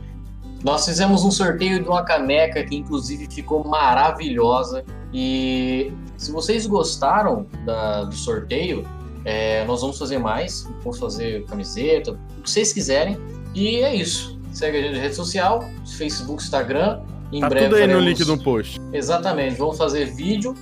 Nós 0.63 0.85
fizemos 0.85 1.23
um 1.23 1.29
sorteio 1.31 1.81
de 1.81 1.87
uma 1.87 2.03
caneca 2.03 2.63
que 2.63 2.75
inclusive 2.75 3.27
ficou 3.31 3.63
maravilhosa. 3.63 4.83
E 5.13 5.93
se 6.17 6.31
vocês 6.31 6.65
gostaram 6.65 7.45
da- 7.65 8.03
do 8.05 8.15
sorteio, 8.15 8.83
é, 9.23 9.63
nós 9.65 9.81
vamos 9.81 9.97
fazer 9.99 10.17
mais. 10.17 10.63
Vamos 10.83 10.97
fazer 10.99 11.45
camiseta, 11.45 12.11
o 12.11 12.41
que 12.41 12.49
vocês 12.49 12.73
quiserem. 12.73 13.17
E 13.53 13.77
é 13.77 13.93
isso. 13.95 14.39
Segue 14.51 14.77
a 14.77 14.81
gente 14.81 14.95
na 14.95 15.01
rede 15.01 15.15
social, 15.15 15.63
Facebook, 15.97 16.41
Instagram. 16.41 17.01
Em 17.31 17.39
Tá 17.41 17.49
breve 17.49 17.65
tudo 17.65 17.75
aí 17.77 17.87
no 17.87 17.93
faremos- 17.95 18.19
link 18.19 18.23
do 18.27 18.37
post. 18.43 18.79
Exatamente, 18.93 19.55
vamos 19.55 19.77
fazer 19.77 20.05
vídeo 20.13 20.53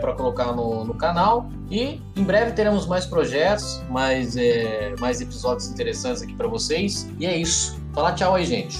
para 0.00 0.12
colocar 0.14 0.52
no, 0.52 0.84
no 0.84 0.94
canal 0.94 1.48
e 1.70 2.00
em 2.16 2.22
breve 2.22 2.52
teremos 2.52 2.86
mais 2.86 3.04
projetos, 3.06 3.82
mais, 3.90 4.36
é, 4.36 4.94
mais 5.00 5.20
episódios 5.20 5.68
interessantes 5.70 6.22
aqui 6.22 6.32
para 6.34 6.46
vocês. 6.48 7.08
E 7.18 7.26
é 7.26 7.36
isso. 7.36 7.78
Fala 7.92 8.12
tchau 8.12 8.34
aí, 8.34 8.44
gente. 8.44 8.78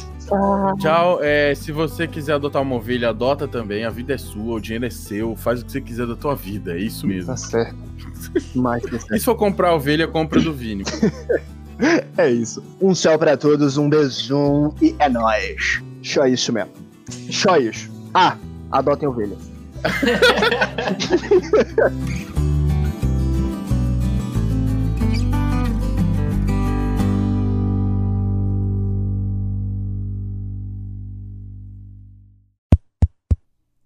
Tchau. 0.80 1.18
É, 1.22 1.54
se 1.54 1.70
você 1.72 2.06
quiser 2.08 2.34
adotar 2.34 2.60
uma 2.62 2.74
ovelha, 2.76 3.10
adota 3.10 3.46
também. 3.46 3.84
A 3.84 3.90
vida 3.90 4.14
é 4.14 4.18
sua, 4.18 4.56
o 4.56 4.60
dinheiro 4.60 4.84
é 4.86 4.90
seu. 4.90 5.36
Faz 5.36 5.62
o 5.62 5.64
que 5.64 5.70
você 5.72 5.80
quiser 5.80 6.06
da 6.06 6.16
tua 6.16 6.34
vida. 6.34 6.72
É 6.74 6.78
isso 6.78 7.06
mesmo. 7.06 7.26
Tá 7.28 7.36
certo. 7.36 7.76
Mais 8.54 8.82
que 8.84 8.96
E 8.96 8.98
certo. 8.98 9.18
se 9.18 9.24
for 9.24 9.36
comprar 9.36 9.72
ovelha, 9.74 10.06
compra 10.08 10.40
do 10.40 10.52
Vini. 10.52 10.84
É 12.16 12.30
isso. 12.30 12.64
Um 12.80 12.94
céu 12.94 13.18
pra 13.18 13.36
todos, 13.36 13.76
um 13.76 13.86
beijão 13.90 14.74
e 14.80 14.96
é 14.98 15.10
nóis. 15.10 15.82
Só 16.02 16.26
isso 16.26 16.50
mesmo. 16.50 16.70
Isso. 17.08 17.90
Ah, 18.14 18.38
adotem 18.70 19.08
ovelhas. 19.08 19.50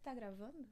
Tá 0.02 0.14
gravando? 0.14 0.66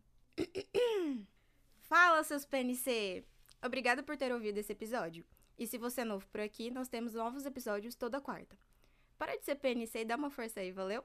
Fala, 1.82 2.22
seus 2.24 2.44
PNC! 2.44 3.24
Obrigada 3.64 4.03
por 4.03 4.16
ter 4.16 4.32
ouvido 4.32 4.59
esse 4.59 4.72
episódio. 4.72 5.24
E 5.57 5.66
se 5.66 5.78
você 5.78 6.01
é 6.01 6.05
novo 6.05 6.26
por 6.28 6.40
aqui, 6.40 6.70
nós 6.70 6.88
temos 6.88 7.14
novos 7.14 7.44
episódios 7.46 7.94
toda 7.94 8.20
quarta. 8.20 8.57
Para 9.18 9.36
de 9.36 9.44
ser 9.44 9.57
PNC 9.57 10.01
e 10.01 10.05
dá 10.05 10.16
uma 10.16 10.30
força 10.30 10.61
aí, 10.61 10.72
valeu? 10.72 11.05